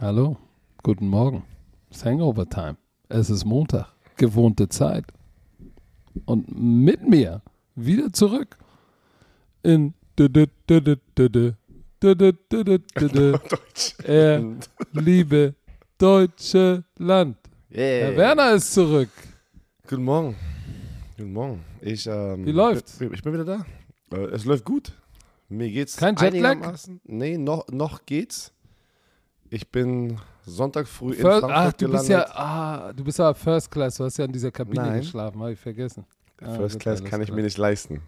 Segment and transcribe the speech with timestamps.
[0.00, 0.36] Hallo,
[0.82, 1.42] guten Morgen.
[1.90, 2.76] Es ist Hangover Time.
[3.08, 5.04] Es ist Montag, gewohnte Zeit.
[6.24, 7.42] Und mit mir
[7.74, 8.56] wieder zurück
[9.62, 9.94] in
[14.04, 14.56] er
[14.92, 15.54] liebe
[15.98, 17.36] deutsche Land.
[17.70, 19.10] Herr Werner ist zurück.
[19.86, 20.36] Guten Morgen.
[21.16, 21.64] Guten Morgen.
[21.80, 23.00] Ich, ähm, Wie läuft's?
[23.00, 23.66] Ich bin wieder da.
[24.12, 24.92] Äh, es läuft gut.
[25.48, 26.56] Mir geht's Kein Jetlag?
[26.58, 28.52] einigermaßen- Nee, noch, noch geht's.
[29.52, 32.00] Ich bin Sonntag früh in First, Frankfurt ach, du gelandet.
[32.00, 33.96] bist ja, ah, du bist aber First Class.
[33.96, 35.00] Du hast ja in dieser Kabine Nein.
[35.00, 36.04] geschlafen, habe ich vergessen.
[36.40, 37.36] Ah, First Class kann ich klar.
[37.36, 38.00] mir nicht leisten.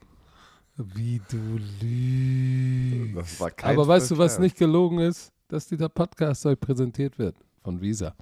[0.76, 3.16] Wie du lügst.
[3.16, 4.38] Das war kein Aber weißt du, was Class.
[4.42, 5.30] nicht gelogen ist?
[5.48, 8.14] Dass dieser Podcast euch präsentiert wird von Visa.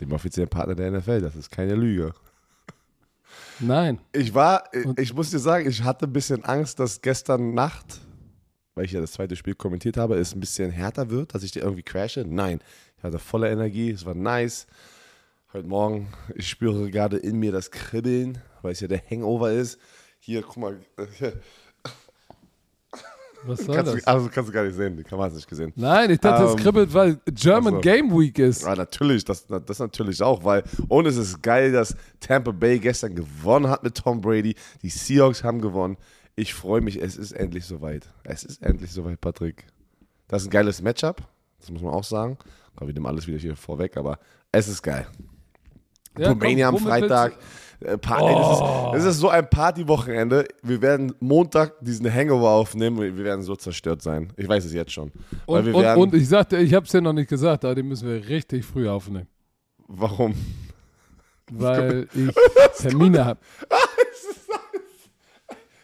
[0.00, 2.12] Dem offiziellen Partner der NFL, das ist keine Lüge.
[3.60, 4.00] Nein.
[4.12, 8.00] Ich war, ich- ich muss dir sagen, ich hatte ein bisschen Angst, dass gestern Nacht,
[8.78, 11.50] weil ich ja das zweite Spiel kommentiert habe, es ein bisschen härter wird, dass ich
[11.50, 12.24] dir irgendwie crashe.
[12.24, 12.60] Nein,
[12.96, 14.68] ich hatte volle Energie, es war nice.
[15.52, 19.80] Heute Morgen, ich spüre gerade in mir das Kribbeln, weil es ja der Hangover ist.
[20.20, 20.78] Hier, guck mal,
[23.42, 24.02] Was soll kannst das?
[24.04, 25.72] du, also kannst du gar nicht sehen, die Kamera hat es nicht gesehen.
[25.74, 27.80] Nein, ich dachte, es Ähm, kribbelt, weil German ach so.
[27.80, 28.62] Game Week ist.
[28.62, 33.16] Ja, natürlich, das, das natürlich auch, weil und es ist geil, dass Tampa Bay gestern
[33.16, 34.54] gewonnen hat mit Tom Brady.
[34.82, 35.96] Die Seahawks haben gewonnen.
[36.38, 38.06] Ich freue mich, es ist endlich soweit.
[38.22, 39.66] Es ist endlich soweit, Patrick.
[40.28, 41.26] Das ist ein geiles Matchup,
[41.58, 42.38] das muss man auch sagen.
[42.76, 44.20] Aber wir nehmen alles wieder hier vorweg, aber
[44.52, 45.04] es ist geil.
[46.16, 47.36] Ja, komm, Romania am Freitag.
[47.80, 50.46] Äh, Pa- ey, das, ist, das ist so ein Partywochenende.
[50.62, 54.32] Wir werden Montag diesen Hangover aufnehmen wir werden so zerstört sein.
[54.36, 55.10] Ich weiß es jetzt schon.
[55.46, 58.08] Und, und, und ich sagte, ich habe es ja noch nicht gesagt, aber den müssen
[58.08, 59.26] wir richtig früh aufnehmen.
[59.88, 60.34] warum?
[61.50, 62.30] Weil ich
[62.78, 63.40] Termine habe.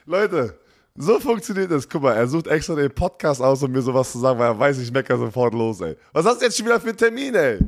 [0.06, 0.58] Leute,
[0.97, 1.88] so funktioniert das.
[1.88, 4.58] Guck mal, er sucht extra den Podcast aus, um mir sowas zu sagen, weil er
[4.58, 5.97] weiß, ich mecker sofort los, ey.
[6.12, 7.59] Was hast du jetzt schon wieder für einen Termin, ey?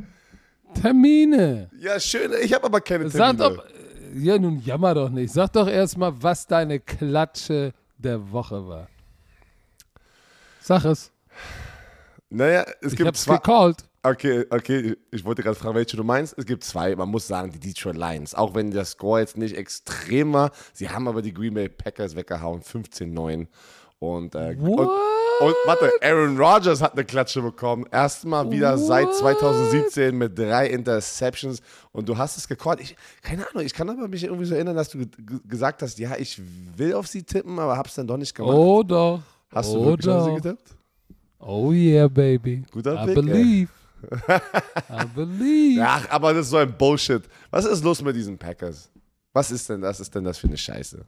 [0.81, 1.71] Termine.
[1.79, 3.57] Ja, schön, ich habe aber keine Sag Termine.
[3.57, 3.65] doch,
[4.15, 5.33] ja nun jammer doch nicht.
[5.33, 8.89] Sag doch erstmal, was deine Klatsche der Woche war.
[10.61, 11.11] Sag es.
[12.29, 13.37] naja, es Ich gibt hab's zwei.
[13.37, 13.85] gecallt.
[14.09, 16.35] Okay, okay, ich wollte gerade fragen, welche du meinst.
[16.39, 16.95] Es gibt zwei.
[16.95, 18.35] Man muss sagen, die Detroit Lions.
[18.37, 22.15] Auch wenn der Score jetzt nicht extrem war, sie haben aber die Green Bay Packers
[22.15, 23.49] weggehauen, 15-9.
[23.99, 27.85] Und, äh, und, und warte, Aaron Rodgers hat eine Klatsche bekommen.
[27.91, 29.17] Erstmal wieder seit What?
[29.17, 31.61] 2017 mit drei Interceptions.
[31.91, 32.81] Und du hast es gecallt.
[32.81, 35.09] Ich, keine Ahnung, ich kann aber mich irgendwie so erinnern, dass du ge-
[35.49, 36.41] gesagt hast, ja, ich
[36.77, 38.55] will auf sie tippen, aber hab's dann doch nicht gemacht.
[38.55, 39.21] Oh doch.
[39.51, 40.77] hast du oh wirklich auf sie getippt?
[41.41, 42.63] Oh yeah, baby.
[42.71, 43.69] Guter I Pick, ey.
[44.91, 45.83] I believe.
[45.85, 47.23] Ach, aber das ist so ein Bullshit.
[47.51, 48.91] Was ist los mit diesen Packers?
[49.33, 50.01] Was ist denn das?
[50.01, 51.05] Ist denn das für eine Scheiße?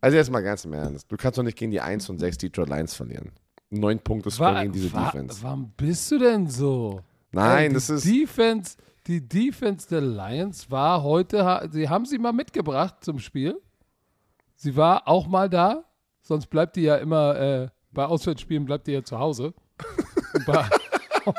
[0.00, 1.10] Also jetzt mal ganz im Ernst.
[1.10, 3.30] Du kannst doch nicht gegen die 1 und 6 Detroit Lions verlieren.
[3.70, 5.42] Neun Punkte Score gegen diese wa- Defense.
[5.42, 7.00] Warum bist du denn so?
[7.32, 8.04] Nein, Ey, das ist.
[8.06, 13.60] Defense, die Defense der Lions war heute, sie haben sie mal mitgebracht zum Spiel.
[14.54, 15.84] Sie war auch mal da,
[16.22, 19.52] sonst bleibt die ja immer, äh, bei Auswärtsspielen bleibt die ja zu Hause.
[20.46, 20.68] Bei,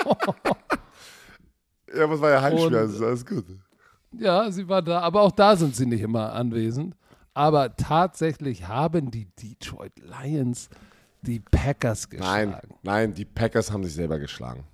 [1.95, 3.45] Ja, was war ja Heimspiel, also alles gut.
[4.11, 6.95] ja, sie war da, aber auch da sind sie nicht immer anwesend.
[7.33, 10.69] Aber tatsächlich haben die Detroit Lions
[11.21, 12.51] die Packers geschlagen.
[12.51, 14.65] Nein, nein, die Packers haben sich selber geschlagen.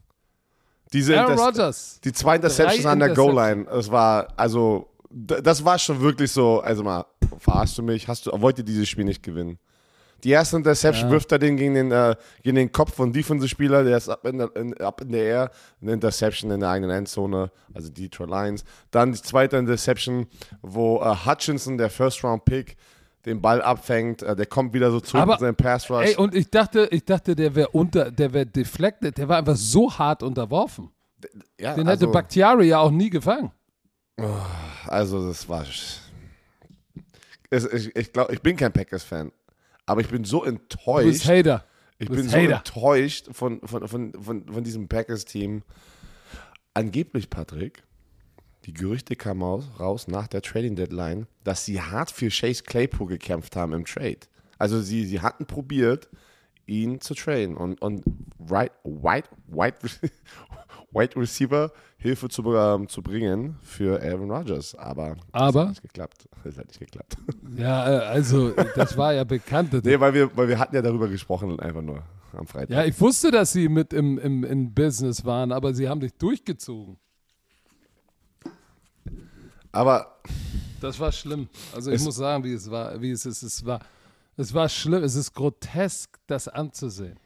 [0.91, 1.99] Diese Aaron Rodgers.
[2.03, 3.13] Die zwei Interceptions an der.
[3.13, 7.05] Goal-Line, das war, also, das war schon wirklich so, also mal,
[7.37, 8.07] verarschst du mich?
[8.07, 9.59] Hast du, wollt ihr dieses Spiel nicht gewinnen?
[10.23, 11.11] Die erste Interception Ja.
[11.11, 14.37] wirft er den gegen den, äh, gegen den Kopf von Defensive-Spieler, der ist ab in,
[14.37, 15.51] der, in, ab in der Air,
[15.81, 18.63] eine Interception in der eigenen Endzone, also Detroit Lions.
[18.91, 20.27] Dann die zweite Interception,
[20.61, 22.77] wo äh, Hutchinson, der First-Round-Pick,
[23.25, 26.05] den Ball abfängt, äh, der kommt wieder so zurück Aber- in seinen Pass-Rush.
[26.07, 29.55] Ey, und ich dachte, ich dachte, der wäre unter, der wäre deflected, der war einfach
[29.55, 30.89] so hart unterworfen.
[31.59, 33.51] ja, Den also, hätte Bakhtiari ja auch nie gefangen.
[34.87, 35.63] Also, das war.
[35.63, 36.01] Ich
[37.95, 39.31] ich glaube, ich bin kein Packers-Fan.
[39.85, 41.25] Aber ich bin so Du bist enttäuscht.
[41.27, 41.65] Hater.
[41.99, 42.57] Ich du bin bist so Hater.
[42.57, 45.63] enttäuscht von, von, von, von, von diesem Packers-Team.
[46.73, 47.83] Angeblich, Patrick,
[48.65, 53.55] die Gerüchte kamen aus, raus nach der Trading-Deadline, dass sie hart für Chase Claypool gekämpft
[53.55, 54.19] haben im Trade.
[54.57, 56.09] Also sie, sie hatten probiert,
[56.65, 58.03] ihn zu traden und, und
[58.49, 59.77] right, White, White,
[60.93, 64.75] White Receiver Hilfe zu, ähm, zu bringen für Aaron Rodgers.
[64.75, 65.51] Aber, Aber?
[65.53, 66.29] das hat nicht geklappt.
[66.43, 67.15] Das hat nicht geklappt.
[67.55, 69.71] Ja, äh, also, das war ja bekannt.
[69.83, 72.03] nee, weil wir, weil wir hatten ja darüber gesprochen, einfach nur
[72.33, 72.71] am Freitag.
[72.71, 76.13] Ja, ich wusste, dass sie mit im, im, im Business waren, aber sie haben dich
[76.13, 76.97] durchgezogen.
[79.71, 80.19] Aber
[80.81, 81.47] Das war schlimm.
[81.73, 83.43] Also ich muss sagen, wie es war, wie es ist.
[83.43, 83.79] Es war,
[84.35, 85.03] es war schlimm.
[85.03, 87.17] Es ist grotesk, das anzusehen.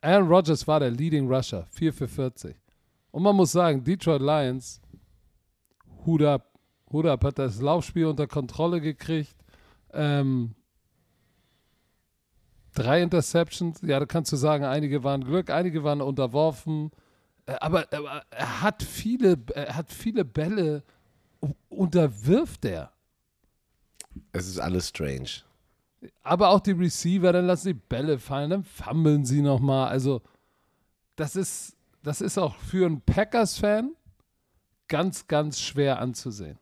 [0.00, 2.56] Aaron Rodgers war der Leading Rusher, 4 für 40.
[3.10, 4.80] Und man muss sagen, Detroit Lions,
[6.06, 6.58] Hut ab,
[6.90, 9.34] Hut ab, hat das Laufspiel unter Kontrolle gekriegt.
[9.92, 10.54] Ähm,
[12.74, 16.90] drei Interceptions, ja, da kannst du sagen, einige waren Glück, einige waren unterworfen.
[17.46, 20.82] Äh, aber, aber er hat viele, er hat viele Bälle,
[21.68, 22.92] unterwirft er.
[24.32, 25.42] Es ist alles strange.
[26.22, 29.88] Aber auch die Receiver, dann lassen die Bälle fallen, dann fummeln sie nochmal.
[29.88, 30.22] Also,
[31.16, 33.94] das ist, das ist auch für einen Packers-Fan
[34.88, 36.58] ganz, ganz schwer anzusehen.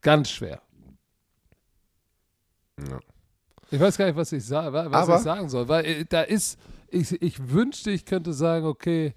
[0.00, 0.62] Ganz schwer.
[2.78, 2.98] Ja.
[3.70, 6.22] Ich weiß gar nicht, was ich, sa was Aber- ich sagen soll, weil äh, da
[6.22, 6.58] ist,
[6.88, 9.14] ich, ich wünschte, ich könnte sagen, okay,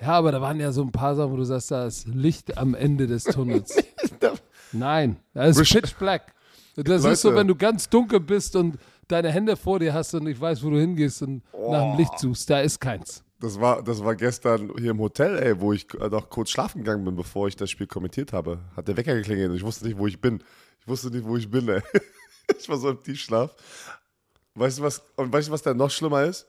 [0.00, 2.56] ja, aber da waren ja so ein paar Sachen, wo du sagst, da ist Licht
[2.58, 3.76] am Ende des Tunnels.
[4.72, 6.32] Nein, da ist Pitch Black.
[6.84, 7.12] Das Leute.
[7.12, 8.78] ist so, wenn du ganz dunkel bist und
[9.08, 12.18] deine Hände vor dir hast und ich weiß, wo du hingehst und nach dem Licht
[12.18, 12.48] suchst.
[12.48, 13.24] Da ist keins.
[13.40, 17.04] Das war, das war gestern hier im Hotel, ey, wo ich noch kurz schlafen gegangen
[17.04, 18.60] bin, bevor ich das Spiel kommentiert habe.
[18.76, 20.42] Hat der Wecker geklingelt und ich wusste nicht, wo ich bin.
[20.80, 21.82] Ich wusste nicht, wo ich bin, ey.
[22.58, 23.54] Ich war so im Tiefschlaf.
[24.54, 26.46] Weißt du was, und weißt du, was da noch schlimmer ist?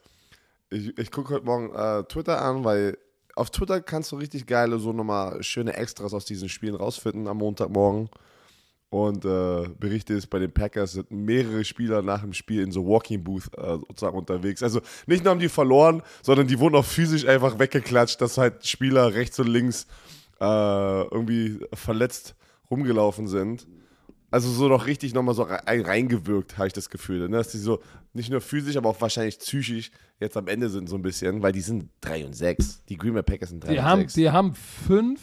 [0.69, 2.97] Ich, ich gucke heute Morgen äh, Twitter an, weil
[3.35, 7.37] auf Twitter kannst du richtig geile, so nochmal schöne Extras aus diesen Spielen rausfinden am
[7.37, 8.09] Montagmorgen.
[8.91, 12.87] Und äh, Berichte ist, bei den Packers sind mehrere Spieler nach dem Spiel in so
[12.87, 14.63] Walking Booth äh, sozusagen unterwegs.
[14.63, 18.65] Also nicht nur haben die verloren, sondern die wurden auch physisch einfach weggeklatscht, dass halt
[18.65, 19.85] Spieler rechts und links
[20.41, 22.35] äh, irgendwie verletzt
[22.71, 23.67] rumgelaufen sind.
[24.31, 27.29] Also so noch richtig nochmal so rein, reingewirkt, habe ich das Gefühl.
[27.29, 27.37] Ne?
[27.37, 27.81] Dass die so
[28.13, 31.51] nicht nur physisch, aber auch wahrscheinlich psychisch jetzt am Ende sind so ein bisschen, weil
[31.51, 32.85] die sind 3 und 6.
[32.89, 34.13] Die Green Bay Packers sind 3 Die und haben, 6.
[34.13, 35.21] die haben fünf,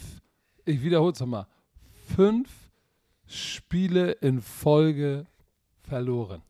[0.63, 1.47] ich wiederhole es nochmal,
[2.15, 2.49] fünf
[3.27, 5.25] Spiele in Folge
[5.81, 6.41] verloren.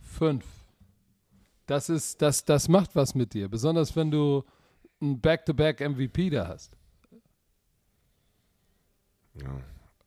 [0.00, 0.44] Fünf.
[1.66, 4.44] Das ist, das, das macht was mit dir, besonders wenn du
[5.00, 6.76] einen Back-to-Back-MVP da hast.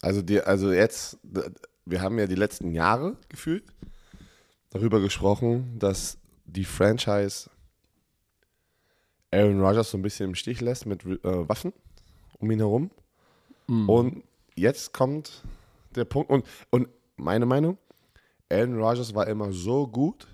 [0.02, 1.20] Also, die, also jetzt,
[1.86, 3.64] wir haben ja die letzten Jahre gefühlt
[4.72, 7.50] darüber gesprochen, dass die Franchise
[9.32, 11.74] Aaron Rodgers so ein bisschen im Stich lässt mit äh, Waffen
[12.40, 12.90] um ihn herum.
[13.68, 14.24] Und
[14.56, 15.44] jetzt kommt
[16.00, 17.78] der Punkt, und, und meine Meinung,
[18.52, 20.28] Aaron Rodgers war immer so gut,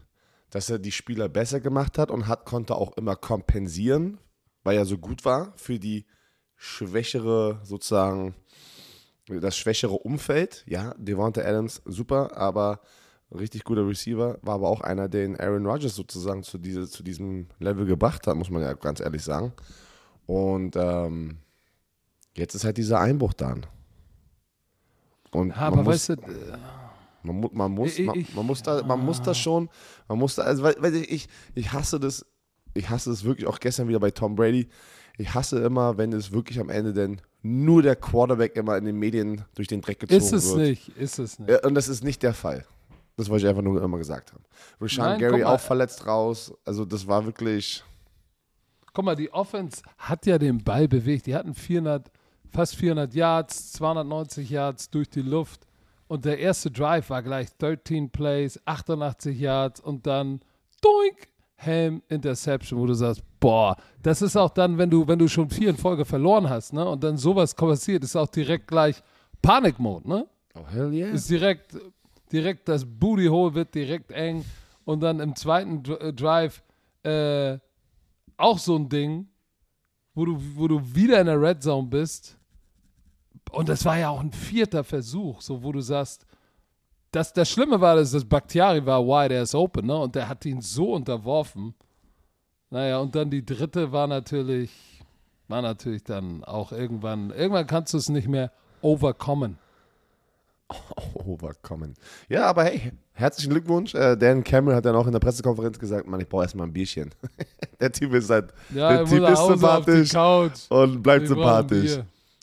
[0.50, 4.19] dass er die Spieler besser gemacht hat und hat, konnte auch immer kompensieren,
[4.63, 6.06] weil er so gut war für die
[6.56, 8.35] schwächere, sozusagen,
[9.27, 10.63] das schwächere Umfeld.
[10.67, 12.79] Ja, Devonta Adams, super, aber
[13.31, 17.47] richtig guter Receiver, war aber auch einer, den Aaron Rodgers sozusagen zu, diese, zu diesem
[17.59, 19.53] Level gebracht hat, muss man ja ganz ehrlich sagen.
[20.25, 21.39] Und ähm,
[22.35, 23.56] jetzt ist halt dieser Einbruch da.
[25.35, 26.57] Und Ja, man aber muss, weißt du, äh,
[27.23, 29.69] man, man, muss, Ich- man, man muss da, man muss das schon,
[30.07, 32.25] man muss da, also weil, ich, ich hasse das,
[32.73, 34.67] ich hasse es wirklich auch gestern wieder bei Tom Brady.
[35.17, 38.97] Ich hasse immer, wenn es wirklich am Ende denn nur der Quarterback immer in den
[38.97, 40.67] Medien durch den Dreck gezogen ist es wird.
[40.67, 41.65] nicht, ist es nicht.
[41.65, 42.65] Und das ist nicht der Fall.
[43.17, 44.43] Das wollte ich einfach nur immer gesagt haben.
[44.81, 46.53] Rashawn Nein, Gary auch verletzt raus.
[46.65, 47.81] Also das war wirklich.
[48.93, 51.25] Guck mal, die Offense hat ja den Ball bewegt.
[51.27, 52.11] Die hatten 400,
[52.56, 55.68] fast 400 Yards, 290 Yards durch die Luft.
[56.07, 60.40] Und der erste Drive war gleich 13 Plays, 88 Yards und dann
[60.81, 65.28] doink, Helm, Interception, wo du sagst, boah, das ist auch dann, wenn du, wenn du
[65.28, 66.85] schon vier in Folge verloren hast, ne?
[66.88, 69.02] Und dann sowas passiert, ist auch direkt gleich
[69.42, 70.28] Panikmode, ne?
[70.54, 71.09] Oh, hell yeah.
[71.09, 71.78] ist direkt,
[72.31, 74.44] direkt das Booty Hole wird direkt eng
[74.83, 76.62] und dann im zweiten äh, Drive
[77.04, 77.57] äh,
[78.38, 79.28] auch so ein Ding,
[80.14, 82.38] wo du, wo du wieder in der Red Zone bist.
[83.56, 86.26] Und das war ja auch ein vierter Versuch, so wo du sagst,
[87.12, 89.95] das, das Schlimme war, dass das Bakhtiari war wide ass open, ne?
[89.97, 91.74] Und der hat ihn so unterworfen.
[92.69, 94.71] Naja, und dann die dritte war natürlich,
[95.47, 99.57] war natürlich dann auch irgendwann, irgendwann kannst du es nicht mehr overkommen.
[101.14, 101.94] Overkommen.
[102.28, 103.94] Ja, aber hey, herzlichen Glückwunsch.
[103.94, 106.74] Äh, Dan Cameron hat dann auch in der Pressekonferenz gesagt, Mann, ich brauche erstmal ein
[106.74, 107.12] Bierchen.
[107.80, 110.14] der Typ ist halt, Ja, der er Typ ist sympathisch
[110.69, 112.00] und bleibt brauchen sympathisch.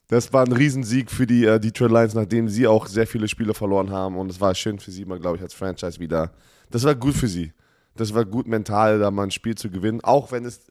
[0.09, 3.55] Das war ein Riesensieg für die äh, Detroit Lions, nachdem sie auch sehr viele Spiele
[3.55, 4.17] verloren haben.
[4.17, 6.33] Und es war schön für sie mal, glaube ich, als Franchise wieder.
[6.71, 7.53] Das war gut für sie.
[7.97, 10.01] Das war gut mental, da mal ein Spiel zu gewinnen.
[10.03, 10.71] Auch wenn es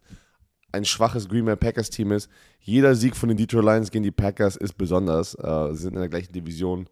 [0.71, 2.29] ein schwaches Green Bay Packers Team ist.
[2.59, 5.35] Jeder Sieg von den Detroit Lions gegen die Packers ist besonders.
[5.35, 6.87] Äh, sie sind in der gleichen Division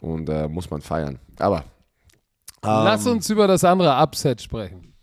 [0.00, 1.18] und äh, muss man feiern.
[1.38, 1.64] Aber
[2.62, 4.94] Lass ähm, uns über das andere Upset sprechen.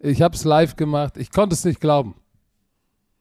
[0.00, 1.16] Ich habe es live gemacht.
[1.16, 2.14] Ich konnte es nicht glauben.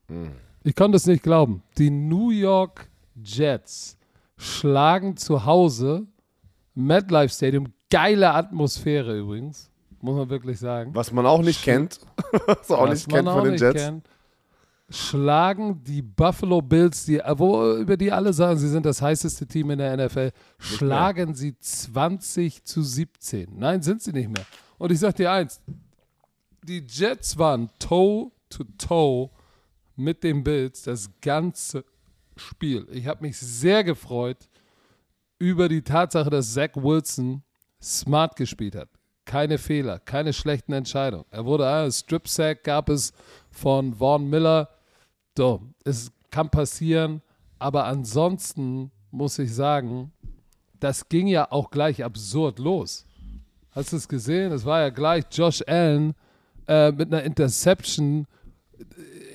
[0.08, 0.32] Hm.
[0.68, 1.64] Ich konnte es nicht glauben.
[1.78, 2.90] Die New York
[3.24, 3.98] Jets
[4.36, 6.08] schlagen zu Hause
[6.76, 7.68] MetLife Stadium.
[7.90, 9.72] Geile Atmosphäre übrigens.
[10.02, 10.94] muss man wirklich sagen.
[10.94, 12.02] Was man auch nicht kennt.
[12.48, 13.82] Was man auch Was nicht kennt auch von den nicht Jets.
[13.82, 14.10] kennt,
[14.90, 19.72] Schlagen die Buffalo Bills, die, wo, über die alle sagen, sie sind das heißeste Team
[19.72, 23.58] in der NFL, schlagen sie 20 zu 17.
[23.58, 24.46] Nein, sind sie nicht mehr.
[24.78, 25.62] Und ich sag dir eins,
[26.62, 29.30] die Jets waren toe to toe
[29.98, 31.84] mit den Bills das ganze
[32.36, 32.88] Spiel.
[32.92, 34.38] Ich habe mich sehr gefreut
[35.40, 37.44] über die Tatsache, dass Zach Wilson
[37.82, 38.90] smart gespielt hat.
[39.26, 41.26] Keine Fehler, keine schlechten Entscheidungen.
[41.32, 43.12] Er wurde ein Strip Sack gab es
[43.52, 44.70] von Vaughn Miller.
[45.38, 47.22] So, es kann passieren,
[47.60, 50.12] aber ansonsten muss ich sagen,
[50.80, 53.06] das ging ja auch gleich absurd los.
[53.72, 54.52] Hast du es gesehen?
[54.52, 56.14] Es war ja gleich Josh Allen
[56.68, 58.28] äh, mit einer Interception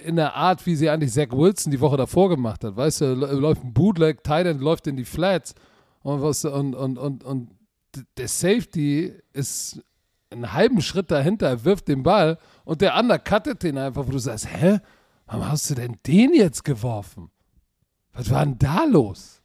[0.05, 2.77] in der Art, wie sie eigentlich Zach Wilson die Woche davor gemacht hat.
[2.77, 5.55] Weißt du, läuft ein Bootleg, Titan läuft in die Flats
[6.03, 7.51] und, was, und, und, und, und
[8.17, 9.83] der Safety ist
[10.31, 14.11] einen halben Schritt dahinter, er wirft den Ball und der andere cuttet den einfach, wo
[14.11, 14.81] du sagst, hä,
[15.27, 17.31] warum hast du denn den jetzt geworfen?
[18.13, 19.43] Was war denn da los?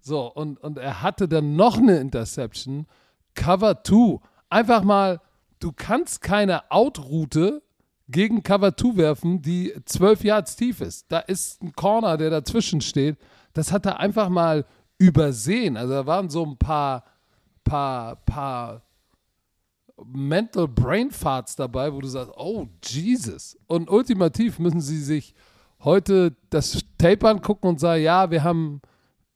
[0.00, 2.86] So, und, und er hatte dann noch eine Interception,
[3.34, 4.18] Cover 2.
[4.48, 5.20] Einfach mal,
[5.60, 7.62] du kannst keine Out-Route
[8.08, 11.06] gegen Cover 2 werfen, die 12 Yards tief ist.
[11.10, 13.16] Da ist ein Corner, der dazwischen steht.
[13.52, 14.64] Das hat er einfach mal
[14.98, 15.76] übersehen.
[15.76, 17.04] Also da waren so ein paar,
[17.64, 18.82] paar, paar
[20.04, 23.58] Mental Brain Farts dabei, wo du sagst, oh Jesus.
[23.66, 25.34] Und ultimativ müssen sie sich
[25.80, 28.80] heute das Tape angucken und sagen, ja, wir haben,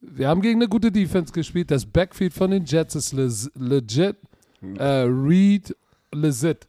[0.00, 1.70] wir haben gegen eine gute Defense gespielt.
[1.70, 3.12] Das Backfield von den Jets ist
[3.54, 4.16] legit.
[4.78, 5.76] Äh, Reed,
[6.12, 6.68] legit.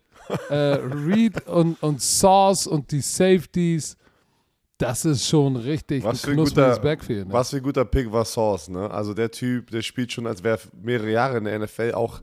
[0.50, 3.98] Äh, Reed und, und Sauce und die Safeties,
[4.78, 7.28] das ist schon richtig Was für ein knuspriges guter, Backfield.
[7.28, 7.34] Ne?
[7.34, 8.90] was für ein guter Pick war Sauce, ne?
[8.90, 12.22] Also der Typ, der spielt schon, als wäre mehrere Jahre in der NFL auch.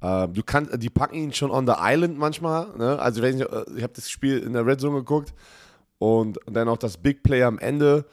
[0.00, 2.98] Äh, du kannst, die packen ihn schon on the island manchmal, ne?
[2.98, 5.34] Also wenn ich, äh, ich habe das Spiel in der Red Zone geguckt
[5.98, 8.04] und dann auch das Big Play am Ende.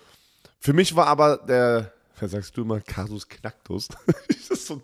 [0.60, 1.92] Für mich war aber der,
[2.24, 3.90] was sagst du immer, Kasus Knacktus.
[4.54, 4.80] so,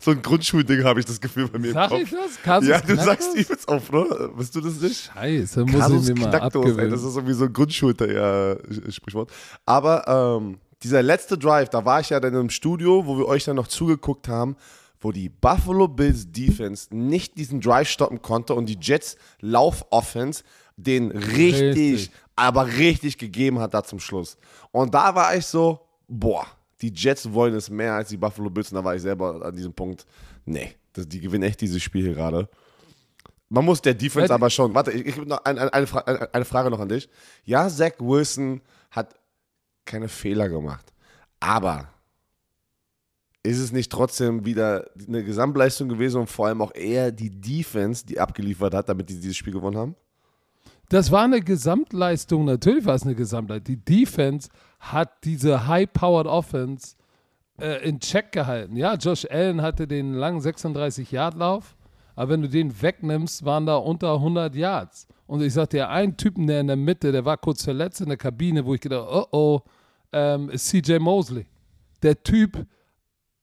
[0.00, 2.42] so ein Grundschulding, habe ich das Gefühl bei mir Sag ich das?
[2.42, 3.04] Kasus ja, du Knacktus?
[3.04, 4.30] sagst ihm jetzt auf, ne?
[4.36, 5.10] Bist du das nicht?
[5.12, 6.90] Scheiße, muss Kasus ich mir mal Knacktus, ey, abgewöhnen.
[6.90, 9.30] das ist irgendwie so ein Grundschulter-Sprichwort.
[9.66, 13.44] Aber ähm, dieser letzte Drive, da war ich ja dann im Studio, wo wir euch
[13.44, 14.56] dann noch zugeguckt haben,
[15.00, 20.42] wo die Buffalo Bills Defense nicht diesen Drive stoppen konnte und die Jets Lauf-Offense
[20.76, 22.10] den richtig, Richtig.
[22.36, 24.36] aber richtig gegeben hat da zum Schluss.
[24.70, 26.46] Und da war ich so, boah,
[26.80, 29.54] die Jets wollen es mehr als die Buffalo Bills und da war ich selber an
[29.54, 30.06] diesem Punkt,
[30.44, 32.48] nee, das, die gewinnen echt dieses Spiel hier gerade.
[33.48, 34.74] Man muss der Defense Ja, aber schon.
[34.74, 37.08] Warte, ich, ich habe noch ein, ein, eine, Fra eine, eine Frage noch an dich.
[37.44, 39.14] Ja, Zach Wilson hat
[39.86, 40.92] keine Fehler gemacht.
[41.40, 41.88] Aber
[43.42, 48.04] ist es nicht trotzdem wieder eine Gesamtleistung gewesen und vor allem auch eher die Defense,
[48.04, 49.96] die abgeliefert hat, damit die dieses Spiel gewonnen haben?
[50.90, 53.64] Das war eine Gesamtleistung, natürlich war es eine Gesamtleistung.
[53.64, 56.96] Die Defense hat diese High-Powered Offense
[57.60, 58.76] äh, in Check gehalten.
[58.76, 61.76] Ja, Josh Allen hatte den langen 36-Yard-Lauf,
[62.14, 65.06] aber wenn du den wegnimmst, waren da unter 100 Yards.
[65.26, 68.08] Und ich sagte ja, ein Typen, der in der Mitte, der war kurz verletzt in
[68.08, 69.60] der Kabine, wo ich gedacht, oh oh,
[70.12, 71.46] ähm, ist CJ Mosley.
[72.02, 72.66] Der Typ,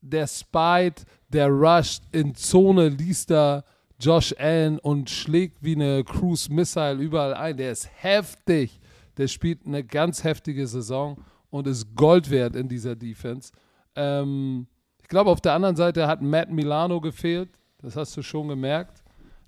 [0.02, 3.64] der spied, der rusht in Zone, liest da
[4.00, 7.58] Josh Allen und schlägt wie eine Cruise Missile überall ein.
[7.58, 8.80] Der ist heftig.
[9.18, 11.18] Der spielt eine ganz heftige Saison
[11.50, 13.52] und ist Gold wert in dieser Defense.
[13.96, 14.68] Ähm,
[15.02, 17.50] ich glaube, auf der anderen Seite hat Matt Milano gefehlt.
[17.82, 19.04] Das hast du schon gemerkt.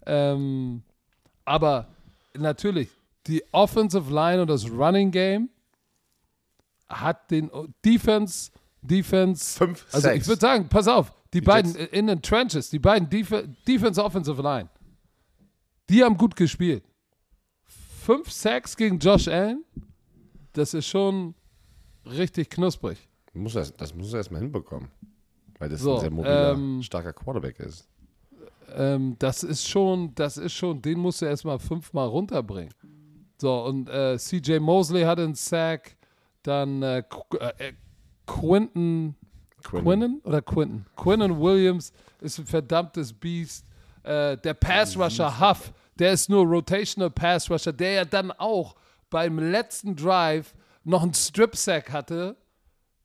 [0.05, 0.83] Ähm,
[1.43, 1.88] aber
[2.38, 2.89] natürlich,
[3.25, 5.50] die Offensive Line und das Running Game
[6.88, 7.51] hat den
[7.83, 10.17] Defense, Defense, Fünf also Sacks.
[10.21, 11.91] ich würde sagen, pass auf, die, Die beiden Jets.
[11.91, 13.33] in den Trenches, die beiden Def
[13.67, 14.69] Defense, Offensive Line,
[15.89, 16.83] die haben gut gespielt.
[18.08, 19.66] Fünf Sacks gegen Josh Allen,
[20.54, 21.36] das ist schon
[22.06, 22.98] richtig knusprig.
[23.34, 24.88] Muss das, das muss er erstmal hinbekommen.
[25.60, 27.86] Weil das So, ein sehr mobiler, ähm, starker Quarterback ist.
[28.74, 32.74] Ähm, das ist schon, das ist schon, den musst du erstmal fünfmal runterbringen.
[33.42, 35.98] So, und äh, CJ Mosley hatte einen Sack,
[36.44, 37.74] dann äh, Qu äh,
[38.26, 39.16] Quinton,
[39.62, 40.86] Quinnen oder Quinton?
[40.96, 43.66] Quinnen Williams ist ein verdammtes Biest.
[44.04, 48.75] Äh, der Pass Rusher Huff, der ist nur Rotational Pass Rusher, der ja dann auch
[49.10, 52.38] beim letzten Drive noch einen Strip Sack hatte,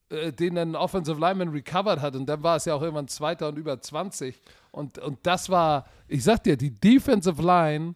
[0.08, 2.14] äh, den dann Offensive Lineman recovered hat.
[2.14, 4.40] Und dann war es ja auch irgendwann Zweiter und über 20.
[4.70, 7.94] Und, und das war, ich sag dir, die Defensive Line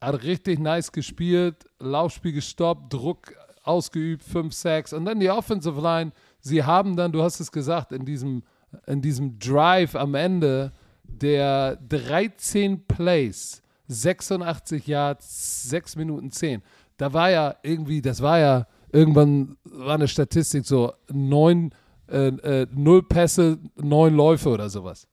[0.00, 4.92] hat richtig nice gespielt, Laufspiel gestoppt, Druck ausgeübt, 5 Sacks.
[4.92, 8.42] Und dann die Offensive Line, sie haben dann, du hast es gesagt, in diesem,
[8.86, 10.72] in diesem Drive am Ende
[11.02, 16.62] der 13 Plays, 86 Yards, 6 Minuten 10.
[16.96, 21.74] Da war ja irgendwie, das war ja, irgendwann war eine Statistik so, neun,
[22.08, 25.08] äh, äh, null Pässe, neun Läufe oder sowas.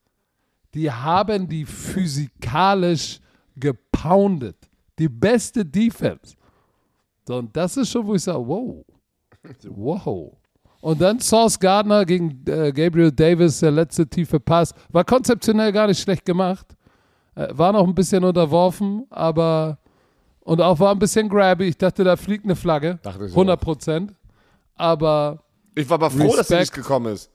[0.74, 3.20] Die haben die physikalisch
[3.56, 4.56] gepoundet.
[4.98, 6.36] Die beste Defense.
[7.26, 8.84] So, und das ist schon, wo ich sage, wow.
[9.68, 10.36] Wow.
[10.80, 14.74] Und dann Sauce Gardner gegen äh, Gabriel Davis, der letzte tiefe Pass.
[14.90, 16.75] War konzeptionell gar nicht schlecht gemacht.
[17.36, 19.78] Äh, war noch ein bisschen unterworfen, aber
[20.40, 21.64] und auch war ein bisschen grabby.
[21.64, 22.98] Ich dachte, da fliegt eine Flagge.
[23.02, 24.14] Dachte ich 100 Prozent.
[24.74, 26.60] Aber Ich war aber froh, dass sie Respekt.
[26.60, 27.30] nicht gekommen ist.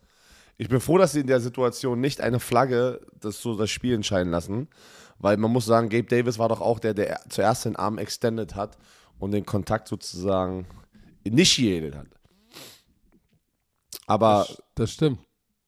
[0.58, 3.96] Ich bin froh, dass sie in der Situation nicht eine Flagge das so das Spiel
[3.96, 4.68] entscheiden lassen.
[5.20, 8.56] Weil man muss sagen, Gabe Davis war doch auch der, der zuerst den Arm extended
[8.56, 8.78] hat
[9.20, 10.66] und den Kontakt sozusagen
[11.24, 12.08] initiated hat.
[14.08, 15.20] Aber das stimmt.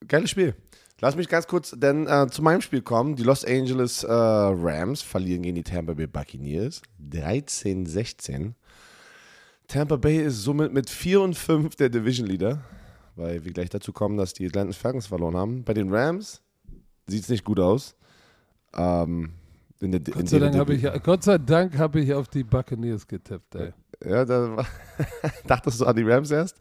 [0.07, 0.55] geiles Spiel.
[1.01, 3.15] Lass mich ganz kurz denn äh, zu meinem Spiel kommen.
[3.15, 6.81] Die Los Angeles äh, Rams verlieren gegen die Tampa Bay Buccaneers
[7.11, 8.53] 13-16.
[9.67, 12.61] Tampa Bay ist somit mit 4 und 5 der Division Leader,
[13.15, 15.63] weil wir gleich dazu kommen, dass die Atlanta Falcons verloren haben.
[15.63, 16.41] Bei den Rams
[17.07, 17.95] sieht es nicht gut aus.
[18.75, 19.33] Ähm,
[19.79, 22.43] in der, in Gott sei, der Dank ich, Gott sei Dank habe ich auf die
[22.43, 23.73] Buccaneers getippt, ey.
[24.05, 24.65] Ja, da war,
[25.47, 26.57] dachtest du an die Rams erst?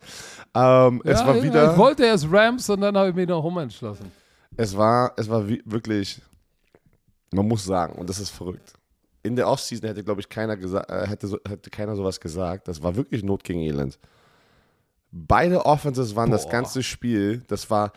[0.54, 1.72] Ähm, es ja, war ja, wieder.
[1.72, 4.21] Ich wollte erst Rams und dann habe ich mich noch umentschlossen.
[4.56, 6.20] Es war, es war wirklich,
[7.32, 8.74] man muss sagen, und das ist verrückt.
[9.22, 12.68] In der Offseason hätte, glaube ich, keiner gesagt, äh, hätte, so, hätte keiner sowas gesagt.
[12.68, 13.98] Das war wirklich Not gegen Elend.
[15.10, 16.52] Beide Offenses waren das Boah.
[16.52, 17.92] ganze Spiel, das war,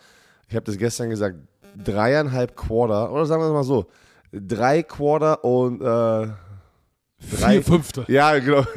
[0.48, 1.36] ich habe das gestern gesagt,
[1.76, 3.86] dreieinhalb Quarter, oder sagen wir es mal so,
[4.32, 6.28] drei Quarter und äh,
[7.38, 8.04] drei, Vier Fünfte.
[8.08, 8.64] ja, genau.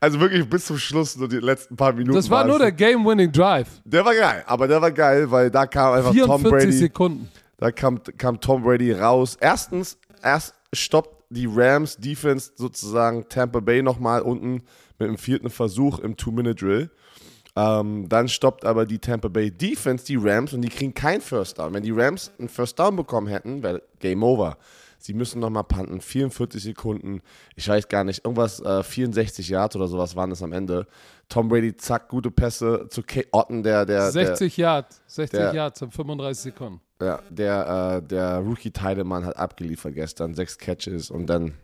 [0.00, 2.14] Also wirklich bis zum Schluss, so die letzten paar Minuten.
[2.16, 3.68] Das war nur der Game-Winning Drive.
[3.84, 6.72] Der war geil, aber der war geil, weil da kam einfach Tom 44 Brady.
[6.72, 7.28] Sekunden.
[7.56, 9.38] Da kam, kam Tom Brady raus.
[9.40, 14.62] Erstens, erst stoppt die Rams Defense sozusagen Tampa Bay nochmal unten
[14.98, 16.90] mit dem vierten Versuch im Two-Minute-Drill.
[17.56, 21.58] Ähm, dann stoppt aber die Tampa Bay Defense die Rams und die kriegen kein First
[21.58, 21.72] Down.
[21.72, 24.58] Wenn die Rams einen First Down bekommen hätten, wäre Game Over.
[25.06, 26.00] Sie müssen nochmal panten.
[26.00, 27.20] 44 Sekunden,
[27.54, 30.86] ich weiß gar nicht, irgendwas, äh, 64 Yards oder sowas waren es am Ende.
[31.28, 35.00] Tom Brady, zack, gute Pässe zu Kate Otten, der, der, 60 Yards.
[35.06, 36.80] 60 der- Yards in 35 Sekunden.
[37.00, 41.54] ja, der, äh, der Rookie Teidemann hat abgeliefert gestern, sechs Catches und dann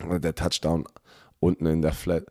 [0.00, 0.84] der Touchdown
[1.40, 2.24] unten in der Flat.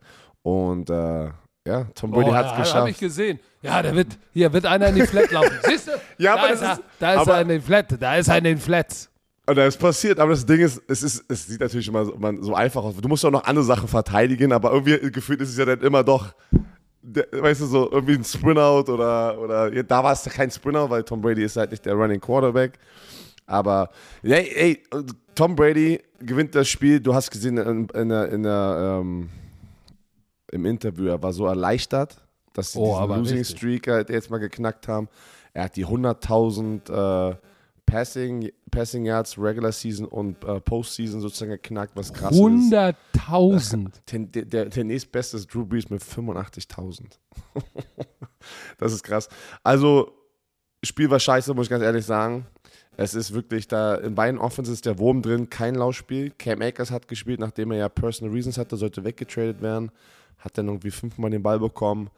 [0.44, 1.26] Und äh,
[1.68, 2.76] ja, Tom Brady Oh, hat es ja, geschafft.
[2.76, 3.40] Habe ich gesehen.
[3.62, 5.58] Ja, da wird, hier wird einer in die Flat laufen.
[5.64, 5.92] Siehst du?
[6.18, 8.02] Ja, da aber ist das er, ist- da ist aber- er in den Flat.
[8.02, 9.11] Da ist er in den Flats.
[9.48, 12.16] Und das ist passiert, aber das Ding ist, es ist, es sieht natürlich immer so,
[12.18, 12.96] man, so einfach aus.
[12.96, 16.04] Du musst auch noch andere Sachen verteidigen, aber irgendwie gefühlt ist es ja dann immer
[16.04, 16.34] doch,
[17.02, 20.90] der, weißt du, so irgendwie ein Sprint-Out oder, oder ja, da war es kein Sprint-Out,
[20.92, 22.78] weil Tom Brady ist halt nicht der Running Quarterback.
[23.48, 23.90] Aber,
[24.22, 24.84] ey, ey,
[25.34, 27.00] Tom Brady gewinnt das Spiel.
[27.00, 29.30] Du hast gesehen in, in, der, in der, ähm,
[30.52, 32.24] im Interview, er war so erleichtert,
[32.54, 33.44] dass sie Oh, diesen Losing.
[33.44, 35.10] Streak halt jetzt mal geknackt haben.
[35.54, 37.36] Er hat die 100.000 äh,
[37.92, 42.40] Passing, Passing Yards Regular Season und äh, Postseason sozusagen geknackt, was krass ist.
[42.40, 43.92] 100.000.
[44.10, 47.04] Den, der, der, der nächstbeste ist Drew Brees mit 85.000.
[48.78, 49.28] das ist krass.
[49.62, 50.14] Also,
[50.82, 52.48] Spiel war scheiße, muss ich ganz ehrlich sagen.
[52.96, 56.32] Es ist wirklich da, in beiden Offenses ist der Wurm drin, kein Laufspiel.
[56.32, 59.92] Cam Akers hat gespielt, nachdem er ja Personal Reasons hatte, sollte weggetradet werden.
[60.38, 62.10] Hat dann irgendwie fünfmal den Ball bekommen.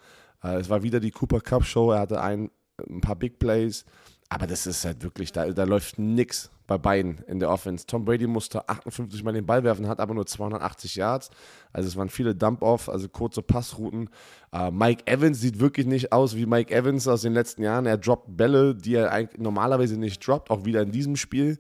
[0.44, 2.52] Äh, es war wieder die Cooper Cup Show, er hatte ein,
[2.88, 3.86] ein paar Big Plays.
[4.34, 7.86] Aber das ist halt wirklich, da, da läuft nix bei beiden in der Offense.
[7.86, 11.30] Tom Brady musste 58 Mal den Ball werfen, hat aber nur 280 Yards.
[11.72, 14.10] Also es waren viele Dump-Off, also kurze Passrouten.
[14.52, 17.86] Äh, Mike Evans sieht wirklich nicht aus wie Mike Evans aus den letzten Jahren.
[17.86, 21.60] Er droppt Bälle, die er eigentlich normalerweise nicht droppt, auch wieder in diesem Spiel.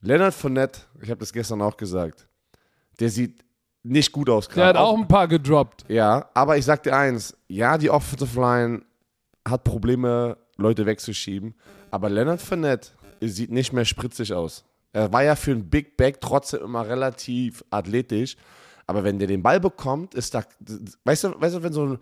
[0.00, 2.26] Leonard Fournette, ich habe das gestern auch gesagt,
[2.98, 3.44] der sieht
[3.84, 4.80] nicht gut aus Der hat gerade.
[4.80, 5.84] auch ein paar gedroppt.
[5.88, 8.82] Ja, aber ich sag dir eins, ja, die Offensive Line
[9.46, 11.54] hat Probleme, Leute wegzuschieben,
[11.90, 12.90] aber Leonard Fournette
[13.20, 14.64] sieht nicht mehr spritzig aus.
[14.92, 18.36] Er war ja für einen Big Back trotzdem immer relativ athletisch,
[18.86, 20.44] aber wenn der den Ball bekommt, ist da,
[21.04, 21.98] weißt du, weißt du, wenn so ein,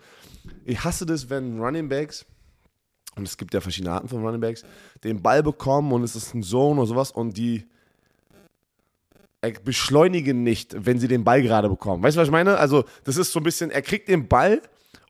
[0.65, 2.27] ich hasse das, wenn Running Backs,
[3.15, 4.65] und es gibt ja verschiedene Arten von Running Backs,
[5.05, 7.67] den Ball bekommen und es ist ein Zone oder sowas und die
[9.65, 12.03] beschleunigen nicht, wenn sie den Ball gerade bekommen.
[12.03, 12.59] Weißt du, was ich meine?
[12.59, 14.63] Also, das ist so ein bisschen, er kriegt den Ball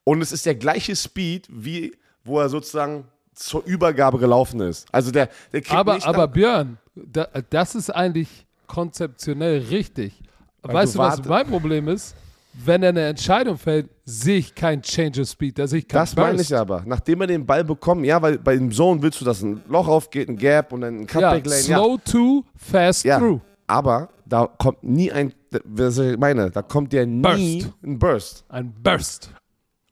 [0.04, 1.92] und es ist der gleiche Speed, wie
[2.24, 4.86] wo er sozusagen zur Übergabe gelaufen ist.
[4.92, 10.20] Also, der, der kriegt Aber, nicht aber Björn, da, das ist eigentlich konzeptionell richtig.
[10.62, 12.14] Weil weißt du du, was mein Problem ist?
[12.54, 16.00] wenn er eine Entscheidung fällt, sehe ich kein Change of Speed, da sehe ich kein
[16.00, 16.50] Das meine Burst.
[16.50, 16.82] ich aber.
[16.84, 19.88] Nachdem er den Ball bekommt, ja, weil bei dem Zone willst du, dass ein Loch
[19.88, 21.62] aufgeht, ein Gap und dann ein Ja, Cutback Lane.
[21.62, 23.18] Ja, slow to, fast ja.
[23.18, 23.40] through.
[23.66, 25.32] Aber da kommt nie ein,
[25.64, 27.74] was ich meine, da kommt der nie Burst.
[27.82, 28.44] ein Burst.
[28.48, 29.30] Ein Burst.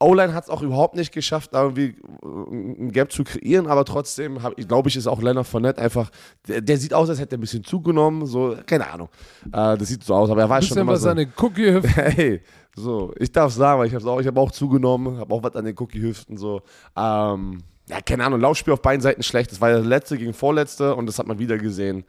[0.00, 3.84] O-Line hat es auch überhaupt nicht geschafft, da irgendwie äh, ein Gap zu kreieren, aber
[3.84, 6.10] trotzdem, glaube ich, ist auch Leonard Fournette einfach,
[6.48, 9.08] der, der sieht aus, als hätte er ein bisschen zugenommen, so, keine Ahnung.
[9.46, 11.12] Äh, das sieht so aus, aber er war schon immer was so.
[11.12, 11.90] den Cookie-Hüften.
[12.00, 12.40] Hey,
[12.74, 15.54] so, ich darf sagen, weil ich habe auch, ich hab auch zugenommen, habe auch was
[15.54, 16.62] an den Cookie-Hüften, so.
[16.96, 17.58] Ähm,
[17.88, 19.50] ja, keine Ahnung, Laufspiel auf beiden Seiten schlecht.
[19.50, 22.04] Das war der letzte gegen vorletzte und das hat man wieder gesehen.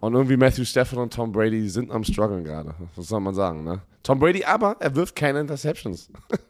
[0.00, 2.74] Und irgendwie Matthew Stafford und Tom Brady sind am struggeln gerade.
[2.96, 3.82] Was soll man sagen, ne?
[4.02, 6.10] Tom Brady aber, er wirft keine Interceptions.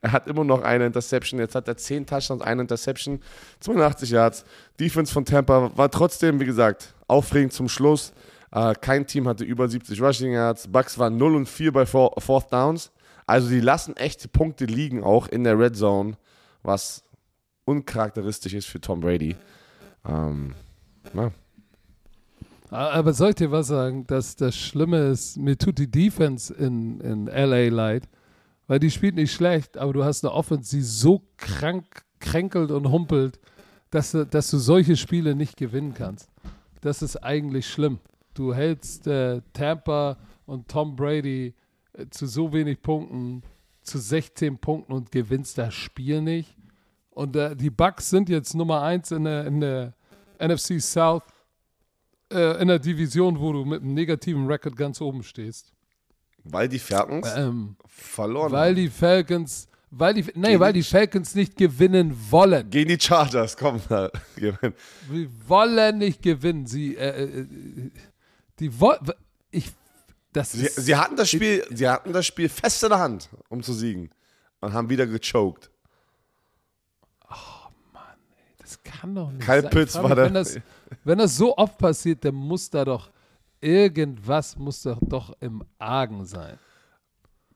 [0.00, 1.40] er hat immer noch eine Interception.
[1.40, 3.20] Jetzt hat er 10 Touchdowns, eine Interception,
[3.60, 4.44] 82 Yards.
[4.78, 8.12] Defense von Tampa war trotzdem, wie gesagt, aufregend zum Schluss.
[8.52, 10.68] Äh, kein Team hatte über 70 Rushing Yards.
[10.68, 12.90] Bucks waren 0 und 4 bei Four, Fourth Downs.
[13.26, 16.16] Also die lassen echte Punkte liegen, auch in der Red Zone,
[16.62, 17.02] was
[17.64, 19.34] uncharakteristisch ist für Tom Brady.
[20.08, 20.54] Ähm,
[21.12, 21.32] na,
[22.70, 24.06] Aber soll ich dir was sagen?
[24.06, 28.08] Dass das Schlimme ist, mir tut die Defense in, in LA leid,
[28.66, 32.90] weil die spielt nicht schlecht, aber du hast eine Offense, die so krank kränkelt und
[32.90, 33.38] humpelt,
[33.90, 36.30] dass du, dass du solche Spiele nicht gewinnen kannst.
[36.80, 37.98] Das ist eigentlich schlimm.
[38.34, 41.54] Du hältst äh, Tampa und Tom Brady
[41.92, 43.42] äh, zu so wenig Punkten,
[43.82, 46.56] zu 16 Punkten und gewinnst das Spiel nicht.
[47.10, 49.94] Und äh, die Bucks sind jetzt Nummer 1 in der, in der
[50.38, 51.22] NFC South
[52.32, 55.72] äh, in der Division, wo du mit einem negativen Record ganz oben stehst.
[56.50, 58.76] Weil die Falcons Ähm, verloren weil haben.
[58.76, 62.68] die Falcons, weil die, nee, weil die Falcons nicht gewinnen wollen.
[62.70, 64.10] Gegen die Chargers, komm mal.
[65.10, 66.66] Sie wollen nicht gewinnen.
[66.66, 67.46] Sie, äh, äh,
[68.58, 68.70] die
[69.50, 69.72] ich,
[70.32, 73.28] das Sie, ist, sie, hatten das Spiel, sie hatten das Spiel fest in der Hand,
[73.48, 74.10] um zu siegen.
[74.60, 75.70] Und haben wieder gechoked.
[78.58, 79.70] das kann doch nicht Kyle sein.
[79.70, 80.58] Pitts Ich war mich, der- Wenn das,
[81.04, 83.10] wenn das so oft passiert, dann muss da doch
[83.66, 86.58] irgendwas muss doch, doch im Argen sein.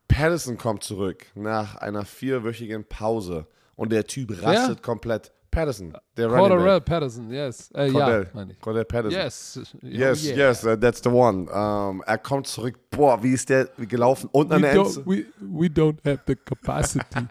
[0.08, 3.46] Patterson kommt zurück nach einer vierwöchigen Pause.
[3.76, 5.32] Und der Typ rastet komplett.
[5.50, 6.80] Patterson, der Running Cordarrelle.
[6.80, 7.72] Patterson, yes.
[7.72, 8.60] Äh, Cordell, ja, meine ich.
[8.60, 9.20] Cordell Patterson.
[9.20, 9.60] Yes.
[9.82, 10.36] Yes, Oh, yeah.
[10.36, 11.50] yes, uh, that's the one.
[11.50, 12.78] Um, er kommt zurück.
[12.90, 14.28] Boah, wie ist der gelaufen?
[14.30, 15.06] Und an der don't, Endzone.
[15.06, 17.04] we, we don't have the capacity.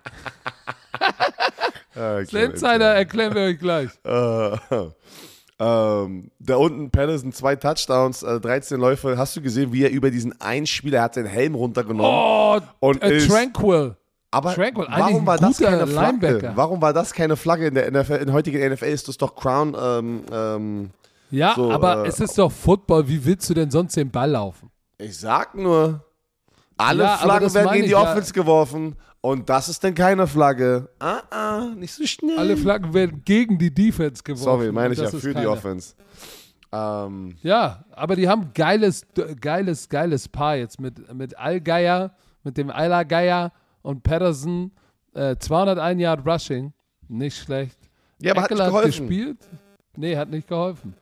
[1.96, 3.90] Der Insider erklären wir euch gleich.
[4.04, 4.58] Äh,
[5.60, 9.18] ähm, da unten Patterson, zwei Touchdowns, äh, 13 Läufe.
[9.18, 12.06] Hast du gesehen, wie er über diesen einen Spieler, er hat den Helm runtergenommen.
[12.06, 13.96] Oh, Und äh, ist- Tranquil.
[14.32, 16.28] Aber Tranquil, warum war das keine Flagge?
[16.28, 16.52] Linebacker.
[16.56, 18.14] Warum war das keine Flagge in der NFL?
[18.18, 19.76] In der heutigen NFL ist das doch Crown.
[19.80, 20.90] Ähm, ähm,
[21.32, 23.08] Ja, So, aber äh, es ist doch Football.
[23.08, 24.70] Wie willst du denn sonst den Ball laufen?
[25.00, 26.04] ich sag nur,
[26.80, 28.02] alle Ja, Flaggen werden gegen die ja.
[28.02, 28.96] Offense geworfen.
[29.22, 30.88] Und das ist dann keine Flagge.
[31.00, 32.38] Ah, ah, nicht so schnell.
[32.40, 34.44] Alle Flaggen werden gegen die Defense geworfen.
[34.44, 35.50] Sorry, meine ich ja für ist die keine.
[35.50, 35.94] Offense.
[36.72, 39.06] Ähm, Ja, aber die haben geiles,
[39.42, 44.72] geiles, geiles Paar jetzt mit, mit Allgeier, mit dem Eiler-Geier und Patterson.
[45.14, 46.72] Äh, 201 Yard Rushing.
[47.10, 47.78] Nicht schlecht.
[48.22, 49.08] ja, aber hat nicht Eckler geholfen.
[49.08, 49.38] gespielt.
[49.98, 50.94] Nee, hat nicht geholfen.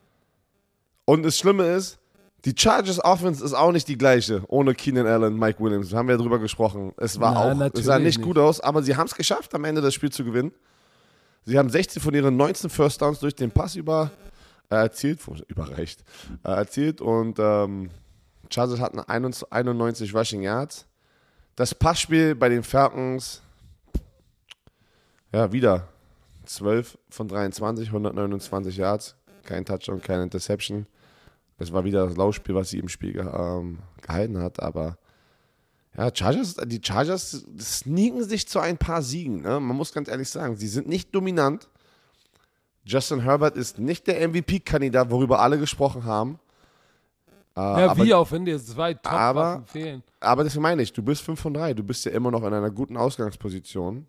[1.06, 2.00] Und das Schlimme ist,
[2.46, 5.94] die Chargers Offense ist auch nicht die gleiche ohne Keenan Allen, Mike Williams.
[5.94, 6.94] Haben wir ja drüber gesprochen.
[6.98, 9.54] Es war Nein, auch, es sah natürlich nicht gut aus, aber sie haben es geschafft,
[9.56, 10.52] am Ende das Spiel zu gewinnen.
[11.46, 14.12] Sie haben 16 von ihren 19 First Downs durch den Pass über,
[14.70, 16.04] äh, erzielt, überreicht,
[16.44, 17.90] äh, erzielt und ähm,
[18.50, 20.86] Chargers hatten 91 91 Rushing Yards.
[21.56, 23.42] Das Passspiel bei den Falcons,
[25.34, 25.88] ja, wieder
[26.46, 30.86] 12 von 23, 129 Yards, kein Touchdown, keine Interception.
[31.60, 34.98] Es war wieder das Laufspiel, was sie im Spiel ähm, gehalten hat, aber
[35.98, 39.42] ja, Chargers, die Chargers sneaken sich zu ein paar Siegen.
[39.42, 39.60] Ne?
[39.60, 41.68] Man muss ganz ehrlich sagen, sie sind nicht dominant.
[42.86, 46.40] Justin Herbert ist nicht der MVP-Kandidat, worüber alle gesprochen haben.
[47.56, 50.04] Äh, Ja, aber, wie auch, wenn dir zwei aber- Top-Waffen fehlen.
[50.20, 51.74] aber das meine ich, du bist 5 von 3.
[51.74, 54.06] Du bist ja immer noch in einer guten Ausgangsposition.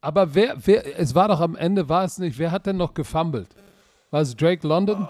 [0.00, 2.92] Aber wer, wer, es war doch am Ende, war es nicht, wer hat denn noch
[2.92, 3.48] gefummelt?
[4.10, 5.08] War es Drake London?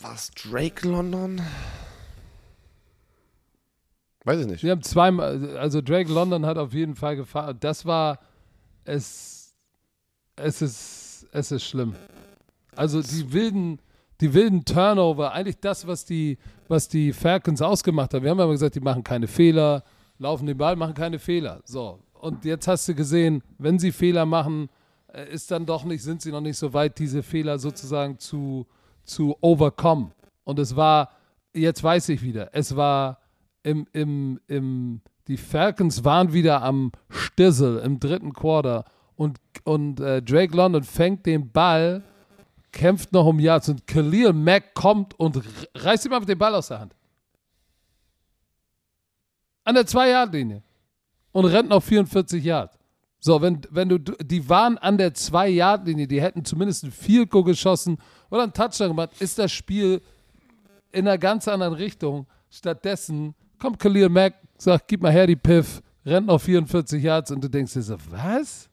[0.00, 1.40] Was, Drake London?
[4.24, 4.60] Weiß ich nicht.
[4.60, 7.56] Sie haben zweimal, also Drake London hat auf jeden Fall gefahren.
[7.60, 8.18] Das war,
[8.84, 9.54] es,
[10.36, 11.94] es ist, es ist schlimm.
[12.74, 13.78] Also die wilden,
[14.20, 18.22] die wilden Turnover, eigentlich das, was die, was die Falcons ausgemacht haben.
[18.22, 19.82] Wir haben ja immer gesagt, die machen keine Fehler,
[20.18, 21.62] laufen den Ball, machen keine Fehler.
[21.64, 22.00] So.
[22.12, 24.68] Und jetzt hast du gesehen, wenn sie Fehler machen,
[25.12, 28.66] äh, ist dann doch nicht, sind sie noch nicht so weit, diese Fehler sozusagen zu,
[29.06, 30.10] zu overcome.
[30.44, 31.10] Und es war,
[31.54, 33.20] jetzt weiß ich wieder, es war
[33.62, 38.84] im, im, im, die Falcons waren wieder am Stissel im dritten Quarter
[39.16, 42.02] und, und äh, Drake London fängt den Ball,
[42.70, 45.42] kämpft noch um Yards und Khalil Mack kommt und
[45.74, 46.94] reißt ihm einfach den Ball aus der Hand.
[49.64, 50.62] An der 2-Yard-Linie.
[51.32, 52.78] Und rennt noch 44 Yards.
[53.18, 57.44] So, wenn, wenn du, die waren an der 2-Yard-Linie, die hätten zumindest ein Field Goal
[57.44, 57.98] geschossen
[58.30, 60.02] oder einen Touchdown gemacht, ist das Spiel
[60.92, 62.26] in einer ganz anderen Richtung.
[62.50, 67.42] Stattdessen kommt Khalil Mack, sagt, gib mal her die Piff, rennt noch 44 Yards und
[67.42, 68.68] du denkst dir so, was?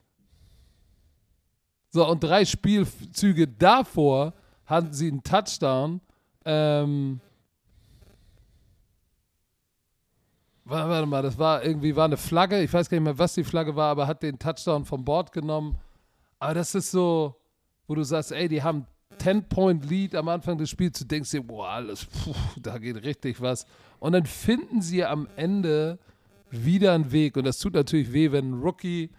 [1.90, 4.34] So, und drei Spielzüge davor
[4.66, 6.02] hatten sie einen Touchdown.
[6.46, 7.20] Ähm,
[10.66, 12.62] warte mal, das war irgendwie war eine Flagge.
[12.62, 15.32] Ich weiß gar nicht mehr, was die Flagge war, aber hat den Touchdown vom Board
[15.32, 15.78] genommen.
[16.40, 17.36] Aber das ist so,
[17.88, 18.88] wo du sagst, ey, die haben
[19.20, 21.00] 10-Point-Lead am Anfang des Spiels.
[21.00, 23.66] Du denkst dir, boah, alles, puh, da geht richtig was.
[24.00, 26.00] Und dann finden sie am Ende
[26.52, 27.38] wieder einen Weg.
[27.38, 29.10] Und das tut natürlich weh, wenn ein Rookie,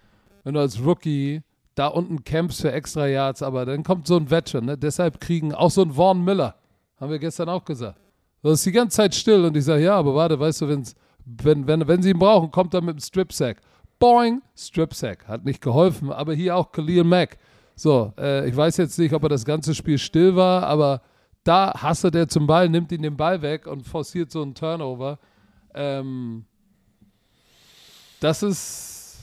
[0.43, 1.43] wenn du als Rookie
[1.75, 4.67] da unten campst für extra Yards, aber dann kommt so ein Veteran.
[4.67, 4.79] Ne?
[4.79, 6.55] Deshalb kriegen auch so ein Vaughn Miller,
[6.99, 7.99] haben wir gestern auch gesagt.
[8.43, 10.95] Das ist die ganze Zeit still und ich sage, ja, aber warte, weißt du, wenn's,
[11.25, 13.61] wenn, wenn, wenn sie ihn brauchen, kommt er mit dem Strip-Sack.
[13.99, 15.27] Boing, Strip-Sack.
[15.27, 17.39] Hat nicht geholfen, aber hier auch Khalil Mack.
[17.77, 21.03] So, äh, ich weiß jetzt nicht, ob er das ganze Spiel still war, aber
[21.43, 25.19] da hasselt er zum Ball, nimmt ihn den Ball weg und forciert so einen Turnover.
[25.75, 26.45] Ähm,
[28.21, 29.19] das ist,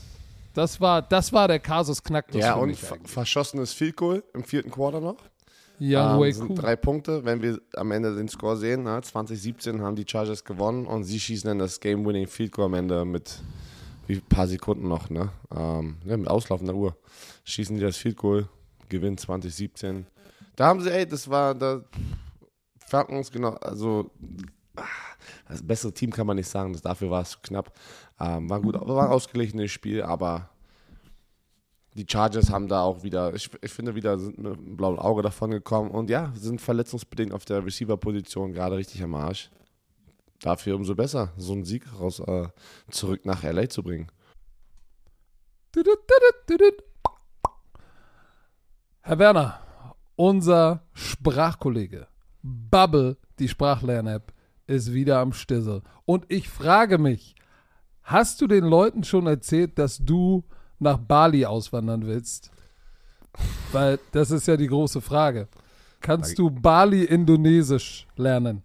[0.54, 2.40] das war, das war der Kasus Knacktus.
[2.40, 3.10] Ja, und mich ver eigentlich.
[3.10, 5.16] verschossenes Field Goal im vierten Quarter noch.
[5.80, 6.56] Young Ähm, sind cool.
[6.56, 8.84] drei Punkte, wenn wir am Ende den Score sehen.
[8.84, 9.00] Ne?
[9.02, 13.04] 2017 haben die Chargers gewonnen und sie schießen dann das Game-Winning Field Goal am Ende
[13.04, 13.40] mit
[14.06, 15.30] wie ein paar Sekunden noch, ne?
[15.54, 16.96] Ähm, ja, mit auslaufender Uhr.
[17.44, 18.48] Schießen die das Field Goal,
[18.88, 20.06] gewinnen 2017.
[20.56, 21.82] Da haben sie, ey, das war da
[22.86, 24.10] Falcons, genau, also
[25.48, 27.72] das bessere Team kann man nicht sagen, das, dafür war es knapp.
[28.20, 30.50] Ähm, war gut, war ein ausgeglichenes Spiel, aber
[31.94, 35.22] die Chargers haben da auch wieder, ich, ich finde, wieder sind mit einem blauen Auge
[35.22, 39.50] davon gekommen und ja, sind verletzungsbedingt auf der Receiver-Position gerade richtig am Arsch.
[40.42, 42.48] Dafür umso besser, so einen Sieg raus äh,
[42.90, 44.10] zurück nach LA zu bringen.
[49.02, 49.60] Herr Werner,
[50.16, 52.08] unser Sprachkollege
[52.42, 54.32] Bubble, die Sprachlern-App,
[54.66, 55.82] ist wieder am Stissel.
[56.04, 57.36] Und ich frage mich,
[58.02, 60.44] hast du den Leuten schon erzählt, dass du
[60.80, 62.50] nach Bali auswandern willst?
[63.70, 65.48] Weil das ist ja die große Frage.
[66.00, 68.64] Kannst du Bali Indonesisch lernen?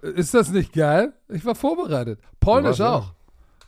[0.00, 1.12] Ist das nicht geil?
[1.28, 2.20] Ich war vorbereitet.
[2.40, 3.12] Polnisch warst auch.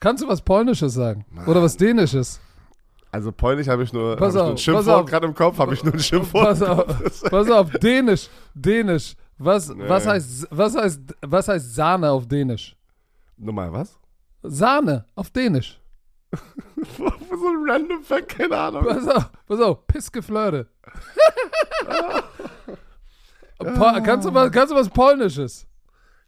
[0.01, 1.25] Kannst du was Polnisches sagen?
[1.47, 2.41] Oder was Dänisches?
[3.11, 5.85] Also Polnisch habe ich nur, hab ich auf, ein Schimpfwort gerade im Kopf, habe ich
[5.85, 6.45] nur ein Schimpfwort.
[6.45, 9.15] Pass auf, pass auf, Dänisch, Dänisch.
[9.39, 10.11] Was, was, Nee.
[10.11, 12.77] heißt, was, heißt, was heißt Sahne auf Dänisch?
[13.37, 13.99] Nochmal was?
[14.43, 15.81] Sahne auf Dänisch.
[16.99, 18.85] so ein random Fact, keine Ahnung.
[18.85, 20.67] Pass auf, pass auf, Pissgeflirte.
[24.05, 25.67] Kannst, du was, kannst du was Polnisches?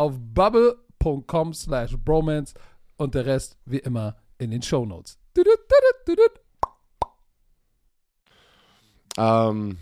[0.00, 2.54] auf bubble.com slash bromance
[2.96, 5.18] und der Rest wie immer in den Shownotes.
[9.18, 9.76] Ähm,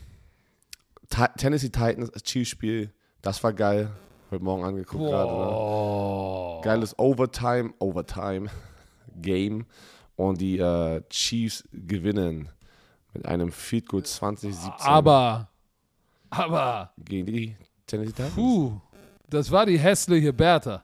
[1.37, 3.93] Tennessee Titans, Chiefs-Spiel, das war geil.
[4.33, 5.31] Heute Morgen angeguckt gerade.
[5.31, 6.61] Ne?
[6.65, 8.51] Geiles Overtime, Overtime
[9.23, 9.67] Game.
[10.17, 12.49] Und die äh, Chiefs gewinnen
[13.15, 15.49] mit einem Field Goal 2017 Aber,
[16.29, 18.35] aber, gegen die Tennessee Titans.
[18.35, 18.81] puh,
[19.31, 20.83] das war die hässliche Bertha.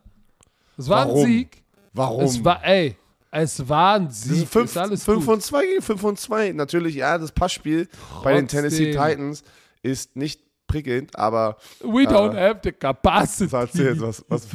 [0.77, 1.21] Es war Warum?
[1.21, 1.63] ein Sieg.
[1.93, 2.25] Warum?
[2.25, 2.97] Es war, ey,
[3.31, 4.43] es war ein das Sieg.
[4.45, 5.35] ist 5, ist alles 5 gut.
[5.35, 6.53] und 2 gegen 5 und 2.
[6.53, 7.89] Natürlich, ja, das Passspiel
[8.23, 9.11] bei den Tennessee Trotzdem.
[9.19, 9.45] Titans
[9.83, 13.53] ist nicht prickelnd, aber We don't have the capacity.
[13.53, 14.49] was erzählt, was, was,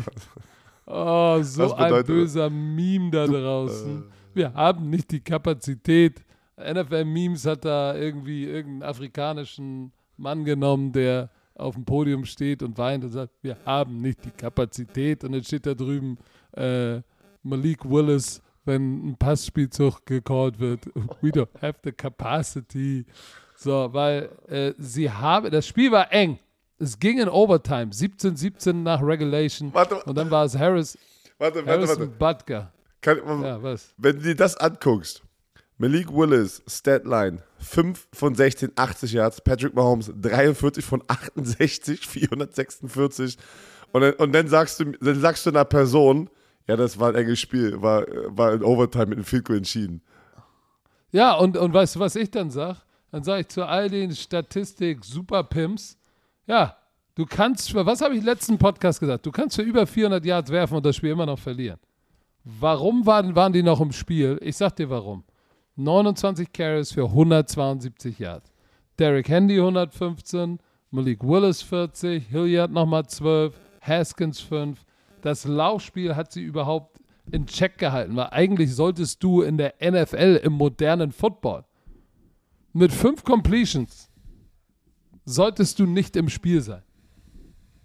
[0.86, 2.04] Oh, so Was ein das?
[2.08, 4.06] böser Meme da draußen.
[4.34, 6.24] Wir haben nicht die Kapazität.
[6.60, 13.04] NFL-Memes hat da irgendwie irgendeinen afrikanischen Mann genommen, der auf dem Podium steht und weint
[13.04, 15.24] und sagt, wir haben nicht die Kapazität.
[15.24, 16.18] Und dann steht da drüben
[16.56, 17.02] äh,
[17.44, 20.86] Malik Willis, wenn ein Passspielzug gecallt wird.
[21.22, 23.06] We don't have the capacity.
[23.56, 26.40] So, weil äh, sie haben, das Spiel war eng.
[26.78, 29.74] Es ging in Overtime, 17-17 nach Regulation.
[29.74, 30.98] Warte, Und dann war es Harris,
[31.38, 32.38] warte, warte, Harrison warte.
[32.44, 32.74] Butker.
[33.02, 33.94] Kann, Ja, was?
[33.98, 35.22] Wenn du dir das anguckst,
[35.82, 43.38] Malik Willis, Statline, 5 von 16, 80 Yards, Patrick Mahomes, 43 von 68, 446.
[43.94, 46.30] Und dann, und dann, sagst, du, dann sagst du einer Person,
[46.68, 50.02] ja, das war ein enges Spiel, war, war in Overtime mit Field Goal entschieden.
[51.12, 52.84] Ja, und, und weißt du, was ich dann sag?
[53.12, 55.98] Dann sage ich zu all den Statistik-Superpimps,
[56.46, 56.76] ja,
[57.16, 59.26] du kannst, was habe ich im letzten Podcast gesagt?
[59.26, 61.80] Du kannst für über 400 Yards werfen und das Spiel immer noch verlieren.
[62.44, 64.38] Warum waren, waren die noch im Spiel?
[64.42, 65.24] Ich sag dir warum.
[65.80, 68.52] 29 Carries für 172 Yards.
[68.98, 70.60] Derrick Henry 115,
[70.92, 74.86] Malik Willis 40, Hilliard nochmal 12, Haskins 5.
[75.22, 77.00] Das Laufspiel hat sie überhaupt
[77.32, 81.64] in Check gehalten, weil eigentlich solltest du in der NFL im modernen Football
[82.74, 84.10] mit fünf Completions
[85.26, 86.82] solltest du nicht im Spiel sein.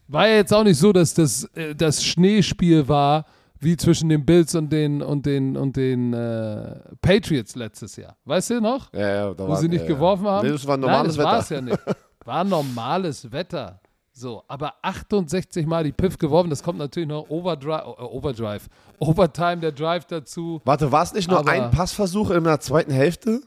[0.08, 3.26] War ja jetzt auch nicht so, dass das äh, das Schneespiel war,
[3.64, 8.16] wie zwischen den Bills und den und den und den äh, Patriots letztes Jahr.
[8.24, 8.92] Weißt du noch?
[8.92, 10.46] Ja, ja, da Wo war, sie nicht ja, geworfen haben?
[10.46, 11.54] Nee, das war normales Nein, das Wetter.
[11.54, 11.78] ja nicht.
[12.24, 13.80] War normales Wetter.
[14.12, 18.68] So, aber 68 Mal die Piff geworfen, das kommt natürlich noch Overdrive, äh, Overdrive,
[19.00, 20.60] Overtime, der Drive dazu.
[20.64, 23.40] Warte, war es nicht nur Aber- ein Passversuch in der zweiten Hälfte?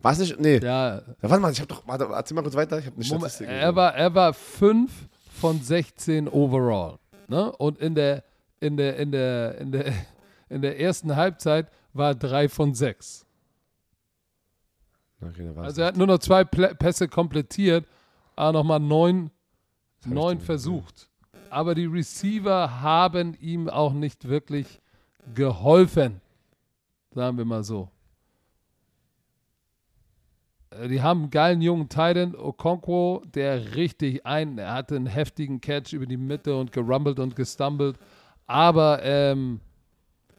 [0.00, 0.38] War es nicht?
[0.40, 0.58] Nee.
[0.58, 2.78] Ja, Ja, warte mal, ich hab doch, warte, erzähl mal kurz weiter.
[2.78, 3.48] Ich habe eine Moment, Statistik.
[3.48, 4.90] er war, er war 5
[5.40, 6.98] von 16 overall.
[7.28, 7.52] Ne?
[7.52, 8.24] Und in der,
[8.60, 9.92] in der, in der, in der,
[10.48, 13.26] in der ersten Halbzeit war 3 von 6.
[15.22, 17.86] okay, Also er hat nur noch zwei Pässe komplettiert,
[18.36, 19.30] aber nochmal neun,
[20.04, 21.08] neun versucht.
[21.50, 24.80] Aber die Receiver haben ihm auch nicht wirklich
[25.34, 26.20] geholfen.
[27.14, 27.90] Sagen wir mal so.
[30.70, 35.60] Äh, Die haben einen geilen jungen Titan, Okonkwo, der richtig ein, er hatte einen heftigen
[35.60, 37.98] Catch über die Mitte und gerumbelt und gestumbled.
[38.48, 39.60] Aber ähm,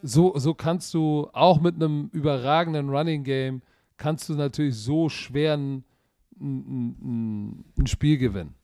[0.01, 3.61] so, so kannst du auch mit einem überragenden Running Game
[3.97, 5.83] kannst du natürlich so schwer ein,
[6.39, 8.55] ein, ein, Spiel gewinnen.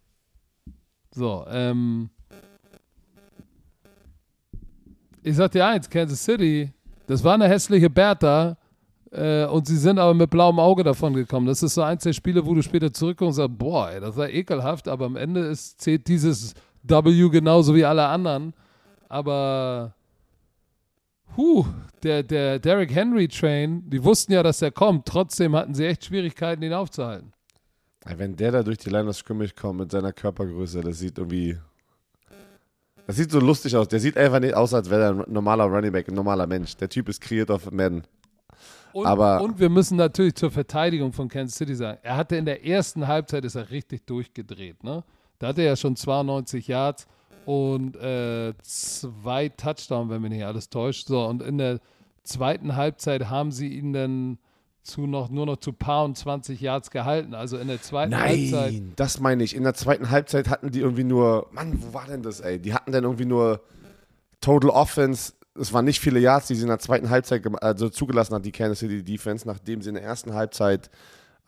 [1.12, 2.10] So, ähm,
[5.22, 6.72] ich sag dir eins, Kansas City
[7.06, 8.58] Das war eine hässliche Bertha.
[9.12, 11.46] Äh, und sie sind aber mit blauem Auge davon gekommen.
[11.48, 14.18] Das ist so eins der Spiele, wo du später zurückkommst und sagst, boah, ey, das
[14.18, 18.54] war ekelhaft, aber am Ende ist, zählt dieses W genauso wie alle anderen.
[19.10, 19.94] Aber
[21.38, 21.66] Huh,
[22.04, 25.06] der, der Derrick Henry Train, die wussten ja, dass er kommt.
[25.06, 27.34] Trotzdem hatten sie echt Schwierigkeiten, ihn aufzuhalten.
[28.06, 31.58] Wenn der da durch die Line of Scrimmage kommt mit seiner Körpergröße, das sieht irgendwie.
[33.08, 33.88] Das sieht so lustig aus.
[33.88, 36.76] Der sieht einfach nicht aus, als wäre er ein normaler Running Back, ein normaler Mensch.
[36.78, 38.04] Der Typ ist kreiert auf Madden.
[38.94, 42.46] Und, Aber- und wir müssen natürlich zur Verteidigung von Kansas City sagen, er hatte in
[42.46, 44.84] der ersten Halbzeit ist er richtig durchgedreht.
[44.84, 45.04] Ne?
[45.40, 47.06] Da hatte er ja schon 92 Yards
[47.46, 51.08] und äh, zwei Touchdowns, wenn mich nicht alles täuscht.
[51.08, 51.80] So, und in der
[52.24, 54.38] zweiten Halbzeit haben sie ihn dann
[54.86, 57.34] zu noch, nur noch zu paar und 20 Yards gehalten.
[57.34, 58.74] Also in der zweiten Halbzeit.
[58.74, 59.56] Nein, das meine ich.
[59.56, 61.48] In der zweiten Halbzeit hatten die irgendwie nur.
[61.52, 62.60] Mann, wo war denn das, ey?
[62.60, 63.62] Die hatten dann irgendwie nur
[64.42, 65.34] Total Offense.
[65.60, 68.52] Es waren nicht viele Yards, die sie in der zweiten Halbzeit also zugelassen hat, die
[68.52, 70.90] Kansas City Defense, nachdem sie in der ersten Halbzeit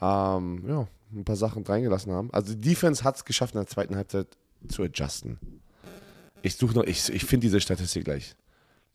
[0.01, 2.29] ähm, ja, ein paar Sachen reingelassen haben.
[2.31, 4.27] Also die Defense hat es geschafft, in der zweiten Halbzeit
[4.67, 5.39] zu adjusten.
[6.47, 8.33] Ich suche noch, ich, ich finde diese Statistik gleich.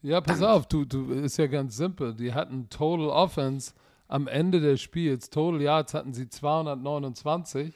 [0.00, 2.14] Ja, pass auf, du, du, ist ja ganz simpel.
[2.14, 3.74] Die hatten Total Offense
[4.08, 7.74] am Ende des Spiels, Total Yards hatten sie 229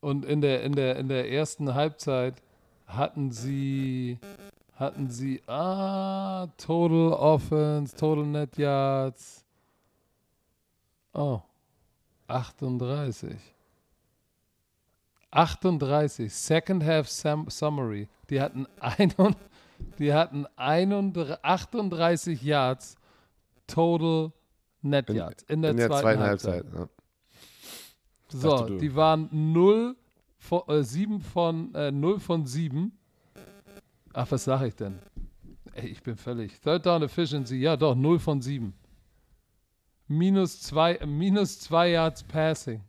[0.00, 2.42] und in der, in der, in der ersten Halbzeit
[2.86, 4.18] hatten sie,
[4.74, 9.46] hatten sie, ah, Total Offense, Total Net Yards,
[11.14, 11.40] oh,
[12.28, 13.34] 38.
[15.30, 18.08] 38, Second Half Sum Summary.
[18.28, 19.12] Die hatten, ein,
[19.98, 22.96] die hatten 31, 38 Yards
[23.66, 24.32] Total
[24.82, 26.64] Net In, Yards in der, in der zweiten, zweiten Halbzeit.
[26.64, 26.80] Halbzeit.
[26.80, 26.88] ja.
[28.32, 28.78] So, du.
[28.78, 29.96] die waren 0
[30.38, 32.92] von, äh, 7 von, äh, 0 von 7.
[34.12, 34.98] Ach, was sage ich denn?
[35.72, 36.60] Ey, ich bin völlig.
[36.60, 38.72] Third Down Efficiency, ja doch, 0 von 7.
[40.08, 42.82] Minus 2 äh, minus zwei Yards Passing.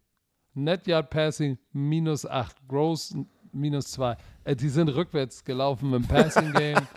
[0.53, 2.55] Net Yard Passing minus 8.
[2.67, 3.15] Gross
[3.51, 4.17] minus 2.
[4.43, 6.79] Äh, die sind rückwärts gelaufen im Passing Game.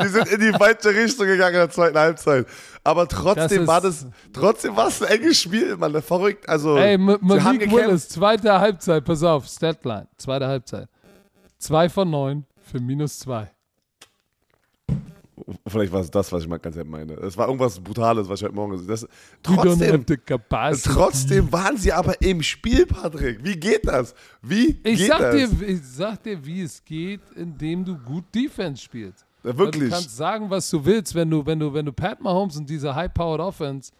[0.00, 2.46] Die sind in die falsche Richtung gegangen in der zweiten Halbzeit.
[2.84, 6.00] Aber trotzdem Das war das, trotzdem war es ein enges Spiel, Mann.
[6.02, 6.48] Verrückt.
[6.48, 7.70] Also, Ey, Malik.
[7.72, 10.88] Willis, zweite Halbzeit, pass auf, Statline, zweite Halbzeit.
[11.58, 13.50] 2 von 9 für minus 2.
[15.66, 17.14] Vielleicht war es das, was ich mal ganz ehrlich meine.
[17.14, 19.08] Es war irgendwas Brutales, was ich heute Morgen gesehen habe.
[19.42, 23.42] Trotzdem, trotzdem waren sie aber im Spiel, Patrick.
[23.44, 24.14] Wie geht das?
[24.42, 25.34] Wie Ich geht sag, das?
[25.34, 29.24] dir, ich sag dir, wie es geht, indem du gut Defense spielst.
[29.44, 29.84] Ja, Weil wirklich.
[29.90, 32.68] Du kannst sagen, was du willst, wenn du, wenn du, wenn du Pat Mahomes und
[32.68, 33.92] diese High-Powered Offense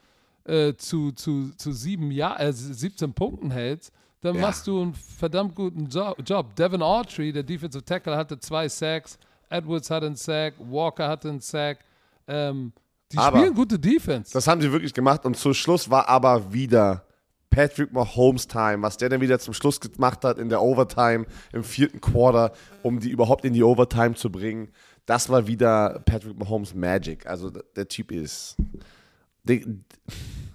[0.45, 4.41] äh, zu, zu, zu sieben Jahr, äh, 17 Punkten hältst, dann Ja.
[4.43, 6.55] machst du einen verdammt guten Jo- Job.
[6.57, 9.17] Devin Autry, der Defensive Tackle, hatte zwei Sacks,
[9.51, 11.79] Edwards hatte einen Sack, Walker hatte einen Sack.
[12.27, 12.73] Ähm,
[13.13, 14.33] die Aber- spielen gute Defense.
[14.33, 17.05] Das haben sie wirklich gemacht und zum Schluss war aber wieder
[17.51, 21.65] Patrick Mahomes Time, was der dann wieder zum Schluss gemacht hat in der Overtime im
[21.65, 24.69] vierten Quarter, um die überhaupt in die Overtime zu bringen.
[25.07, 27.27] Das war wieder Patrick Mahomes Magic.
[27.27, 28.57] Also der Typ ist.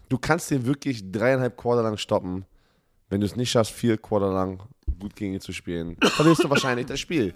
[0.09, 2.45] Du kannst den wirklich dreieinhalb Quarter lang stoppen.
[3.09, 4.61] Wenn du es nicht schaffst, vier Quarter lang
[4.99, 7.33] gut gegen ihn zu spielen, verlierst du wahrscheinlich das Spiel.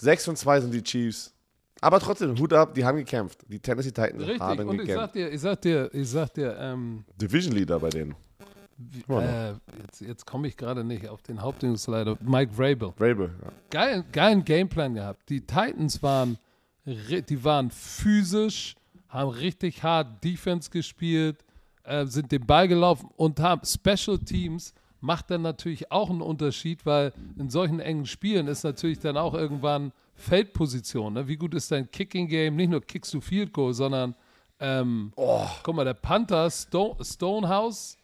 [0.00, 1.32] 6 und 2 sind die Chiefs.
[1.80, 3.40] Aber trotzdem, Hut ab, die haben gekämpft.
[3.48, 4.40] Die Tennessee Titans Richtig.
[4.40, 5.00] haben Und ich gekämpft.
[5.06, 8.14] sag dir, ich sag dir, ich sag dir, ähm, Division Leader bei denen.
[9.08, 12.92] äh, jetzt, jetzt komme ich gerade nicht auf den Hauptdienstleiter, Mike Vrabel.
[12.96, 13.52] Vrabel, ja.
[13.70, 15.28] geil, geilen Gameplan gehabt.
[15.28, 16.38] Die Titans waren,
[16.84, 18.74] die waren physisch,
[19.08, 21.44] haben richtig hart Defense gespielt,
[21.84, 26.84] äh, sind den Ball gelaufen und haben Special Teams macht dann natürlich auch einen Unterschied,
[26.86, 31.14] weil in solchen engen Spielen ist natürlich dann auch irgendwann Feldposition.
[31.14, 31.28] Ne?
[31.28, 32.56] Wie gut ist dein Kicking Game?
[32.56, 34.14] Nicht nur kickst du Field Goal, sondern
[34.58, 37.96] ähm, guck mal, der Panther Sto Stonehouse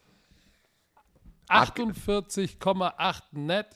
[1.49, 3.67] 48,8 net.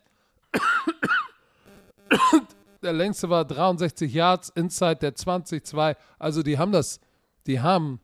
[2.83, 5.97] der längste war 63 Yards, Inside der 20-2.
[6.19, 7.01] Also die haben das,
[7.47, 8.01] die haben,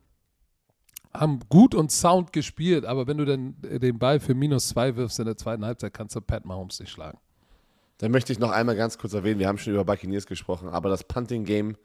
[1.20, 5.18] haben gut und sound gespielt, aber wenn du dann den Ball für minus zwei wirfst
[5.18, 7.18] in der zweiten Halbzeit, kannst du Pat Mahomes nicht schlagen.
[7.98, 10.90] Dann möchte ich noch einmal ganz kurz erwähnen, wir haben schon über Buccaneers gesprochen, aber
[10.90, 11.76] das Punting-Game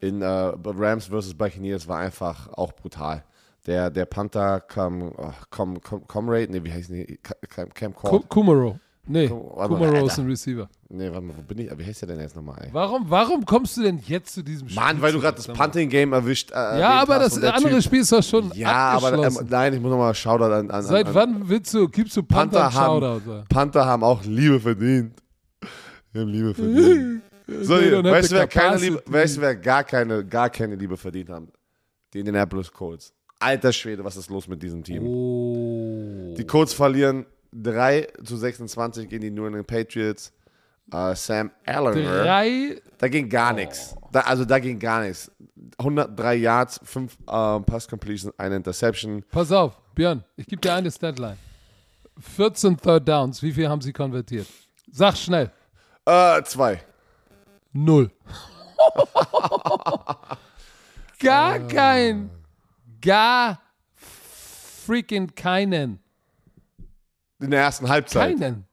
[0.00, 3.24] in äh, Rams versus Buccaneers war einfach auch brutal.
[3.66, 7.18] Der, der Panther Cam, oh, Cam, Cam, Comrade, nee, wie heißt die?
[7.22, 7.94] Cam, Cam.
[7.94, 8.80] Kumaro.
[9.04, 10.22] Nee, Kum- warte mal, Kumaro ist Alter.
[10.22, 10.68] ein Receiver.
[10.88, 11.78] Nee, warte mal, wo bin ich?
[11.78, 12.68] Wie heißt der denn jetzt nochmal, ey?
[12.72, 14.80] Warum, warum kommst du denn jetzt zu diesem Spiel?
[14.80, 15.48] Mann, weil du gerade das?
[15.48, 18.52] Punting-Game erwischt äh, Ja, aber hast das und der andere Typ- Spiel ist doch schon
[18.54, 19.48] Ja, aber ähm, abgeschlossen.
[19.50, 22.60] nein, ich muss nochmal Shoutout an, an, Seit an, wann willst du, gibst du Panther,
[22.60, 23.44] Panther einen haben, Shoutout?
[23.48, 25.14] Panther haben auch Liebe verdient.
[26.12, 27.22] Wir haben Liebe verdient.
[27.62, 28.90] So, They don't have weißt the du, wer, keine capacity.
[28.90, 31.48] Liebe, weißt du, wer gar keine, gar keine Liebe verdient haben?
[32.14, 33.12] Die Indianapolis Colts.
[33.40, 35.02] Alter Schwede, was ist los mit diesem Team?
[35.04, 36.34] Oh.
[36.38, 40.32] Die Colts verlieren 3 zu 26 gegen die New England Patriots.
[40.92, 42.80] Äh, Sam Drei.
[42.98, 43.94] da ging gar nichts.
[44.10, 45.30] Da, also da ging gar nichts.
[45.78, 49.24] 103 Yards, 5 ähm, Pass Completion, eine Interception.
[49.30, 51.38] Pass auf, Björn, ich gebe dir eine Statline.
[52.18, 54.46] 14 Third Downs, wie viel haben sie konvertiert?
[54.90, 55.50] Sag schnell.
[56.04, 56.82] Äh, zwei.
[57.72, 58.10] Null.
[61.20, 62.28] gar kein.
[63.00, 63.60] Gar
[64.84, 66.01] freaking keinen.
[67.42, 68.38] In der ersten Halbzeit.
[68.38, 68.64] Keinen.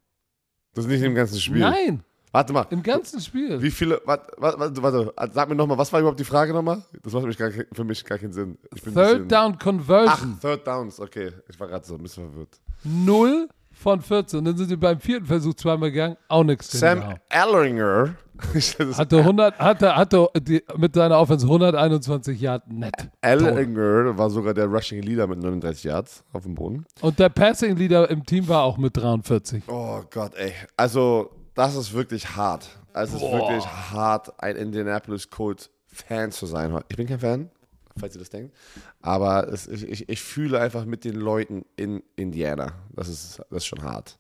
[0.74, 1.60] Das ist nicht im ganzen Spiel.
[1.60, 2.68] Nein, Warte mal.
[2.70, 3.60] im ganzen Spiel.
[3.62, 6.84] Wie viele, warte, warte, warte, sag mir nochmal, was war überhaupt die Frage nochmal?
[7.02, 8.58] Das macht mich gar, für mich gar keinen Sinn.
[8.94, 10.40] Third Down Ach, Conversion.
[10.40, 11.32] Third Downs, okay.
[11.50, 12.60] Ich war gerade so ein bisschen verwirrt.
[12.84, 13.50] Null
[13.80, 14.44] von 14.
[14.44, 16.18] Dann sind sie beim vierten Versuch zweimal gegangen.
[16.28, 16.72] Auch nichts.
[16.72, 17.16] Sam.
[17.30, 18.16] Ellinger.
[18.98, 22.94] Hatte 100, hatte, hatte die, mit seiner Offense 121 Yard net.
[23.20, 26.86] Ellinger war sogar der Rushing Leader mit 39 Yards auf dem Boden.
[27.02, 29.64] Und der Passing Leader im Team war auch mit 43.
[29.68, 30.54] Oh Gott, ey.
[30.78, 32.70] Also, das ist wirklich hart.
[32.94, 36.80] Also, es ist wirklich hart, ein Indianapolis Colts Fan zu sein.
[36.88, 37.50] Ich bin kein Fan,
[37.98, 38.56] falls ihr das denkt.
[39.02, 42.74] Aber es, ich, ich, fühle einfach mit den Leuten in Indiana.
[42.94, 44.20] Das ist, das ist schon hart.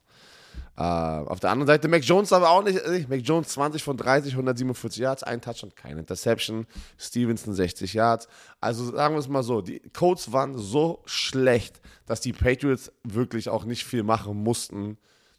[0.78, 2.80] Äh, auf der anderen Seite Mac Jones aber auch nicht.
[2.80, 6.66] äh, Mac Jones 20 von 30, 147 Yards, ein Touchdown, keine Interception.
[6.98, 8.30] Stevenson 60 Yards.
[8.62, 13.50] Also sagen wir es mal so, die Colts waren so schlecht, dass die Patriots wirklich
[13.50, 14.98] auch nicht viel machen mussten.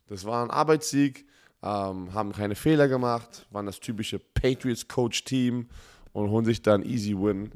[0.08, 1.26] Das war ein Arbeitssieg,
[1.62, 5.68] ähm, haben keine Fehler gemacht, waren das typische Patriots-Coach-Team
[6.12, 7.50] und holen sich dann easy Win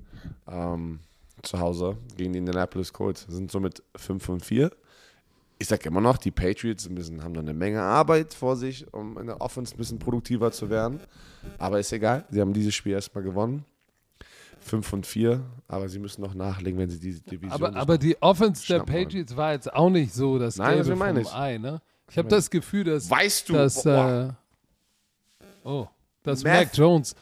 [0.47, 1.01] ähm,
[1.43, 3.27] zu Hause gegen die Indianapolis Colts.
[3.29, 4.71] Sind somit 5 von 4
[5.59, 9.19] ich sage immer noch, die Patriots müssen, haben noch eine Menge Arbeit vor sich, um
[9.19, 11.01] in der Offense ein bisschen produktiver zu werden.
[11.59, 13.65] Aber ist egal, sie haben dieses Spiel erstmal gewonnen.
[14.61, 18.21] 5 von 4, aber sie müssen noch nachlegen, wenn sie diese Division Aber, aber die
[18.23, 18.81] Offense der.
[18.81, 21.39] Patriots war jetzt auch nicht so das Nein, Gelbe meine vom ich.
[21.39, 21.59] Ei.
[21.59, 21.83] Ne?
[22.11, 24.29] Ich habe das Gefühl, dass, Weißt du, dass, äh,
[25.65, 25.87] oh,
[26.23, 27.15] dass Mac Jones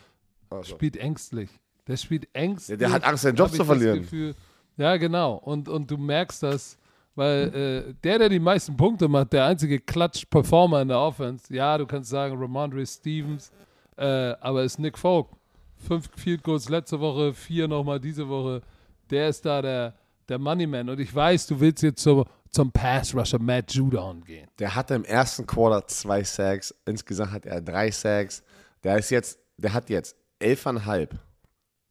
[0.52, 1.50] Also, spielt ängstlich.
[1.86, 2.80] Der spielt ängstlich.
[2.80, 4.02] Ja, der hat Angst, seinen Job zu verlieren.
[4.02, 4.34] Gefühl.
[4.76, 5.34] Ja, genau.
[5.34, 6.78] Und, und du merkst das,
[7.14, 11.76] weil äh, der, der die meisten Punkte macht, der einzige Klatsch-Performer in der Offense, ja,
[11.76, 13.50] du kannst sagen Ramondre Stevens,
[13.96, 14.04] äh,
[14.40, 15.28] aber ist Nick Folk.
[15.76, 18.62] Fünf Field Goals letzte Woche, vier nochmal diese Woche.
[19.10, 19.94] Der ist da der,
[20.28, 20.88] der Moneyman.
[20.88, 24.48] Und ich weiß, du willst jetzt zum, zum Pass-Rusher Matt Judon gehen.
[24.58, 28.42] der hatte im ersten Quarter zwei Sacks, insgesamt hat er drei Sacks.
[28.84, 31.18] Der ist jetzt, der hat jetzt elfeinhalb.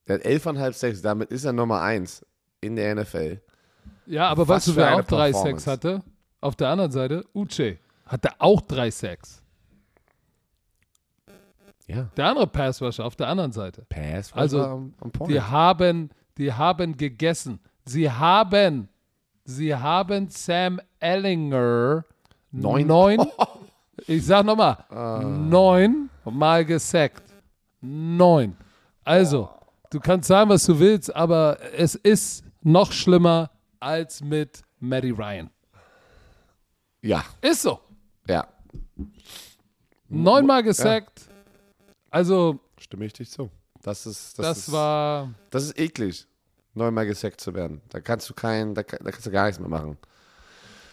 [0.07, 2.25] Der hat elfeinhalb Sacks, damit ist er Nummer eins
[2.59, 3.41] in der NFL.
[4.05, 5.31] Ja, aber Was weißt du, wer auch drei.
[5.31, 6.01] Sacks hatte?
[6.41, 9.41] Auf der anderen Seite, Uche hatte auch drei Sacks.
[11.87, 12.07] Ja.
[12.15, 13.85] Der andere Passrusher auf der anderen Seite.
[13.89, 15.31] Pass, Also, am, am Point.
[15.31, 17.59] Die haben, die haben gegessen.
[17.85, 18.87] Sie haben,
[19.43, 22.05] sie haben Sam Ellinger
[22.51, 22.87] Neun.
[22.87, 23.19] neun
[24.07, 25.21] ich sag nochmal, Ah.
[25.23, 27.23] neun Mal gesackt.
[27.81, 28.55] Neun.
[29.03, 29.49] Also,
[29.89, 35.49] du kannst sagen, was du willst, aber es ist noch schlimmer als mit Matty Ryan.
[37.01, 37.79] ja, Ist so.
[38.27, 38.47] ja.
[40.07, 41.29] Neunmal gesackt.
[42.09, 43.49] Also, Stimme ich dich zu.
[43.81, 45.33] Das ist, das, das, ist, war.
[45.49, 46.27] das ist eklig,
[46.73, 47.81] neunmal gesackt zu werden.
[47.89, 49.97] Da kannst du kein, da, da kannst du gar nichts mehr machen.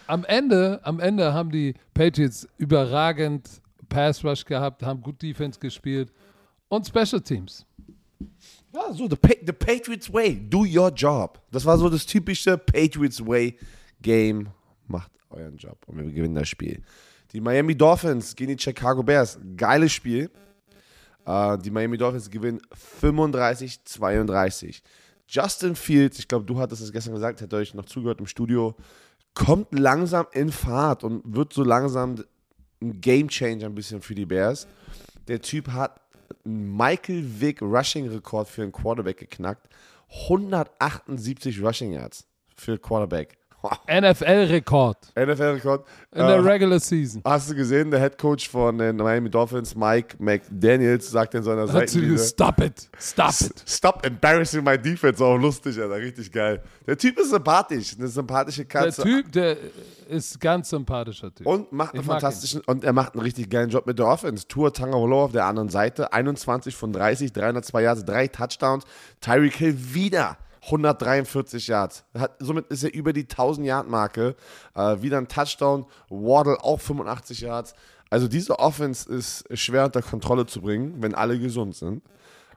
[0.06, 3.60] Am Ende, am Ende haben die Patriots überragend
[3.90, 6.12] Pass Rush gehabt, haben gut Defense gespielt
[6.68, 7.64] und Special Teams.
[8.72, 9.16] Ja, so, the,
[9.46, 11.40] the Patriots Way, do your job.
[11.50, 13.58] Das war so das typische Patriots Way
[14.02, 14.48] Game.
[14.86, 16.82] Macht euren Job und wir gewinnen das Spiel.
[17.32, 19.38] Die Miami Dolphins gegen die Chicago Bears.
[19.56, 20.30] Geiles Spiel.
[21.24, 22.60] Äh, die Miami Dolphins gewinnen
[23.00, 24.80] 35-32.
[25.28, 28.74] Justin Fields, ich glaube, du hattest es gestern gesagt, hätte euch noch zugehört im Studio,
[29.34, 32.16] kommt langsam in Fahrt und wird so langsam
[32.80, 34.66] ein Game Changer ein bisschen für die Bears.
[35.26, 36.00] Der Typ hat
[36.44, 39.68] Michael Vick Rushing Rekord für einen Quarterback geknackt.
[40.24, 43.37] 178 Rushing Yards für Quarterback.
[43.88, 45.84] NFL-Rekord NFL-Rekord.
[46.12, 47.20] in der Regular Season.
[47.24, 51.66] Hast du gesehen, der Head Coach von den Miami Dolphins, Mike McDaniels, sagt in seiner
[51.66, 53.64] Seitenlinie, Stop it, stop it.
[53.66, 55.22] Stop embarrassing my defense.
[55.24, 55.96] Auch lustig, Alter.
[55.96, 56.62] Richtig geil.
[56.86, 57.96] Der Typ ist sympathisch.
[57.98, 59.02] Eine sympathische Der Katze.
[59.02, 59.56] Typ, der
[60.08, 61.46] ist ganz sympathischer Typ.
[61.46, 64.46] Und macht einen Ich fantastischen, und er macht einen richtig geilen Job mit der Offense.
[64.46, 68.84] Tour Tangavolo auf der anderen Seite, 21 von 30, 302 Yards, drei Touchdowns.
[69.20, 70.38] Tyreek Hill wieder
[70.68, 72.04] 143 Yards.
[72.16, 74.36] Hat, somit ist er über die 1000 Yard Marke.
[74.74, 75.86] Äh, wieder ein Touchdown.
[76.08, 77.74] Waddle auch 85 Yards.
[78.10, 82.02] Also diese Offense ist schwer unter Kontrolle zu bringen, wenn alle gesund sind.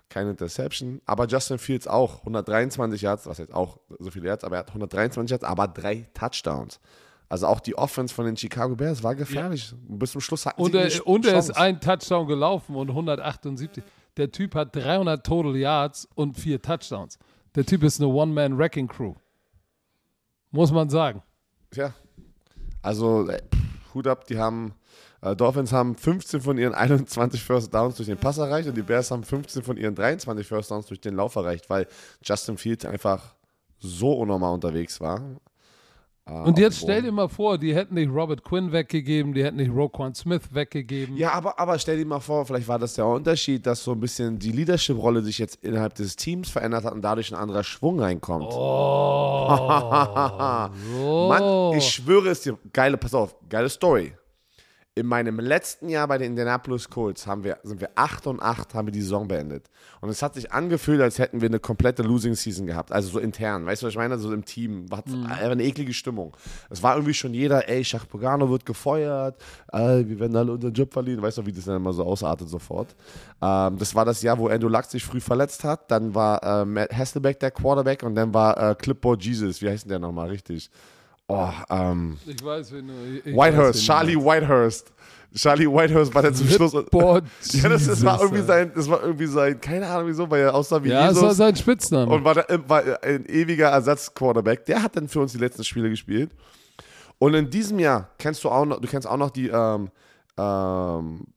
[0.10, 4.58] Keine Interception, aber Justin Fields auch 123 Yards, was jetzt auch so viele Yards, aber
[4.58, 6.80] er hat 123 Yards, aber drei Touchdowns.
[7.30, 9.74] Also auch die Offense von den Chicago Bears war gefährlich.
[9.88, 13.82] Bis zum Schluss hatten Und, sie er, und er ist ein Touchdown gelaufen und 178.
[14.18, 17.18] Der Typ hat 300 Total Yards und vier Touchdowns.
[17.56, 19.14] Der Typ ist eine One-Man-Wrecking-Crew.
[20.52, 21.22] Muss man sagen.
[21.74, 21.94] Ja.
[22.82, 23.42] Also, äh,
[23.94, 24.74] Hut ab, die haben,
[25.22, 28.82] äh, Dolphins haben 15 von ihren 21 First Downs durch den Pass erreicht und die
[28.82, 31.88] Bears haben 15 von ihren 23 First Downs durch den Lauf erreicht, weil
[32.24, 33.36] Justin Fields einfach
[33.80, 35.22] so unnormal unterwegs war.
[36.32, 39.44] Äh, auf Und jetzt stell dir mal vor, die hätten nicht Robert Quinn weggegeben, die
[39.44, 41.18] hätten nicht Roquan Smith weggegeben.
[41.18, 44.00] Ja, aber, aber stell dir mal vor, vielleicht war das der Unterschied, dass so ein
[44.00, 48.00] bisschen die Leadership-Rolle sich jetzt innerhalb des Teams verändert hat und dadurch ein anderer Schwung
[48.00, 48.48] reinkommt.
[48.50, 49.48] Oh,
[50.94, 51.28] so.
[51.30, 54.14] Mann, ich schwöre es dir, geile, pass auf, geile Story.
[54.94, 58.74] In meinem letzten Jahr bei den Indianapolis Colts haben wir, sind wir 8 und 8,
[58.74, 59.70] haben wir die Saison beendet.
[60.02, 62.92] Und es hat sich angefühlt, als hätten wir eine komplette Losing Season gehabt.
[62.92, 63.66] Also so intern.
[63.66, 64.20] Weißt du, was ich meine?
[64.20, 64.92] So im Team.
[64.92, 65.28] War Mhm.
[65.28, 66.36] eine eklige Stimmung.
[66.70, 70.74] Es war irgendwie schon jeder, ey, Schach Pogano wird gefeuert, äh, wir werden alle unseren
[70.74, 71.22] Job verlieren.
[71.22, 72.94] Weißt du, wie das dann immer so ausartet sofort.
[73.42, 75.90] Ähm, das war das Jahr, wo Andrew Luck sich früh verletzt hat.
[75.90, 79.62] Dann war äh, Matt Hasselbeck der Quarterback und dann war äh, Clipboard Jesus.
[79.62, 80.70] Wie heißt denn der nochmal richtig?
[81.32, 82.18] Oh, ähm.
[82.26, 82.94] Ich weiß, wen du.
[83.24, 84.94] Ich weiß, Whitehurst, wen du Charlie Whitehurst.
[85.34, 86.74] Charlie Whitehurst war der zum Schluss.
[86.92, 87.22] Boah,
[87.52, 90.42] Ja, das, das war Jesus, irgendwie sein, das war irgendwie sein, keine Ahnung wieso, weil
[90.42, 92.12] er aussah wie Ja, das war Jesus sein Spitzname.
[92.14, 94.66] und war, da, war ein ewiger Ersatz-Quarterback.
[94.66, 96.32] Der hat dann für uns die letzten Spiele gespielt.
[97.18, 99.90] Und in diesem Jahr kennst du auch noch, du kennst auch noch die, ähm,
[100.38, 101.28] ähm,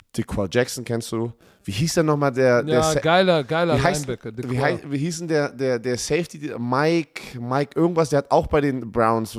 [0.50, 1.32] Jackson kennst du.
[1.66, 4.32] Wie hieß denn nochmal der, der ja, Sa- geiler, geiler wie heißt, Linebacker.
[4.36, 4.62] Wie, Qua.
[4.62, 8.60] hei- wie hieß denn der, der, der Safety, Mike, Mike irgendwas, der hat auch bei
[8.60, 9.38] den Browns,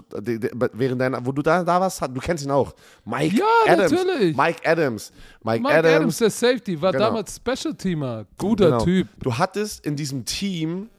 [0.74, 2.74] während deiner, wo du da, da warst, hat- du kennst ihn auch.
[3.06, 3.92] Mike Ja, Adams.
[3.92, 4.36] natürlich.
[4.36, 5.12] Mike Adams.
[5.44, 5.96] Mike, Mike Adams.
[5.96, 7.06] Adams, der Safety, war Genau.
[7.06, 8.26] damals Special-Teamer.
[8.40, 8.84] Guter Genau.
[8.84, 9.08] Typ.
[9.22, 10.90] Du hattest in diesem Team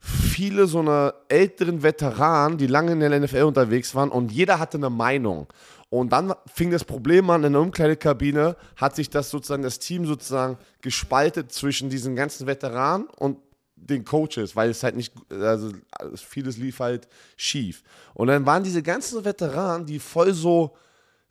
[0.00, 4.76] viele so eine älteren Veteranen, die lange in der NFL unterwegs waren und jeder hatte
[4.76, 5.46] eine Meinung.
[5.92, 10.06] Und dann fing das Problem an, in der Umkleidekabine hat sich das sozusagen, das Team
[10.06, 13.36] sozusagen gespaltet zwischen diesen ganzen Veteranen und
[13.76, 15.70] den Coaches, weil es halt nicht, also
[16.16, 17.82] vieles lief halt schief.
[18.14, 20.74] Und dann waren diese ganzen Veteranen, die voll so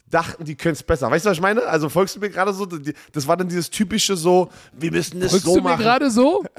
[0.07, 1.09] dachten, die können es besser.
[1.09, 1.63] Weißt du, was ich meine?
[1.63, 5.31] Also folgst du mir gerade so, das war dann dieses typische so, wir müssen das
[5.31, 5.81] Folgst so du mir machen.
[5.81, 6.43] gerade so?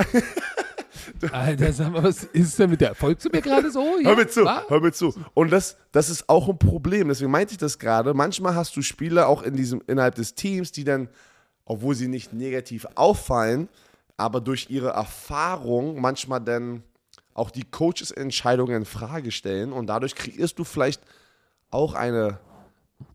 [1.33, 2.95] Alter, sag mal, was ist denn mit der?
[2.95, 3.99] Folgst du mir gerade so?
[4.01, 4.65] Ja, Hör mir zu, wa?
[4.69, 5.15] hör mir zu.
[5.35, 7.09] Und das, das ist auch ein Problem.
[7.09, 8.15] Deswegen meinte ich das gerade.
[8.15, 11.09] Manchmal hast du Spieler auch in diesem, innerhalb des Teams, die dann,
[11.65, 13.69] obwohl sie nicht negativ auffallen,
[14.17, 16.83] aber durch ihre Erfahrung manchmal dann
[17.35, 21.03] auch die Coaches Entscheidungen in Frage stellen und dadurch kreierst du vielleicht
[21.71, 22.39] auch eine.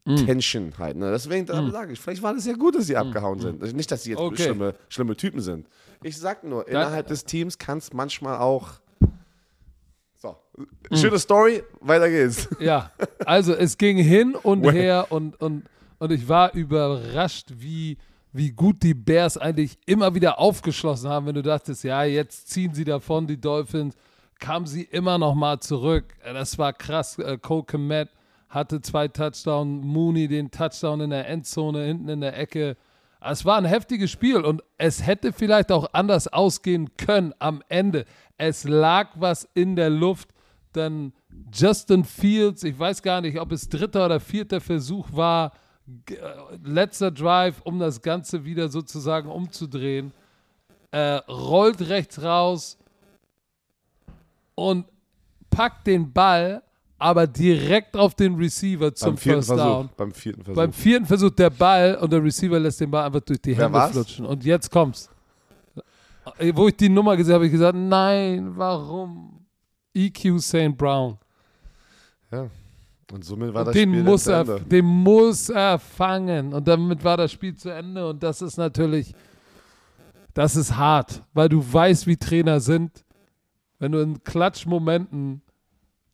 [0.05, 0.97] Tension halt.
[0.97, 1.11] Ne?
[1.11, 3.61] Deswegen da sage ich, vielleicht war das ja gut, dass sie abgehauen sind.
[3.61, 4.23] Also Nicht, dass sie jetzt Mm.
[4.25, 4.43] Okay.
[4.43, 5.67] schlimme, schlimme Typen sind.
[6.03, 8.69] Ich sag nur, innerhalb des Teams kann es manchmal auch.
[10.15, 10.35] So,
[10.89, 10.95] Mm.
[10.95, 12.47] schöne Story, weiter geht's.
[12.59, 12.91] Ja,
[13.25, 15.63] also es ging hin und her und, und,
[15.99, 17.97] und ich war überrascht, wie,
[18.33, 22.73] wie gut die Bears eigentlich immer wieder aufgeschlossen haben, wenn du dachtest, ja, jetzt ziehen
[22.73, 23.95] sie davon, die Dolphins,
[24.39, 26.05] kamen sie immer noch mal zurück.
[26.23, 27.17] Das war krass.
[27.19, 28.09] Äh, Cole Komet
[28.49, 32.77] hatte zwei Touchdowns, Mooney den Touchdown in der Endzone, hinten in der Ecke.
[33.19, 38.05] Es war ein heftiges Spiel und es hätte vielleicht auch anders ausgehen können am Ende.
[38.37, 40.29] Es lag was in der Luft.
[40.73, 41.13] Dann
[41.51, 45.53] Justin Fields, ich weiß gar nicht, ob es dritter oder vierter Versuch war,
[46.09, 46.15] äh,
[46.63, 50.11] letzter Drive, um das Ganze wieder sozusagen umzudrehen,
[50.91, 52.77] äh, rollt rechts raus
[54.55, 54.85] und
[55.49, 56.61] packt den Ball,
[56.99, 59.63] aber direkt auf den Receiver zum beim vierten First Versuch.
[59.65, 59.89] Down.
[59.97, 60.55] Beim vierten Versuch.
[60.55, 63.65] Beim vierten Versuch der Ball und der Receiver lässt den Ball einfach durch die Wer
[63.65, 63.91] Hände war's?
[63.91, 64.25] flutschen.
[64.25, 65.09] Und jetzt kommt's.
[66.39, 69.45] Äh, Wo ich die Nummer gesehen habe, habe ich gesagt, nein, warum?
[69.93, 70.75] EQ St.
[70.77, 71.17] Brown.
[72.31, 72.47] ja.
[73.09, 74.59] Und somit war das Den Spiel muss, er, Ende.
[74.65, 76.53] den muss er fangen.
[76.53, 78.05] Und damit war das Spiel zu Ende.
[78.09, 79.13] Und das ist natürlich,
[80.33, 83.05] das ist hart, weil du weißt, wie Trainer sind.
[83.79, 85.41] Wenn du in Klatschmomenten,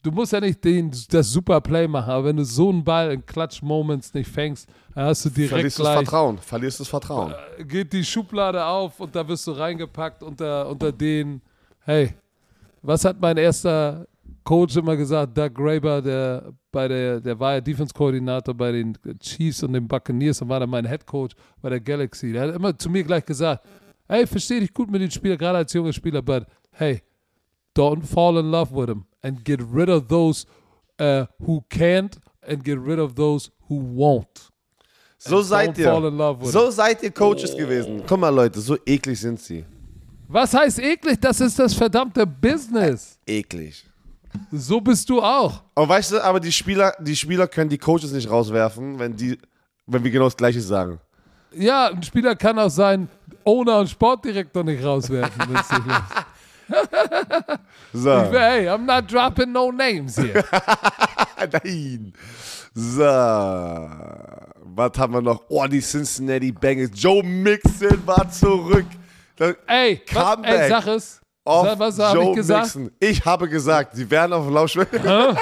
[0.03, 3.11] du musst ja nicht den, das super Play machen, aber wenn du so einen Ball
[3.13, 6.37] in Klatschmoments nicht fängst, dann hast du direkt Verlierst du das gleich, Vertrauen.
[6.37, 7.33] Verlierst du das Vertrauen.
[7.67, 11.41] geht die Schublade auf und da wirst du reingepackt unter, unter den,
[11.79, 12.13] hey,
[12.81, 14.05] was hat mein erster
[14.43, 19.63] Coach immer gesagt, Doug Graber, der bei der, der war ja Defense-Koordinator bei den Chiefs
[19.63, 22.33] und den Buccaneers und war dann mein Head Coach bei der Galaxy.
[22.33, 23.65] Der hat immer zu mir gleich gesagt,
[24.07, 27.01] hey, verstehe dich gut mit den Spielern, gerade als junger Spieler, but hey,
[27.75, 30.45] don't fall in love with them and get rid of those
[30.99, 32.17] uh, who can't
[32.47, 34.49] and get rid of those who won't.
[35.17, 36.51] So And seid ihr.
[36.51, 38.03] So seid ihr Coaches gewesen.
[38.05, 39.63] Guck mal, Leute, so eklig sind sie.
[40.27, 41.19] Was heißt eklig?
[41.21, 43.17] Das ist das verdammte Business.
[43.25, 43.85] Eklig.
[44.51, 45.61] So bist du auch.
[45.75, 49.37] Aber weißt du, aber die Spieler, die Spieler können die Coaches nicht rauswerfen, wenn die,
[49.85, 50.99] wenn wir genau das Gleiche sagen.
[51.55, 53.07] Ja, ein Spieler kann auch seinen
[53.43, 55.39] Owner und Sportdirektor nicht rauswerfen.
[55.47, 56.25] wenn es nicht läuft.
[57.93, 58.31] So.
[58.31, 60.43] hey, I'm not dropping no names here.
[61.53, 62.13] Nein.
[62.73, 63.03] So.
[64.75, 65.43] Was haben wir noch?
[65.49, 66.91] Oh, die Cincinnati Bengals.
[66.95, 68.85] Joe Mixon war zurück.
[69.35, 71.21] Das Ey, was, ey sag es.
[71.45, 72.75] Sag, was habe ich gesagt?
[72.75, 72.91] Mixon.
[72.99, 74.89] Ich habe gesagt, sie werden auf dem Lauschwelle.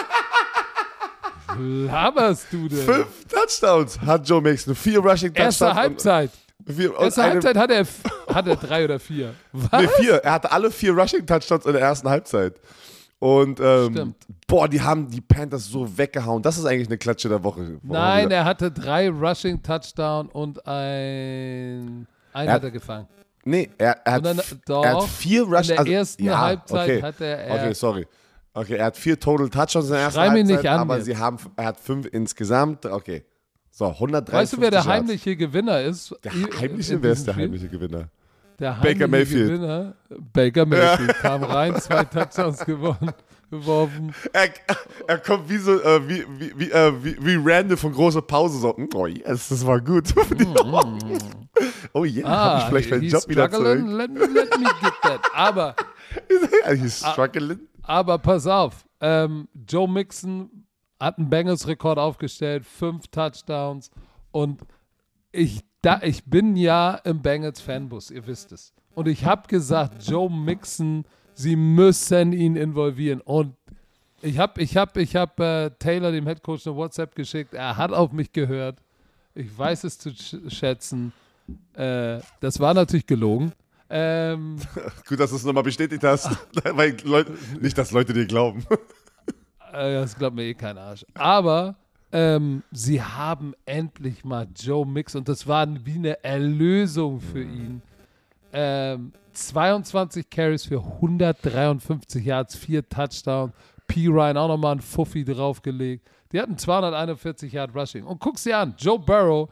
[1.58, 2.80] Laberst du denn?
[2.80, 4.76] Fünf Touchdowns hat Joe Mixon.
[4.76, 5.62] Vier Rushing Touchdowns.
[5.62, 6.32] Erste Halbzeit.
[6.32, 7.86] Und, und Erste Halbzeit hat er,
[8.34, 9.34] hat er drei oder vier.
[9.52, 9.82] Was?
[9.82, 10.16] Nee, vier.
[10.18, 12.60] Er hatte alle vier Rushing Touchdowns in der ersten Halbzeit.
[13.20, 14.16] Und ähm,
[14.48, 16.42] boah, die haben die Panthers so weggehauen.
[16.42, 17.78] Das ist eigentlich eine Klatsche der Woche.
[17.84, 22.08] Nein, er hatte drei Rushing Touchdown und ein.
[22.34, 23.08] Einen Er- hat er gefangen.
[23.44, 26.40] Nee, er, er, hat, dann- doch, er hat vier Rush in der also, ersten ja,
[26.40, 27.02] Halbzeit okay.
[27.02, 28.08] hat er- er- Okay, sorry.
[28.54, 31.02] Okay, er hat vier Total Touchdowns in der ersten Schrei mich Halbzeit, nicht an aber
[31.02, 32.86] sie haben, er hat fünf insgesamt.
[32.86, 33.24] Okay.
[33.74, 36.14] So, 130 Weißt du, wer der heimliche Gewinner ist?
[36.24, 38.10] Der heimliche, wer ist der heimliche Gewinner?
[38.60, 39.48] Der Baker heimliche Mayfield.
[39.50, 39.94] Gewinner,
[40.34, 43.12] Baker Mayfield, kam rein, zwei Touchdowns gewonnen,
[43.50, 44.14] geworfen.
[44.34, 44.50] Er,
[45.08, 48.60] er kommt wie so, äh, wie, wie, wie, äh, wie, wie Randall von großer Pause
[48.60, 48.74] so.
[48.78, 50.14] "Mm, Oh yes, das war gut.
[51.94, 53.80] oh yeah, hab ich vielleicht meinen Job wieder zurück.
[53.88, 55.22] let, me- let me get that.
[55.34, 55.76] Aber,
[56.76, 57.60] He's struggling.
[57.84, 60.61] aber pass auf, ähm, Joe Mixon
[61.02, 63.92] hat einen Bengals-Rekord aufgestellt, fünf Touchdowns
[64.32, 64.62] und
[65.32, 68.74] ich, da, ich bin ja im Bengals-Fanbus, ihr wisst es.
[68.94, 73.22] Und ich habe gesagt, Joe Mixon, sie müssen ihn involvieren.
[73.22, 73.56] Und
[74.22, 77.54] ich habe ich hab, ich hab, äh, Taylor, dem Headcoach, eine WhatsApp geschickt.
[77.54, 78.80] Er hat auf mich gehört.
[79.34, 81.14] Ich weiß es zu sch schätzen.
[81.74, 83.54] Äh, das war natürlich gelogen.
[83.90, 84.58] Ähm,
[85.08, 86.30] Gut, dass du es nochmal bestätigt hast.
[86.64, 88.66] Weil Leute, nicht, dass Leute dir glauben.
[89.72, 91.06] Äh, das glaubt mir eh kein Arsch.
[91.14, 91.76] Aber
[92.12, 97.82] ähm, sie haben endlich mal Joe Mix und das war wie eine Erlösung für ihn.
[98.54, 103.54] Ähm, 22 Carries für 153 Yards, 4 Touchdowns.
[103.88, 104.08] P.
[104.08, 106.08] Ryan auch nochmal ein Fuffi draufgelegt.
[106.32, 108.06] Die hatten 241 Yard Rushing.
[108.06, 109.50] Und guck sie an, Joe Burrow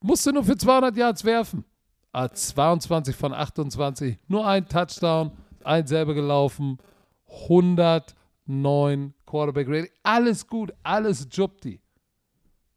[0.00, 1.64] musste nur für 200 Yards werfen.
[2.12, 5.32] Ah, 22 von 28, nur ein Touchdown,
[5.64, 6.78] ein selber gelaufen,
[7.48, 9.90] 109 Quarterback Rating.
[10.04, 11.80] Alles gut, alles Jupti.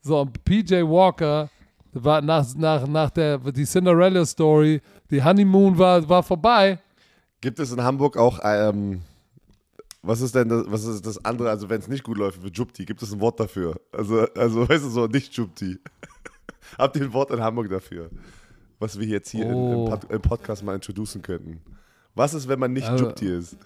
[0.02, 1.52] So, und PJ Walker
[1.94, 4.82] war nach, nach, nach der die Cinderella Story,
[5.12, 6.80] die Honeymoon war, war vorbei.
[7.42, 9.02] Gibt es in Hamburg auch, ähm,
[10.02, 12.48] was ist denn das, was ist das andere, also wenn es nicht gut läuft für
[12.50, 13.80] Jupti, gibt es ein Wort dafür?
[13.92, 15.78] Also, also weißt du so, nicht Jupti.
[16.80, 18.10] Habt ihr ein Wort in Hamburg dafür?
[18.80, 19.86] Was wir jetzt hier in, im, Oh.
[19.86, 21.62] Pod, im Podcast mal introducen könnten.
[22.16, 23.58] Was ist, wenn man nicht Also- Jupti ist?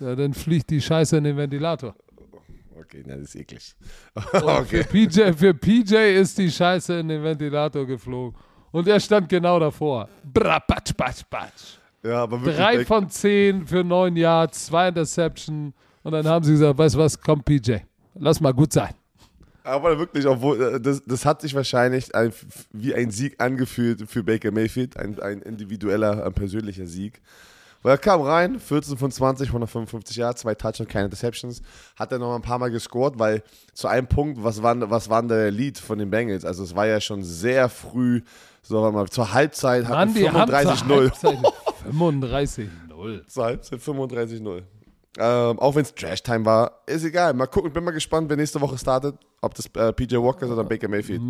[0.00, 1.94] Ja, dann fliegt die Scheiße in den Ventilator.
[2.76, 3.74] Okay, das ist eklig.
[4.32, 4.82] Und okay.
[4.82, 8.38] für, PJ, für PJ ist die Scheiße in den Ventilator geflogen.
[8.72, 10.08] Und er stand genau davor.
[10.24, 11.78] Bra, batsch, batsch, batsch.
[12.02, 12.56] Ja, aber wirklich.
[12.56, 15.72] Drei von zehn für neun Yards, zwei Interception.
[16.02, 17.76] Und dann haben sie gesagt, weißt du was, komm PJ,
[18.14, 18.92] lass mal gut sein.
[19.62, 22.32] Aber wirklich, obwohl, äh, das, das hat sich wahrscheinlich ein,
[22.72, 27.22] wie ein Sieg angefühlt für Baker Mayfield, ein, ein individueller, ein persönlicher Sieg.
[27.84, 31.60] Weil er kam rein, 14 von 20, 155 Yards, zwei Touchdowns, keine Interceptions,
[31.96, 33.42] hat er noch ein paar Mal gescored, weil
[33.74, 36.46] zu einem Punkt, was war, was war der Lead von den Bengals?
[36.46, 38.22] Also es war ja schon sehr früh,
[38.62, 40.94] so warte mal, zur Halbzeit hatten die haben zur 35-0.
[40.94, 41.38] Halbzeit
[41.84, 43.26] 35-0.
[43.26, 44.62] Zur Halbzeit 35-0.
[45.18, 47.34] Ähm, auch wenn es Trash-Time war, ist egal.
[47.34, 49.16] Mal gucken, bin mal gespannt, wer nächste Woche startet.
[49.42, 51.20] Ob das äh, PJ Walker ist oder Baker Mayfield.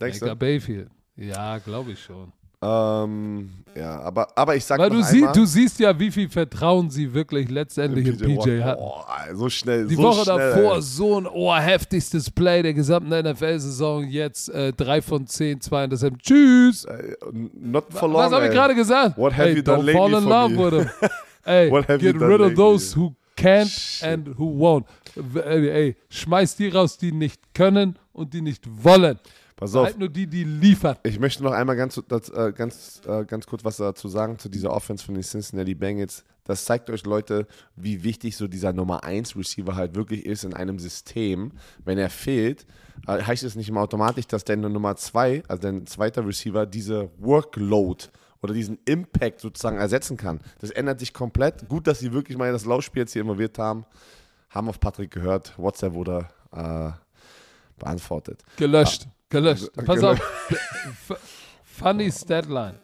[0.00, 0.36] Denkst Maker du?
[0.36, 0.88] Bayfield.
[1.14, 2.32] Ja, glaube ich schon.
[2.62, 6.28] Ähm, ja, aber, aber ich sag Weil du, sie, einmal, du siehst ja, wie viel
[6.30, 8.64] Vertrauen sie wirklich letztendlich in PJ Walker.
[8.64, 8.82] hatten.
[8.82, 9.02] Oh,
[9.34, 10.82] so schnell, Die so Woche schnell, davor ey.
[10.82, 14.04] so ein oh, heftigstes Play der gesamten NFL-Saison.
[14.08, 16.18] Jetzt äh, 3 von 10, 2 Interception.
[16.20, 16.84] Tschüss.
[16.84, 17.14] Ey,
[17.52, 19.18] Not for long, Was habe ich gerade gesagt?
[19.18, 20.64] What have Ey, you done don't fall lately in love me?
[20.64, 21.10] with him.
[21.44, 22.56] Ey, What have you get done rid of lately?
[22.56, 24.08] those who can't Shit.
[24.08, 24.86] and who won't.
[25.44, 29.18] Ey, ey, schmeiß die raus, die nicht können und die nicht wollen.
[29.56, 30.98] Pass auf, Halt nur die, die liefern.
[31.02, 34.50] ich möchte noch einmal ganz, das, äh, ganz, äh, ganz kurz was dazu sagen zu
[34.50, 36.24] dieser Offense von den Cincinnati Bengals.
[36.44, 40.52] Das zeigt euch, Leute, wie wichtig so dieser Nummer 1 Receiver halt wirklich ist in
[40.52, 41.52] einem System.
[41.84, 42.66] Wenn er fehlt,
[43.06, 47.08] äh, heißt es nicht immer automatisch, dass der Nummer 2, also dein zweiter Receiver, diese
[47.18, 48.04] Workload
[48.42, 50.40] oder diesen Impact sozusagen ersetzen kann.
[50.60, 51.66] Das ändert sich komplett.
[51.66, 53.86] Gut, dass sie wirklich mal das Laufspiel jetzt hier involviert haben.
[54.50, 55.54] Haben auf Patrick gehört.
[55.58, 56.90] WhatsApp wurde äh,
[57.78, 58.42] beantwortet.
[58.58, 59.08] Gelöscht.
[59.28, 59.70] Gelöscht.
[59.84, 60.22] Pass Gelöscht.
[60.22, 61.18] auf.
[61.64, 62.78] Funny Statline.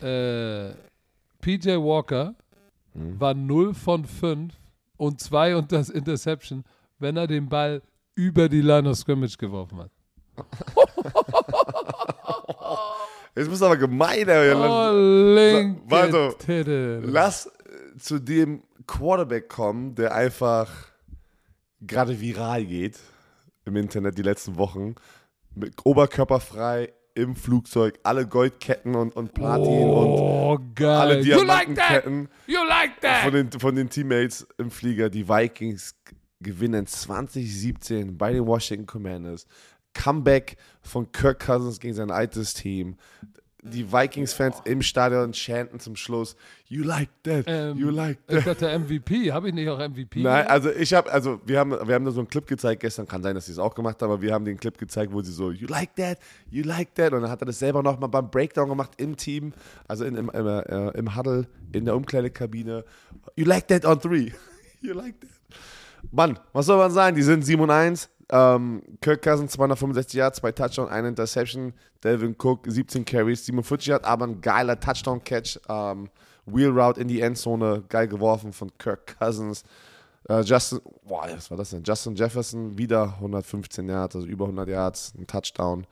[0.00, 0.70] Äh,
[1.40, 2.34] PJ Walker
[2.94, 3.20] Hm.
[3.20, 4.52] war 0 von 5
[4.96, 6.64] und 2 und das Interception,
[6.98, 7.82] wenn er den Ball
[8.14, 9.90] über die Line of Scrimmage geworfen hat.
[13.36, 14.52] Jetzt bist du aber gemein, ey.
[14.54, 15.80] Oh, Link.
[15.86, 16.34] Warte.
[16.38, 17.00] Titte.
[17.04, 17.50] Lass
[17.98, 20.70] zu dem Quarterback kommen, der einfach
[21.80, 22.98] gerade viral geht
[23.64, 24.96] im Internet die letzten Wochen.
[25.54, 30.88] Mit oberkörperfrei im Flugzeug, alle Goldketten und, und Platin und Oh, geil.
[30.88, 31.78] alle you like that?
[32.04, 33.34] Diamantenketten You like von that?
[33.34, 35.10] den, von den Teammates im Flieger.
[35.10, 35.96] Die Vikings
[36.40, 39.46] gewinnen 2017 bei den Washington Commanders.
[39.94, 42.96] Comeback von Kirk Cousins gegen sein altes Team.
[43.72, 46.36] Die Vikings-Fans im Stadion chanten zum Schluss,
[46.68, 48.46] you like that, Ähm, you like Ich that.
[48.62, 49.30] dachte MVP.
[49.32, 50.20] Habe ich nicht auch MVP?
[50.22, 50.50] Nein, gemacht?
[50.50, 53.22] also ich habe, also wir haben, wir haben da so einen Clip gezeigt gestern, kann
[53.22, 55.32] sein, dass sie es auch gemacht haben, aber wir haben den Clip gezeigt, wo sie
[55.32, 56.18] so, you like that,
[56.50, 59.52] you like that, und dann hat er das selber nochmal beim Breakdown gemacht im Team,
[59.86, 62.84] also in, im, im, äh, im Huddle, in der Umkleidekabine,
[63.36, 64.32] you like that on three,
[64.80, 65.30] you like that.
[66.12, 70.38] Mann, was soll man sagen, die sind 7 und 1, ähm, Kirk Cousins 265 Yards,
[70.38, 71.72] zwei Touchdown, eine Interception,
[72.04, 76.10] Delvin Cook 17 Carries, 47 Yards, aber ein geiler Touchdown-Catch, ähm,
[76.46, 79.64] Wheel Route in die Endzone, geil geworfen von Kirk Cousins.
[80.28, 81.82] Äh, Justin, boah, was war das denn?
[81.84, 85.86] Justin Jefferson, wieder 115 Yards, also über 100 Yards, ein Touchdown.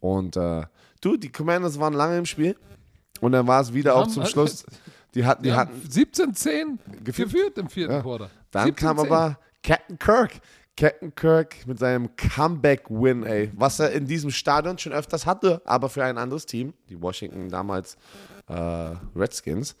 [0.00, 0.62] Und äh,
[1.00, 2.56] du, die Commanders waren lange im Spiel.
[3.20, 4.64] Und dann war es wieder auch zum Schluss.
[5.14, 7.30] Die hatten, die Die hatten, haben 17-10 Geführt.
[7.30, 8.00] geführt im vierten Ja.
[8.00, 8.30] Quarter.
[8.50, 9.06] dann kam 17-10.
[9.06, 10.30] aber Captain Kirk.
[10.76, 13.50] Captain Kirk mit seinem Comeback-Win, ey.
[13.54, 16.72] Was er in diesem Stadion schon öfters hatte, aber für ein anderes Team.
[16.88, 17.96] Die Washington damals
[18.48, 19.76] äh, Redskins.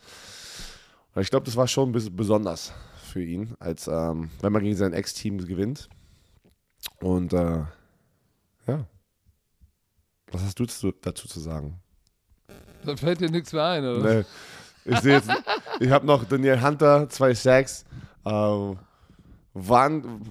[1.14, 2.72] Und ich glaube, das war schon ein bisschen besonders
[3.12, 5.88] für ihn, als ähm, wenn man gegen sein Ex-Team gewinnt.
[7.00, 7.64] Und äh,
[8.66, 8.86] ja.
[10.30, 11.78] Was hast du zu, dazu zu sagen?
[12.84, 14.14] Da fällt dir nichts mehr ein, oder?
[14.14, 14.24] Nee.
[14.84, 15.30] Ich sehe jetzt,
[15.78, 17.84] ich habe noch Daniel Hunter, zwei Sacks.
[18.24, 18.78] Ähm,
[19.54, 20.22] waren,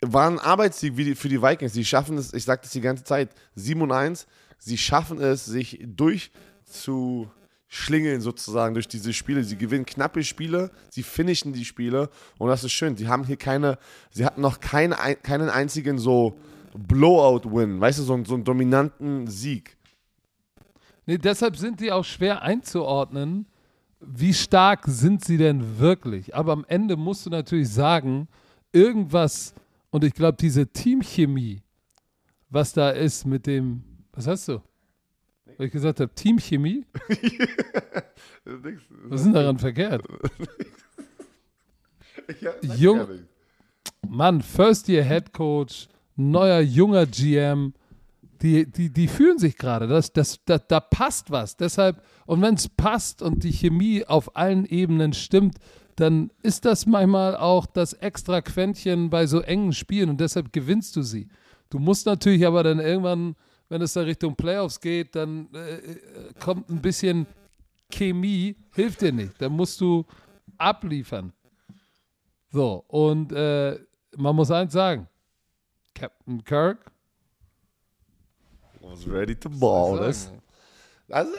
[0.00, 1.72] war ein Arbeitssieg für die Vikings.
[1.72, 4.26] Sie schaffen es, ich sage das die ganze Zeit, 7 und 1.
[4.58, 9.44] Sie schaffen es, sich durchzuschlingeln sozusagen durch diese Spiele.
[9.44, 12.96] Sie gewinnen knappe Spiele, sie finishen die Spiele und das ist schön.
[12.96, 13.78] Sie haben hier keine,
[14.10, 16.38] sie hatten noch keine, keinen einzigen so
[16.74, 19.76] Blowout-Win, weißt du, so, so einen dominanten Sieg.
[21.06, 23.46] Nee, deshalb sind die auch schwer einzuordnen.
[24.00, 26.36] Wie stark sind sie denn wirklich?
[26.36, 28.28] Aber am Ende musst du natürlich sagen,
[28.72, 29.54] irgendwas,
[29.90, 31.62] und ich glaube, diese Teamchemie,
[32.50, 33.82] was da ist mit dem,
[34.12, 34.60] was hast du?
[35.56, 36.84] Weil ich gesagt habe, Teamchemie?
[39.04, 40.02] Was ist denn daran verkehrt?
[42.42, 43.26] Ja, Jung-.
[44.06, 47.72] Mann, First Year Head Coach, neuer junger GM,
[48.42, 49.86] die, die, die fühlen sich gerade.
[49.86, 51.56] Das, das, da, da passt was.
[51.56, 55.56] Deshalb, und wenn es passt und die Chemie auf allen Ebenen stimmt,
[55.98, 60.94] dann ist das manchmal auch das extra Quäntchen bei so engen Spielen und deshalb gewinnst
[60.94, 61.28] du sie.
[61.70, 63.34] Du musst natürlich aber dann irgendwann,
[63.68, 65.98] wenn es da Richtung Playoffs geht, dann äh, äh,
[66.38, 67.26] kommt ein bisschen
[67.90, 69.32] Chemie, hilft dir nicht.
[69.42, 70.06] Dann musst du
[70.56, 71.32] abliefern.
[72.50, 73.78] So, und äh,
[74.16, 75.08] man muss eins sagen:
[75.94, 76.92] Captain Kirk.
[78.80, 79.98] was ready to ball.
[79.98, 80.32] Das,
[81.10, 81.32] also,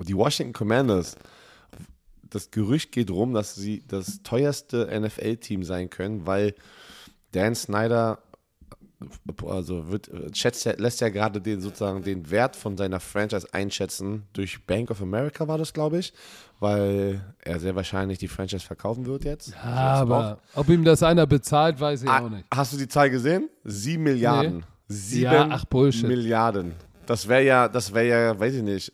[0.00, 1.16] äh, die Washington Commanders,
[2.30, 6.54] das Gerücht geht rum, dass sie das teuerste NFL-Team sein können, weil
[7.32, 8.18] Dan Snyder
[9.46, 14.64] also wird, schätzt, lässt ja gerade den sozusagen den Wert von seiner Franchise einschätzen durch
[14.66, 16.12] Bank of America war das, glaube ich,
[16.60, 19.50] weil er sehr wahrscheinlich die Franchise verkaufen wird jetzt.
[19.50, 22.44] Ja, Also aber ob ihm das einer bezahlt, weiß ich Ah, auch nicht.
[22.52, 23.48] Hast du die Zahl gesehen?
[23.64, 24.64] Sieben Milliarden.
[24.88, 26.08] Sieben Ja, ach, Bullshit.
[26.08, 26.72] Milliarden.
[27.06, 28.92] Das wäre ja, das wäre ja, weiß ich nicht.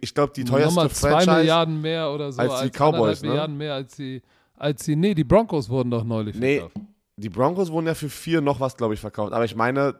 [0.00, 1.36] Ich glaube, die teuerste Nochmal zwei Franchise.
[1.36, 2.40] Milliarden mehr oder so.
[2.40, 3.28] als die Cowboys, ne?
[3.28, 4.22] Milliarden mehr als die,
[4.56, 4.96] als die.
[4.96, 6.76] Nee, die Broncos wurden doch neulich Nee, verkauft.
[7.16, 9.32] die Broncos wurden ja für vier noch was, glaube ich, verkauft.
[9.32, 9.94] Aber ich meine,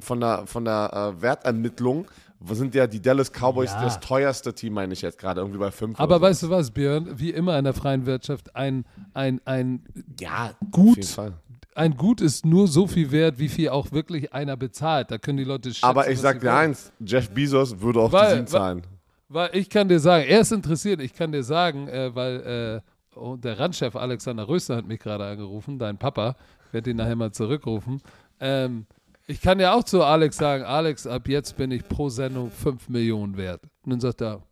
[0.00, 2.06] von der, von der äh, Wertermittlung
[2.50, 3.82] sind ja die Dallas Cowboys Ja.
[3.84, 5.98] das teuerste Team, meine ich jetzt gerade, irgendwie bei fünf.
[5.98, 6.20] Aber so.
[6.22, 7.18] weißt du was, Björn?
[7.18, 9.82] Wie immer in der freien Wirtschaft, ein, ein, ein,
[10.20, 10.98] ja, gut-
[11.74, 15.10] ein Gut ist nur so viel wert, wie viel auch wirklich einer bezahlt.
[15.10, 18.00] Da können die Leute schätzen, Aber ich was sag sie dir eins: Jeff Bezos würde
[18.00, 18.82] auch Weil- die sieben zahlen.
[19.28, 22.82] Weil ich kann dir sagen, er ist interessiert, ich kann dir sagen, äh, weil
[23.16, 26.36] äh, der Randchef Alexander Röster hat mich gerade angerufen, dein Papa,
[26.72, 28.00] werde ihn nachher mal zurückrufen.
[28.40, 28.86] Ähm,
[29.26, 32.88] ich kann ja auch zu Alex sagen, Alex, ab jetzt bin ich pro Sendung 5
[32.88, 33.62] Millionen wert.
[33.82, 34.42] Und dann sagt er,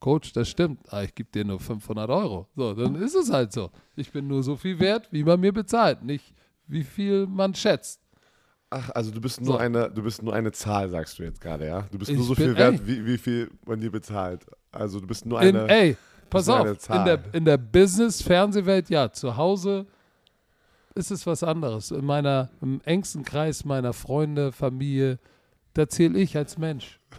[0.00, 2.46] Coach, das stimmt, ah, ich gebe dir nur 500 Euro.
[2.54, 3.70] So, dann ist es halt so.
[3.96, 6.34] Ich bin nur so viel wert, wie man mir bezahlt, nicht
[6.66, 8.00] wie viel man schätzt.
[8.70, 9.58] Ach, also du bist nur So.
[9.58, 11.82] eine, du bist nur eine Zahl, sagst du jetzt gerade, ja?
[11.92, 14.44] Du bist Ich nur so bin- viel wert, wie, wie viel man dir bezahlt.
[14.72, 15.68] Also du bist nur In, eine.
[15.68, 15.96] ey,
[16.30, 19.86] pass auf, eine in der, in der Business-Fernsehwelt, ja, zu Hause
[20.96, 21.90] ist es was anderes.
[21.92, 25.18] In meiner, im engsten Kreis meiner Freunde, Familie,
[25.74, 27.00] da zähle ich als Mensch.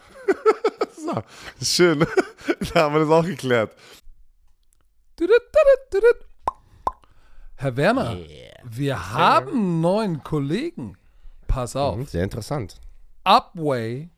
[1.06, 1.22] So,
[1.62, 2.00] schön.
[2.74, 3.70] da haben wir das auch geklärt.
[7.56, 8.16] Herr Werner,
[8.64, 10.96] wir haben neuen Kollegen.
[11.56, 11.96] Pass auf.
[11.96, 12.78] Mhm, Sehr interessant.
[13.24, 14.10] Upway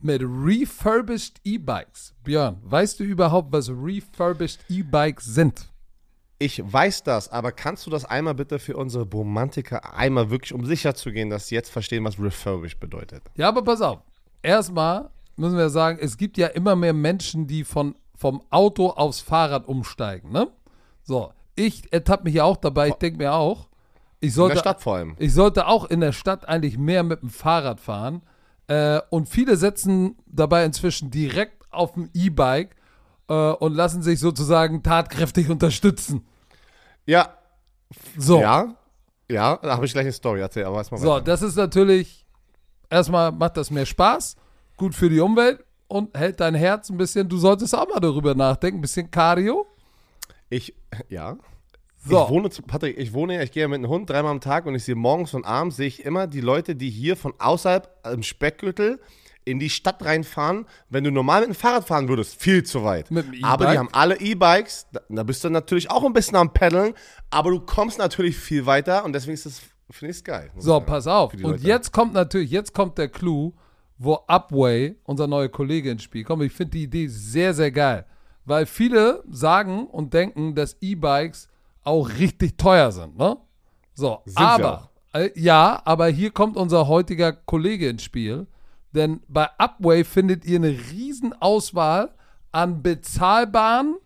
[0.00, 2.14] mit refurbished E-Bikes.
[2.22, 5.68] Björn, weißt du überhaupt, was refurbished E-Bikes sind?
[6.38, 10.64] Ich weiß das, aber kannst du das einmal bitte für unsere Romantiker einmal wirklich, um
[10.64, 13.24] sicher zu gehen, dass sie jetzt verstehen, was refurbished bedeutet?
[13.34, 13.98] Ja, aber pass auf.
[14.40, 19.18] Erstmal müssen wir sagen, es gibt ja immer mehr Menschen, die von, vom Auto aufs
[19.18, 20.46] Fahrrad umsteigen, ne?
[21.02, 23.66] So, ich ertappe mich ja auch dabei, ich denke mir auch,
[24.20, 25.14] ich In sollte, der Stadt vor allem.
[25.18, 28.22] ich sollte auch in der Stadt eigentlich mehr mit dem Fahrrad fahren.
[28.66, 32.76] Äh, und viele setzen dabei inzwischen direkt auf dem E-Bike
[33.28, 36.26] äh, und lassen sich sozusagen tatkräftig unterstützen.
[37.06, 37.34] Ja,
[38.18, 38.74] So, ja,
[39.30, 41.24] ja, da habe ich gleich eine Story erzählt, aber erstmal so weiter.
[41.24, 42.26] das ist natürlich,
[42.90, 44.36] erstmal macht das mehr Spaß,
[44.76, 48.34] gut für die Umwelt und hält dein Herz ein bisschen, du solltest auch mal darüber
[48.34, 49.66] nachdenken, ein bisschen Cardio.
[50.50, 50.74] Ich,
[51.08, 51.36] ja.
[52.06, 52.24] So.
[52.24, 54.66] Ich wohne, Patrick, ich wohne ja, ich gehe ja mit einem Hund dreimal am Tag
[54.66, 57.90] und ich sehe morgens und abends, sehe ich immer die Leute, die hier von außerhalb
[58.12, 59.00] im Speckgürtel
[59.44, 60.66] in die Stadt reinfahren.
[60.90, 63.10] Wenn du normal mit dem Fahrrad fahren würdest, viel zu weit.
[63.10, 63.50] Mit dem E-Bike?
[63.50, 66.94] aber die haben alle E-Bikes, da, da bist du natürlich auch ein bisschen am Peddeln,
[67.30, 70.50] aber du kommst natürlich viel weiter und deswegen ist das, finde ich geil.
[70.56, 70.86] So, sagen.
[70.86, 71.34] pass auf.
[71.34, 71.66] Und Leute.
[71.66, 73.54] jetzt kommt natürlich, jetzt kommt der Clou,
[73.98, 76.44] wo Upway, unser neuer Kollege, ins Spiel kommt.
[76.44, 78.06] Ich finde die Idee sehr, sehr geil.
[78.44, 81.48] Weil viele sagen und denken, dass E-Bikes
[81.88, 83.36] auch richtig teuer sind, ne?
[83.94, 88.46] So, Sind aber, äh, ja, aber hier kommt unser heutiger Kollege ins Spiel.
[88.92, 92.14] Denn bei Upway findet ihr eine riesen Auswahl
[92.52, 93.96] an bezahlbaren,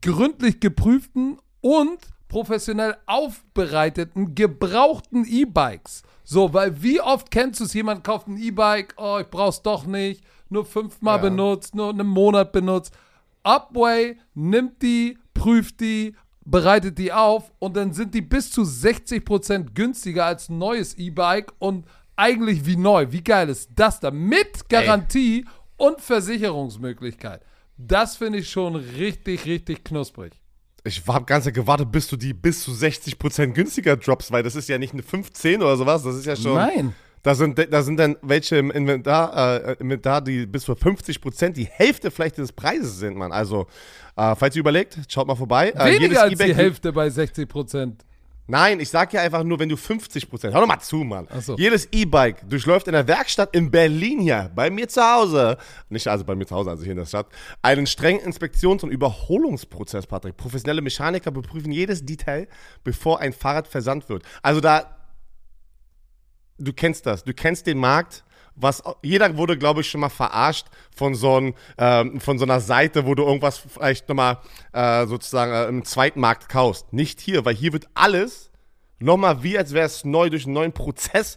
[0.00, 1.98] gründlich geprüften und
[2.28, 6.02] professionell aufbereiteten, gebrauchten E-Bikes.
[6.24, 9.86] So, weil wie oft kennst du es, jemand kauft ein E-Bike, oh, ich brauch's doch
[9.86, 11.22] nicht, nur fünfmal Ja.
[11.22, 12.92] benutzt, nur einen Monat benutzt.
[13.44, 16.14] Upway nimmt die, prüft die,
[16.46, 21.52] bereitet die auf und dann sind die bis zu 60% günstiger als ein neues E-Bike
[21.58, 23.08] und eigentlich wie neu.
[23.10, 24.10] Wie geil ist das da?
[24.10, 25.44] Mit Garantie
[25.76, 27.42] und Versicherungsmöglichkeit.
[27.76, 30.40] Das finde ich schon richtig, richtig knusprig.
[30.84, 34.68] Ich habe ganz gewartet, bis du die bis zu 60% günstiger droppst, weil das ist
[34.68, 36.54] ja nicht eine 15 oder sowas, das ist ja schon.
[36.54, 36.94] Nein.
[37.26, 41.64] Da sind, da sind dann welche im Inventar, äh, Inventar, die bis zu 50% die
[41.64, 43.32] Hälfte vielleicht des Preises sind, Mann.
[43.32, 43.66] Also,
[44.14, 45.72] äh, falls ihr überlegt, schaut mal vorbei.
[45.72, 48.04] Äh, Weniger als die Hälfte bei 60%.
[48.46, 51.26] Nein, ich sag ja einfach nur, wenn du 50%, hör doch mal zu, Mann.
[51.40, 51.56] So.
[51.56, 55.58] Jedes E-Bike durchläuft in der Werkstatt in Berlin hier, bei mir zu Hause,
[55.88, 57.26] nicht also bei mir zu Hause, also hier in der Stadt,
[57.60, 60.36] einen strengen Inspektions- und Überholungsprozess, Patrick.
[60.36, 62.46] Professionelle Mechaniker beprüfen jedes Detail,
[62.84, 64.22] bevor ein Fahrrad versandt wird.
[64.42, 64.95] Also da,
[66.58, 68.24] du kennst das, du kennst den Markt.
[68.58, 72.60] Was, jeder wurde, glaube ich, schon mal verarscht von so, ein, ähm, von so einer
[72.60, 74.38] Seite, wo du irgendwas vielleicht nochmal
[74.72, 76.90] äh, sozusagen äh, im Zweitmarkt kaufst.
[76.90, 78.50] Nicht hier, weil hier wird alles
[78.98, 81.36] nochmal wie, als wäre es neu durch einen neuen Prozess.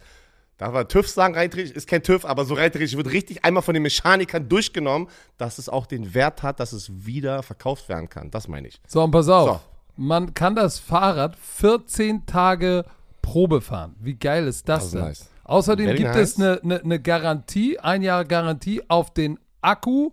[0.57, 3.74] Darf man TÜV sagen, rein ist kein TÜV, aber so rein wird richtig einmal von
[3.74, 8.30] den Mechanikern durchgenommen, dass es auch den Wert hat, dass es wieder verkauft werden kann.
[8.30, 8.82] Das meine ich.
[8.88, 9.49] So, und pass auf.
[9.49, 9.59] So.
[9.95, 12.86] Man kann das Fahrrad 14 Tage
[13.30, 13.95] Probe fahren.
[13.99, 15.01] Wie geil ist das, Das ist denn?
[15.01, 15.30] nice.
[15.43, 16.30] Außerdem Very gibt nice.
[16.32, 20.09] es eine, eine, eine Garantie, ein Jahr Garantie auf den Akku,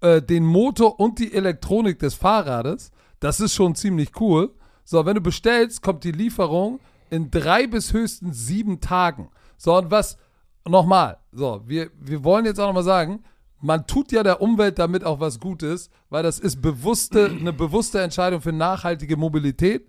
[0.00, 2.90] äh, den Motor und die Elektronik des Fahrrades.
[3.20, 4.54] Das ist schon ziemlich cool.
[4.84, 6.80] So, wenn du bestellst, kommt die Lieferung
[7.10, 9.30] in drei bis höchstens sieben Tagen.
[9.56, 10.16] So, und was,
[10.66, 13.22] nochmal, so, wir, wir wollen jetzt auch nochmal sagen,
[13.60, 18.00] man tut ja der Umwelt damit auch was Gutes, weil das ist bewusste, eine bewusste
[18.00, 19.88] Entscheidung für nachhaltige Mobilität.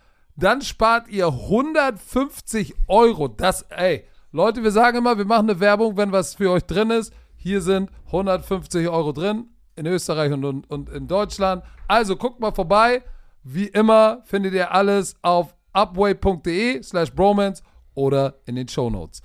[0.35, 3.27] Dann spart ihr 150 Euro.
[3.27, 6.89] Das, ey, Leute, wir sagen immer, wir machen eine Werbung, wenn was für euch drin
[6.89, 7.13] ist.
[7.35, 11.63] Hier sind 150 Euro drin in Österreich und, und, und in Deutschland.
[11.87, 13.03] Also guckt mal vorbei.
[13.43, 17.63] Wie immer findet ihr alles auf upway.de slash bromance
[17.93, 19.21] oder in den Shownotes.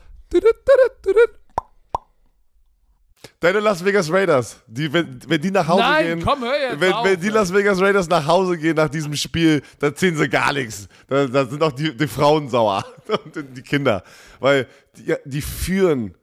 [3.47, 6.81] Deine Las Vegas Raiders, die, wenn, wenn die nach Hause Nein, gehen, komm, hör jetzt
[6.81, 7.29] wenn, auf, wenn die.
[7.29, 10.89] Las Vegas Raiders nach Hause gehen nach diesem Spiel, dann ziehen sie gar nichts.
[11.07, 12.85] Da, da sind auch die, die Frauen sauer
[13.25, 14.03] und die Kinder,
[14.41, 14.67] weil
[14.97, 16.17] die, die führen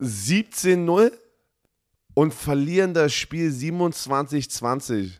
[0.00, 1.12] 17-0
[2.14, 5.10] und verlieren das Spiel 27-20.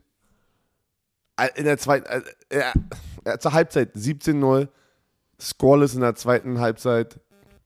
[1.55, 4.69] In der zweiten, äh, zur Halbzeit 17-0,
[5.39, 7.21] scoreless in der zweiten Halbzeit.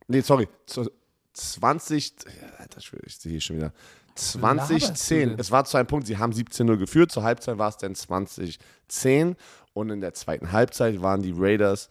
[0.09, 0.91] Nee, sorry, zur
[1.33, 3.73] 20, ja, Alter, ich sehe hier schon wieder.
[4.35, 5.39] laberst du 2010, denn?
[5.39, 9.37] es war zu einem Punkt, sie haben 17-0 geführt, zur Halbzeit war es dann 2010
[9.73, 11.89] und in der zweiten Halbzeit waren die Raiders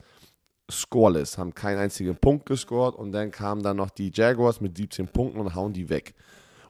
[0.69, 5.07] scoreless, haben keinen einzigen Punkt gescored und dann kamen dann noch die Jaguars mit 17
[5.07, 6.13] Punkten und hauen die weg.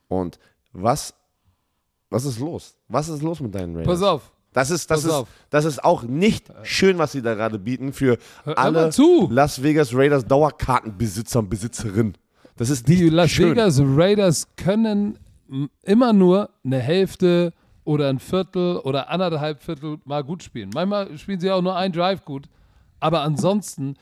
[0.07, 0.39] Und
[0.72, 1.13] was,
[2.09, 2.76] was ist los?
[2.88, 3.99] Was ist los mit deinen Raiders?
[3.99, 4.32] Pass auf.
[4.53, 5.28] Das ist, das, Pass ist, auf.
[5.51, 8.91] das ist auch nicht schön, was sie da gerade bieten für hör alle.
[9.30, 12.17] Las Vegas Raiders Dauerkartenbesitzer und Besitzerinnen.
[12.60, 13.51] Das ist nicht Die Las schön.
[13.51, 15.18] Vegas Raiders können
[15.84, 17.53] immer nur eine Hälfte
[17.86, 20.70] oder ein Viertel oder anderthalb Viertel mal gut spielen.
[20.74, 22.49] Manchmal spielen sie auch nur ein Drive gut.
[22.99, 23.95] Aber ansonsten,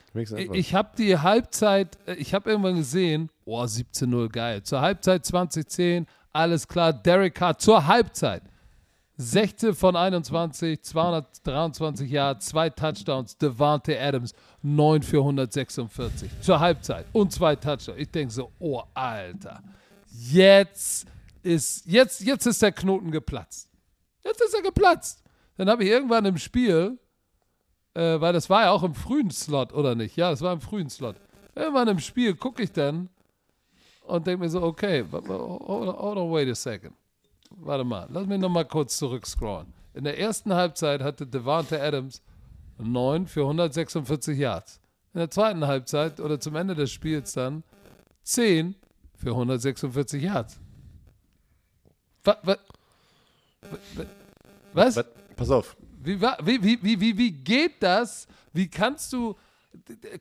[0.54, 4.64] ich habe die Halbzeit, äh, ich habe irgendwann gesehen, oh, 17-0, geil.
[4.64, 8.42] Zur Halbzeit 2010, alles klar, Derek Carr zur Halbzeit.
[9.18, 17.32] 16 von 21, 223 Yards, zwei Touchdowns, Devante Adams, 9 für 146 zur Halbzeit und
[17.34, 18.00] zwei Touchdowns.
[18.00, 19.64] Ich denke so, oh Alter,
[20.12, 21.08] jetzt
[21.42, 23.70] ist, jetzt, jetzt ist der Knoten geplatzt.
[24.24, 25.24] Jetzt ist er geplatzt.
[25.58, 27.00] Dann habe ich irgendwann im Spiel,
[27.96, 30.16] äh, weil das war ja auch im frühen Slot, oder nicht?
[30.16, 31.16] Ja, das war im frühen Slot.
[31.56, 33.10] Irgendwann im Spiel gucke ich dann
[34.06, 36.94] und denke mir so, okay, hold on, wait a second.
[37.50, 39.74] Warte mal, lass mich noch mal kurz zurückscrollen.
[39.94, 42.22] In der ersten Halbzeit hatte Devante Adams
[42.78, 44.80] 9 für 146 Yards.
[45.14, 47.64] In der zweiten Halbzeit oder zum Ende des Spiels dann
[48.24, 48.76] 10
[49.16, 50.60] für 146 Yards.
[52.24, 52.58] Wa, wa,
[53.96, 54.06] wa,
[54.74, 54.96] was?
[54.98, 55.06] Was?
[55.36, 55.76] Pass auf.
[56.04, 58.28] Wie, wie, wie, wie, wie, geht das?
[58.54, 59.36] Wie kannst du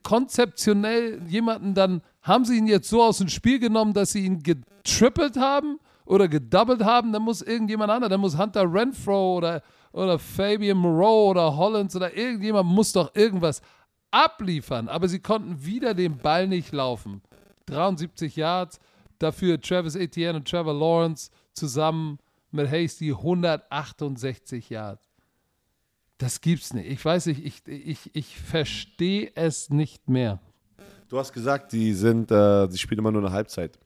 [0.03, 4.43] konzeptionell jemanden dann, haben sie ihn jetzt so aus dem Spiel genommen, dass sie ihn
[4.43, 7.13] getrippelt haben oder gedoubled haben?
[7.13, 12.17] Dann muss irgendjemand anderer, dann muss Hunter Renfro oder, oder Fabian Moreau oder Hollins oder
[12.17, 13.61] irgendjemand muss doch irgendwas
[14.11, 14.89] abliefern.
[14.89, 17.23] Aber sie konnten wieder den Ball nicht laufen.
[17.67, 18.79] 73 Yards,
[19.19, 22.19] dafür Travis Etienne und Trevor Lawrence zusammen
[22.53, 25.03] mit Hasty 168 Yards.
[26.19, 26.89] Das gibt's nicht.
[26.89, 30.41] Ich weiß nicht, ich, ich, ich verstehe es nicht mehr.
[31.09, 33.79] Du hast gesagt, die sind, äh, die spielen immer nur eine Halbzeit.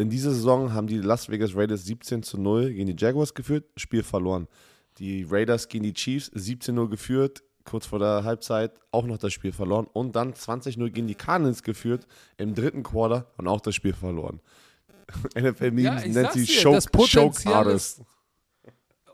[0.00, 3.66] In dieser Saison haben die Las Vegas Raiders 17 zu 0 gegen die Jaguars geführt,
[3.76, 4.48] Spiel verloren.
[4.96, 9.52] Die Raiders gegen die Chiefs 17-0 geführt, kurz vor der Halbzeit auch noch das Spiel
[9.52, 12.06] verloren und dann 20-0 gegen die Cardinals geführt,
[12.38, 14.40] im dritten Quarter und auch das Spiel verloren.
[15.38, 18.02] NFL Memes Ja, nennt sie Choke, Choke Artist.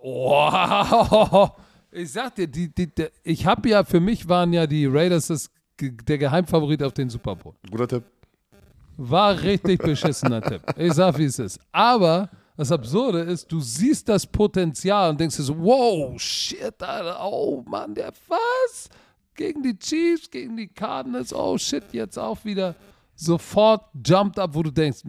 [0.01, 1.49] Oh,
[1.91, 5.27] ich sag dir, die, die, die, ich habe ja, für mich waren ja die Raiders
[5.27, 7.55] das, der Geheimfavorit auf den Super Bowl.
[7.69, 8.05] Guter Tipp.
[8.97, 10.63] War richtig beschissener Tipp.
[10.77, 11.61] Ich sag, wie es ist.
[11.73, 17.19] Aber das Absurde ist, du siehst das Potenzial und denkst dir so, wow, shit, Alter,
[17.23, 18.89] oh Mann, der was?
[19.35, 22.75] Gegen die Chiefs, gegen die Cardinals, oh shit, jetzt auch wieder
[23.15, 25.03] sofort jumped up, wo du denkst,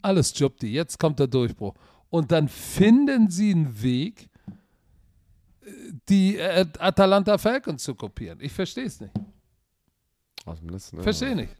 [0.00, 1.74] alles Jobti, jetzt kommt der Durchbruch.
[2.08, 4.30] Und dann finden sie einen Weg,
[6.08, 8.38] die äh, Atalanta Falcons zu kopieren.
[8.40, 9.12] Ich verstehe es nicht.
[10.44, 11.02] Aus dem letzten, ja.
[11.02, 11.54] Verstehe nicht.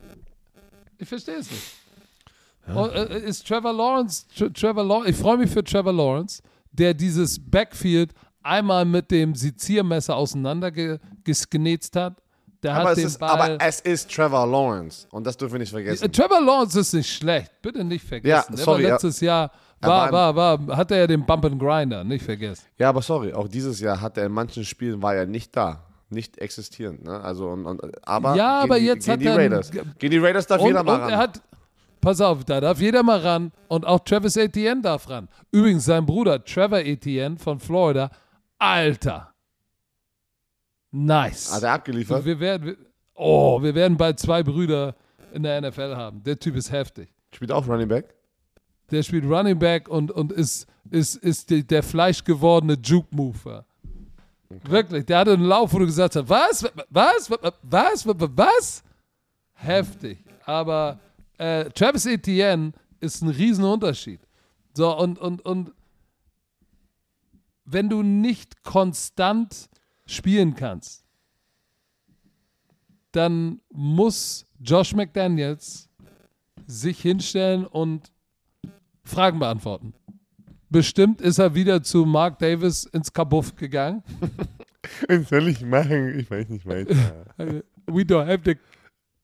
[0.99, 1.84] Ich verstehe es nicht.
[2.67, 6.43] Und, äh, ist Trevor Lawrence, Tr Trevor Lawrence, ich freue mich für Trevor Lawrence,
[6.73, 8.13] der dieses Backfield
[8.43, 12.15] einmal mit dem Seziermesser auseinandergenetzt hat.
[12.63, 13.31] Der Aber hat es, ist, Ball.
[13.31, 16.11] aber es ist Trevor Lawrence und das dürfen wir nicht Äh, vergessen.
[16.13, 18.53] Trevor Lawrence ist nicht schlecht, bitte nicht vergessen.
[18.53, 18.95] Ja, sorry, war ja.
[18.95, 19.51] letztes Jahr
[19.81, 22.65] war, war war, war, hat er ja den Bump and Grinder, nicht vergessen.
[22.79, 25.85] Ja, aber sorry, auch dieses Jahr hat er in manchen Spielen war er nicht da,
[26.09, 27.05] nicht existierend.
[27.05, 27.21] Ne?
[27.21, 29.71] Also und, und, aber Ja, aber die, jetzt hat die er Raiders.
[29.71, 31.11] Gegen die Raiders darf Und, jeder ran.
[31.11, 31.43] er hat,
[32.05, 35.29] pass auf, da darf jeder mal ran und auch Travis Etienne darf ran.
[35.51, 38.11] Übrigens, sein Bruder Trevor Etienne von Florida,
[38.59, 39.33] Alter.
[40.91, 41.53] Nice.
[41.53, 42.25] hat er abgeliefert?
[42.25, 42.77] wir werden,
[43.15, 44.95] oh, wir werden bald zwei Brüder
[45.33, 46.23] in der NFL haben.
[46.23, 47.09] Der Typ ist heftig.
[47.33, 48.15] Spielt auch Running Back.
[48.91, 53.65] Der spielt Running Back und, und ist, ist, ist die, der fleischgewordene Juke-Mover.
[54.69, 57.31] Wirklich, der hatte einen Lauf, wo du gesagt hast, was, was,
[57.63, 58.85] was, was, was?
[59.55, 60.19] Heftig.
[60.45, 61.01] Aber
[61.39, 64.21] äh, Travis Etienne ist ein Riesenunterschied.
[64.75, 65.73] So, und, und, und
[67.65, 69.69] wenn du nicht konstant
[70.07, 71.05] spielen kannst,
[73.13, 75.89] dann muss Josh McDaniels
[76.67, 78.13] sich hinstellen und
[79.05, 79.95] Fragen beantworten.
[80.69, 84.03] Bestimmt ist er wieder zu Mark Davis ins Kabuff gegangen.
[85.09, 86.19] Was soll ich machen?
[86.19, 86.95] Ich weiß nicht weiter.
[87.87, 88.57] We don't have the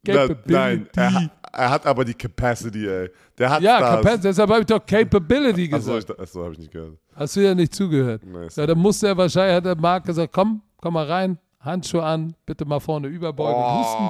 [0.05, 0.53] capability.
[0.53, 3.11] Nein, er, er hat aber die Capacity, ey.
[3.39, 3.91] Der hat ja, das.
[3.97, 6.11] Capacity, deshalb habe ich doch Capability Achso, gesagt.
[6.11, 6.99] ich, achso habe ich nicht gehört.
[7.15, 8.25] Hast du ja nicht zugehört.
[8.25, 8.57] Nice.
[8.57, 12.35] Ja, dann musste er wahrscheinlich, hat der Mark gesagt, komm, komm mal rein, Handschuhe an,
[12.47, 14.09] bitte mal vorne überbeugen und husten.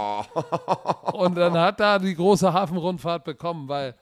[1.12, 1.24] Oh.
[1.24, 3.94] Und dann hat er die große Hafenrundfahrt bekommen, weil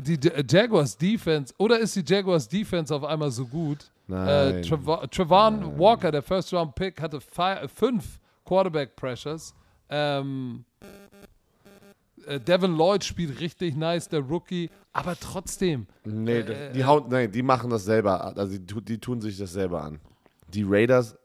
[0.00, 3.90] die Jaguars Defense, oder ist die Jaguars Defense auf einmal so gut?
[4.08, 4.62] Äh, Nein.
[4.62, 9.52] Trav Travon Walker, der First Round Pick, hatte fi- fünf Quarterback Pressures.
[9.90, 10.64] Ähm,
[12.26, 15.86] äh, Devin Lloyd spielt richtig nice, der Rookie, aber trotzdem.
[16.04, 18.36] Nee, Äh, die, hauen, nein, die machen das selber.
[18.36, 20.00] Also die, die tun sich das selber an.
[20.52, 21.16] Die Raiders,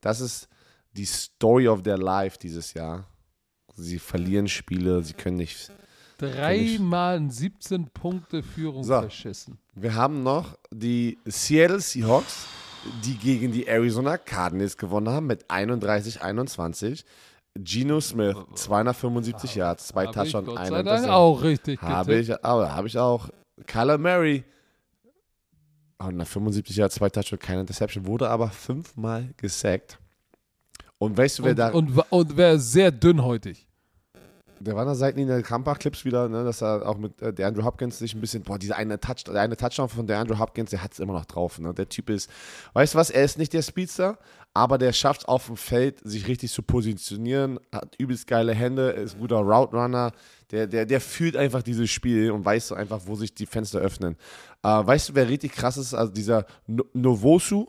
[0.00, 0.48] das ist
[0.92, 3.06] die Story of their life dieses Jahr.
[3.76, 5.70] Sie verlieren Spiele, sie können nicht.
[6.18, 9.00] Dreimal ein 17 Punkte Führung So.
[9.00, 9.58] verschissen.
[9.74, 12.44] Wir haben noch die Seattle Seahawks,
[13.04, 17.04] die gegen die Arizona Cardinals gewonnen haben mit 31-21.
[17.58, 22.44] Geno Smith, 275 Yards, zwei Hab ich Touchdowns, Gott eine sei auch richtig Habe ich,
[22.44, 23.28] aber habe ich auch.
[23.66, 24.44] Kyler Murray.
[26.02, 29.98] Oh, nach 75 Jahren zwei Touchdowns, keine Interception, wurde aber fünfmal gesackt.
[30.98, 31.68] Und weißt du, wer Und, da.
[31.70, 33.66] und, und wäre sehr dünnhäutig.
[34.60, 37.48] Der war an der Seitenlinie der Krampach-Clips wieder, ne, dass er auch mit äh, der
[37.48, 38.42] Andrew Hopkins sich ein bisschen.
[38.42, 41.14] Boah, dieser eine, Touch, der eine Touchdown von der Andrew Hopkins, der hat es immer
[41.14, 41.58] noch drauf.
[41.58, 41.72] Ne?
[41.74, 42.30] Der Typ ist.
[42.74, 43.10] Weißt du was?
[43.10, 44.18] Er ist nicht der Speedster,
[44.52, 49.14] aber der schafft auf dem Feld, sich richtig zu positionieren, hat übelst geile Hände, ist
[49.14, 50.12] ein guter Route Runner.
[50.50, 53.78] Der, der, der fühlt einfach dieses Spiel und weiß so einfach, wo sich die Fenster
[53.78, 54.16] öffnen.
[54.62, 55.94] Äh, weißt du, wer richtig krass ist?
[55.94, 57.66] Also dieser no Novosu.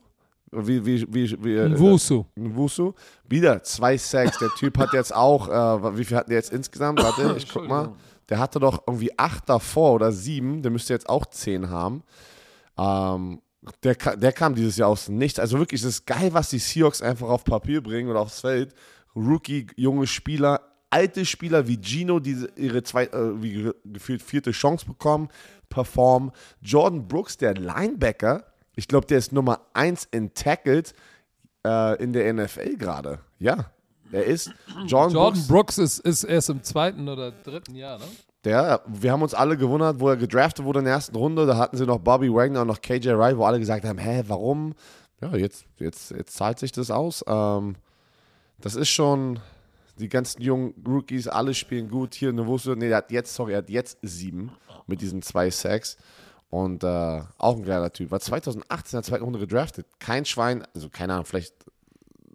[0.51, 2.25] Wie, wie, wie, wie, Ein äh, Wusu.
[2.35, 2.93] Nwosu.
[3.27, 4.37] Wieder zwei Sacks.
[4.39, 7.01] Der Typ hat jetzt auch, äh, wie viel hatten der jetzt insgesamt?
[7.01, 7.93] Warte, ich guck mal.
[8.29, 10.61] Der hatte doch irgendwie acht davor oder sieben.
[10.61, 12.03] Der müsste jetzt auch zehn haben.
[12.77, 13.41] Ähm,
[13.83, 15.39] der, der kam dieses Jahr aus dem Nichts.
[15.39, 18.73] Also wirklich, es ist geil, was die Seahawks einfach auf Papier bringen oder aufs Feld.
[19.15, 24.51] Rookie, junge Spieler, alte Spieler wie Gino, die ihre zwei, äh, wie ge- gefühlt vierte
[24.51, 25.29] Chance bekommen,
[25.69, 26.31] performen.
[26.61, 28.45] Jordan Brooks, der Linebacker,
[28.75, 30.93] ich glaube, der ist Nummer eins in Tackled
[31.65, 33.19] äh, in der NFL gerade.
[33.39, 33.71] Ja,
[34.11, 34.51] er ist
[34.87, 35.47] Jordan, Jordan Brooks.
[35.47, 38.05] Brooks ist, ist erst im zweiten oder dritten Jahr, ne?
[38.43, 41.45] Der, wir haben uns alle gewundert, wo er gedraftet wurde in der ersten Runde.
[41.45, 44.23] Da hatten sie noch Bobby Wagner und noch KJ Wright, wo alle gesagt haben: Hä,
[44.27, 44.73] warum?
[45.21, 47.23] Ja, jetzt, jetzt, jetzt zahlt sich das aus.
[47.27, 47.75] Ähm,
[48.59, 49.39] das ist schon,
[49.99, 52.15] die ganzen jungen Rookies, alle spielen gut.
[52.15, 54.51] Hier, Novoso, nee, er hat jetzt, sorry, er hat jetzt sieben
[54.87, 55.97] mit diesen zwei Sacks.
[56.51, 58.11] Und äh, auch ein geiler Typ.
[58.11, 59.87] War 2018 in der zweiten Runde gedraftet.
[59.99, 61.55] Kein Schwein, also keine Ahnung, vielleicht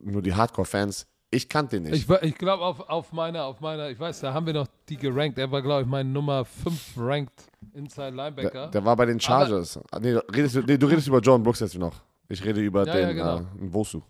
[0.02, 1.06] nur die Hardcore-Fans.
[1.30, 2.08] Ich kannte den nicht.
[2.10, 4.96] Ich, ich glaube, auf, auf meiner, auf meiner, ich weiß, da haben wir noch die
[4.96, 5.38] gerankt.
[5.38, 7.44] Er war, glaube ich, mein Nummer 5 ranked
[7.74, 8.50] Inside Linebacker.
[8.50, 9.78] Der, der war bei den Chargers.
[9.90, 11.94] Ah, nee, redest, du- nee, du redest über John Brooks jetzt noch.
[12.28, 13.38] Ich rede über Ja, ja, den genau.
[13.40, 14.00] äh, Nwosu.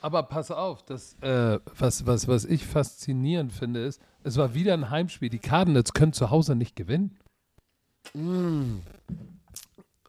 [0.00, 4.74] Aber pass auf, das, äh, was, was, was ich faszinierend finde, ist, es war wieder
[4.74, 5.28] ein Heimspiel.
[5.28, 7.16] Die Cardinals können zu Hause nicht gewinnen.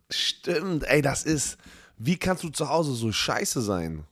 [0.10, 1.58] Stimmt, ey, das ist.
[1.98, 4.06] Wie kannst du zu Hause so scheiße sein?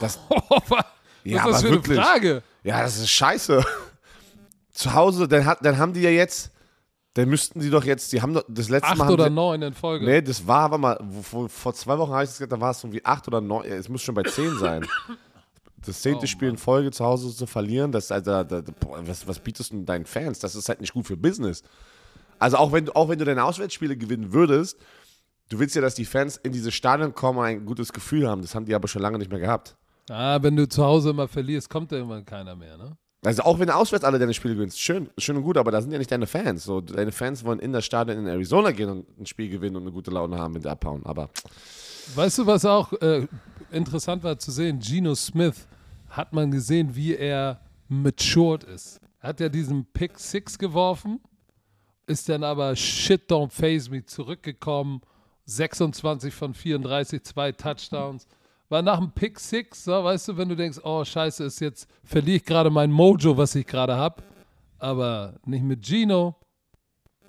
[0.00, 0.18] Das,
[0.68, 0.84] was
[1.24, 1.98] ja, ist das aber für wirklich.
[1.98, 2.42] eine Frage?
[2.64, 3.64] Ja, das ist scheiße.
[4.72, 6.50] Zu Hause, dann, hat, dann haben die ja jetzt.
[7.14, 8.12] Dann müssten die doch jetzt.
[8.12, 9.04] Die haben doch das letzte Acht Mal.
[9.04, 10.06] haben oder neun in Folge.
[10.06, 12.70] Nee, das war, warte mal, vor, vor zwei Wochen habe ich es gesagt, da war
[12.70, 13.64] es irgendwie acht oder neun.
[13.66, 14.86] Es muss schon bei zehn sein.
[15.84, 18.62] Das zehnte Oh, Spiel in Folge zu Hause zu verlieren, das ist halt, da, da,
[18.80, 20.38] boah, was, was bietest du denn deinen Fans?
[20.38, 21.62] Das ist halt nicht gut für Business.
[22.42, 24.78] Also auch wenn, du- auch wenn du deine Auswärtsspiele gewinnen würdest,
[25.48, 28.42] du willst ja, dass die Fans in diese Stadion kommen und ein gutes Gefühl haben.
[28.42, 29.76] Das haben die aber schon lange nicht mehr gehabt.
[30.10, 32.96] Ah, wenn du zu Hause immer verlierst, kommt da irgendwann keiner mehr, ne?
[33.24, 35.80] Also auch wenn du auswärts alle deine Spiele gewinnst, schön, schön und gut, aber da
[35.80, 36.64] sind ja nicht deine Fans.
[36.64, 39.82] So, deine Fans wollen in das Stadion in Arizona gehen und ein Spiel gewinnen und
[39.82, 41.06] eine gute Laune haben mit abhauen.
[41.06, 41.30] Aber
[42.16, 43.28] Weißt du, was auch äh,
[43.70, 44.80] interessant war zu sehen?
[44.80, 45.68] Geno Smith
[46.08, 49.00] hat man gesehen, wie er matured ist.
[49.20, 51.20] Hat ja diesen Pick 6 geworfen,
[52.06, 55.00] ist dann aber shit don't phase me zurückgekommen.
[55.44, 58.26] 26 von 34, zwei Touchdowns.
[58.68, 61.88] War nach dem Pick 6, so, weißt du, wenn du denkst, oh scheiße, ist jetzt,
[62.04, 64.22] verliere ich gerade mein Mojo, was ich gerade habe.
[64.78, 66.36] Aber nicht mit Gino.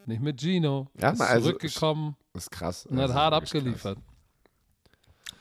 [0.06, 0.88] Nicht mit Gino.
[1.00, 2.86] Ja, ist also- zurückgekommen das ist krass.
[2.88, 3.98] und hat ist hart abgeliefert.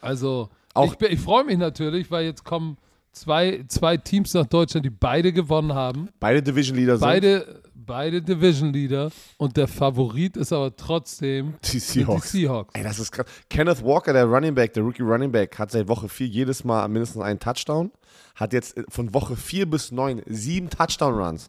[0.00, 2.76] Also, Auch- ich, ich freue mich natürlich, weil jetzt kommen
[3.12, 6.08] zwei, zwei Teams nach Deutschland, die beide gewonnen haben.
[6.20, 7.06] Beide Division Leader sind.
[7.06, 12.32] Beide, beide Division Leader und der Favorit ist aber trotzdem Die Seahawks.
[12.32, 12.70] die Seahawks.
[12.74, 13.26] Ey, das ist krass.
[13.50, 16.86] Kenneth Walker, der Running Back, der Rookie Running Back, hat seit Woche 4 jedes Mal
[16.88, 17.90] mindestens einen Touchdown.
[18.34, 21.48] Hat jetzt von Woche 4 bis 9 sieben Touchdown-Runs.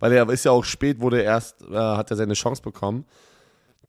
[0.00, 3.04] Weil er ist ja auch spät, wurde er erst, äh, hat er seine Chance bekommen.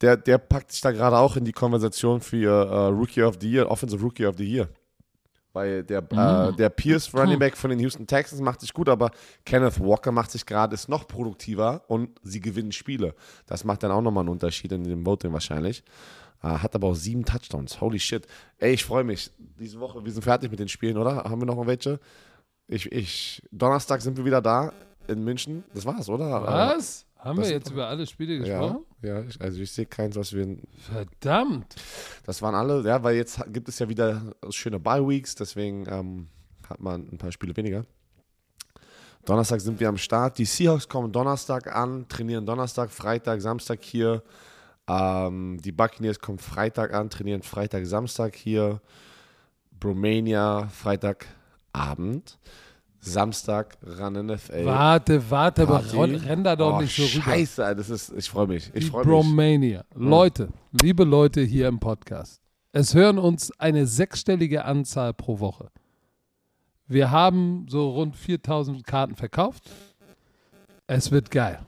[0.01, 3.49] Der, der packt sich da gerade auch in die Konversation für äh, Rookie of the
[3.49, 4.67] Year, Offensive Rookie of the Year.
[5.55, 9.09] Weil der, äh, der Pierce Running Back von den Houston Texans macht sich gut, aber
[9.45, 13.15] Kenneth Walker macht sich gerade, ist noch produktiver und sie gewinnen Spiele.
[13.47, 15.81] Das macht dann auch nochmal einen Unterschied in dem Voting wahrscheinlich.
[16.43, 17.79] Äh, hat aber auch sieben Touchdowns.
[17.79, 18.27] Holy shit.
[18.57, 19.31] Ey, ich freue mich.
[19.57, 21.23] Diese Woche, wir sind fertig mit den Spielen, oder?
[21.23, 22.01] Haben wir noch welche?
[22.67, 24.73] Ich, ich, Donnerstag sind wir wieder da
[25.07, 25.63] in München.
[25.73, 26.43] Das war's, oder?
[26.43, 27.05] Was?
[27.17, 28.75] Haben das- wir jetzt über alle Spiele gesprochen?
[28.89, 28.94] ja
[29.27, 30.57] ich, also ich sehe keins, was wir.
[30.79, 31.75] Verdammt.
[32.25, 36.27] Das waren alle, ja, weil jetzt gibt es ja wieder schöne Bye-Weeks, deswegen ähm,
[36.69, 37.85] hat man ein paar Spiele weniger.
[39.25, 40.37] Donnerstag sind wir am Start.
[40.37, 44.23] Die Seahawks kommen Donnerstag an, trainieren Donnerstag, Freitag, Samstag hier.
[44.87, 48.81] Ähm, die Buccaneers kommen Freitag an, trainieren Freitag, Samstag hier.
[49.79, 52.37] Bromania, Freitagabend.
[53.05, 54.65] Samstag, Run NFL.
[54.65, 55.95] Warte, warte, aber Party.
[55.95, 57.31] ron- renn da doch oh, nicht so rüber.
[57.31, 58.71] Scheiße, das ist, ich freue mich.
[58.73, 59.11] Ich freue mich.
[59.11, 59.83] Bromania.
[59.93, 60.49] Leute,
[60.81, 62.41] liebe Leute hier im Podcast,
[62.71, 65.69] es hören uns eine sechsstellige Anzahl pro Woche.
[66.87, 69.63] Wir haben so rund 4000 Karten verkauft.
[70.87, 71.59] Es wird geil.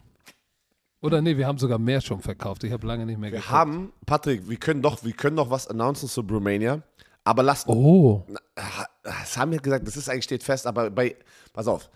[1.01, 2.63] Oder nee, wir haben sogar mehr schon verkauft.
[2.63, 3.51] Ich habe lange nicht mehr Wir geguckt.
[3.51, 6.81] haben, Patrick, wir können doch, wir können noch was announcen zu Bromania,
[7.23, 8.25] aber lasst Oh,
[9.07, 11.15] Das haben wir gesagt, das ist eigentlich steht fest, aber bei,
[11.53, 11.89] pass auf,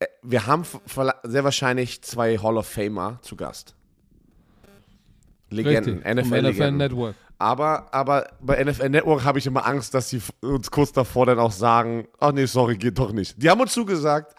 [0.00, 0.64] äh, wir haben
[1.24, 3.74] sehr wahrscheinlich zwei Hall of Famer zu Gast.
[5.50, 6.76] Legenden, NFL-Legenden.
[6.76, 7.14] Network.
[7.38, 11.38] aber, aber bei NFL Network habe ich immer Angst, dass sie uns kurz davor dann
[11.38, 13.42] auch sagen, ach nee, sorry, geht doch nicht.
[13.42, 14.34] Die haben uns zugesagt,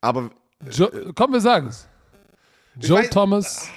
[0.00, 0.30] aber
[0.70, 1.88] Jo komm, wir sagen es.
[2.78, 3.68] Joe weiß- Thomas,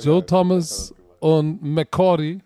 [0.00, 2.40] Joe Thomas und McCordy,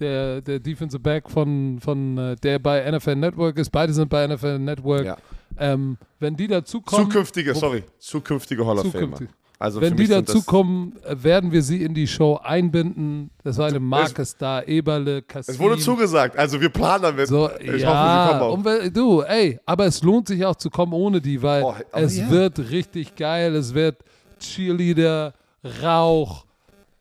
[0.00, 4.26] der, der Defensive Back von, von äh, der bei NFL Network ist, beide sind bei
[4.26, 5.04] NFL Network.
[5.04, 5.16] Ja.
[5.58, 8.92] Ähm, wenn die dazukommen, zukünftige, sorry, zukünftige Hall of.
[8.92, 9.18] Famer.
[9.60, 13.30] Also wenn die dazukommen, äh, werden wir sie in die Show einbinden.
[13.42, 15.54] Das war eine Marcus da, Eberle, Kassim.
[15.54, 17.26] Es wurde zugesagt, also wir planen damit.
[17.26, 18.54] So, ich ja, hoffe, sie kommen auch.
[18.54, 21.74] und we- du, ey, aber es lohnt sich auch zu kommen ohne die, weil Oh,
[21.92, 22.30] es ja.
[22.30, 23.96] wird richtig geil, es wird
[24.38, 25.32] Cheerleader,
[25.82, 26.44] Rauch,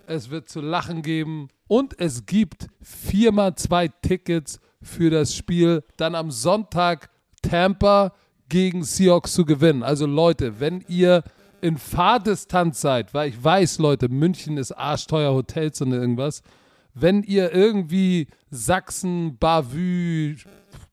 [0.07, 6.15] es wird zu lachen geben und es gibt viermal zwei Tickets für das Spiel, dann
[6.15, 7.09] am Sonntag
[7.41, 8.13] Tampa
[8.49, 9.83] gegen Seahawks zu gewinnen.
[9.83, 11.23] Also Leute, wenn ihr
[11.61, 16.41] in Fahrdistanz seid, weil ich weiß, Leute, München ist arschteuer Hotels und irgendwas,
[16.93, 20.35] wenn ihr irgendwie Sachsen, Bavü,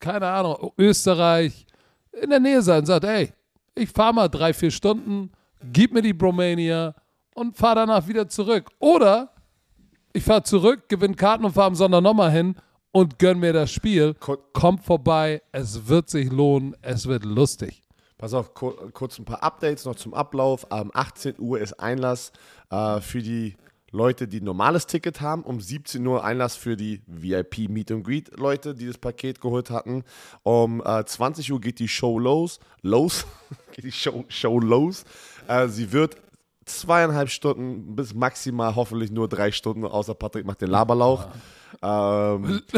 [0.01, 1.67] keine Ahnung, Österreich
[2.13, 3.33] in der Nähe seid und sagt, ey,
[3.75, 5.31] ich fahre mal drei, vier Stunden,
[5.73, 6.95] gib mir die Bromania
[7.35, 8.71] und fahre danach wieder zurück.
[8.79, 9.34] Oder
[10.15, 12.55] ich fahre zurück, gewinne Karten und fahre am Sonntag nochmal hin
[12.93, 14.15] und gönn mir das Spiel.
[14.15, 17.83] Ko- Kommt vorbei, es wird sich lohnen, es wird lustig.
[18.17, 20.67] Pass auf, kur kurz ein paar Updates noch zum Ablauf.
[20.71, 22.33] Um 18 Uhr ist Einlass
[22.71, 23.57] äh, für die
[23.91, 25.43] Leute, die ein normales Ticket haben.
[25.43, 29.71] Um 17 Uhr Einlass für die VIP Meet and Greet Leute, die das Paket geholt
[29.71, 30.05] hatten.
[30.45, 32.61] Um äh, 20 Uhr geht die Show los.
[32.83, 33.27] Los?
[33.73, 35.05] geht die Show, Show los.
[35.49, 36.17] Äh, sie wird
[36.65, 41.27] zweieinhalb Stunden bis maximal hoffentlich nur drei Stunden, außer Patrick macht den Laberlauf.
[41.83, 42.63] Ähm,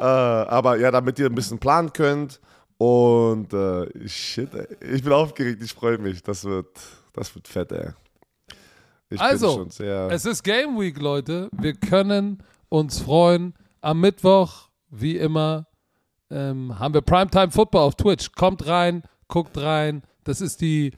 [0.00, 2.40] äh, aber ja, damit ihr ein bisschen planen könnt.
[2.78, 4.66] Und äh, shit, ey.
[4.94, 6.22] ich bin aufgeregt, ich freue mich.
[6.22, 6.68] Das wird,
[7.12, 7.90] das wird fett, ey.
[9.10, 10.08] Ich Also, schon sehr.
[10.10, 11.50] Es ist Game Week, Leute.
[11.52, 13.54] Wir können uns freuen.
[13.80, 15.66] Am Mittwoch, wie immer,
[16.30, 18.32] ähm, haben wir Primetime Football auf Twitch.
[18.32, 20.02] Kommt rein, guckt rein.
[20.24, 20.92] Das ist die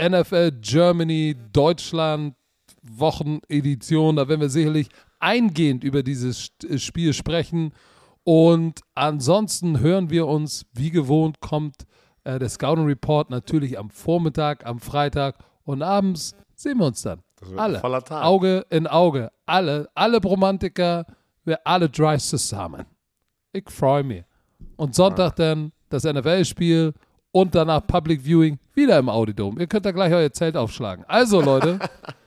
[0.00, 2.34] NFL Germany Deutschland
[2.82, 4.16] Wochenedition.
[4.16, 4.88] Da werden wir sicherlich
[5.18, 7.72] eingehend über dieses St- Spiel sprechen.
[8.24, 11.86] Und ansonsten hören wir uns, wie gewohnt, kommt
[12.24, 17.20] äh, der Scouting Report natürlich am Vormittag, am Freitag und abends sehen wir uns dann.
[17.56, 17.80] Alle.
[18.24, 19.30] Auge in Auge.
[19.46, 21.06] Alle, alle Bromantiker,
[21.44, 22.84] wir alle Drives zusammen.
[23.52, 24.24] Ich freue mich.
[24.76, 26.92] Und Sonntag dann das NFL-Spiel
[27.30, 29.58] und danach Public Viewing wieder im Audidom.
[29.58, 31.04] Ihr könnt da gleich euer Zelt aufschlagen.
[31.06, 31.78] Also, Leute,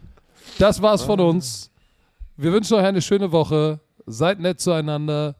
[0.59, 1.71] das war's von uns.
[2.37, 3.79] Wir wünschen euch eine schöne Woche.
[4.05, 5.35] Seid nett zueinander.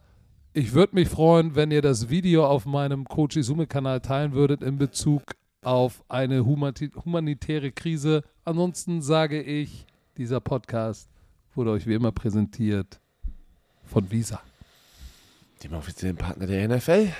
[0.54, 4.78] Ich würde mich freuen, wenn ihr das Video auf meinem Coach Izume-Kanal teilen würdet in
[4.78, 5.22] Bezug
[5.62, 8.24] auf eine humanitäre Krise.
[8.44, 9.86] Ansonsten sage ich,
[10.16, 11.08] dieser Podcast
[11.54, 13.00] wurde euch wie immer präsentiert
[13.84, 14.40] von Visa.
[15.62, 17.12] Dem offiziellen Partner der NFL.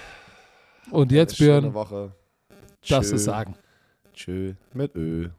[0.91, 2.13] Und jetzt, Björn, Woche.
[2.81, 3.17] du Tschö.
[3.17, 3.55] sagen.
[4.23, 5.31] Tschö mit Ö.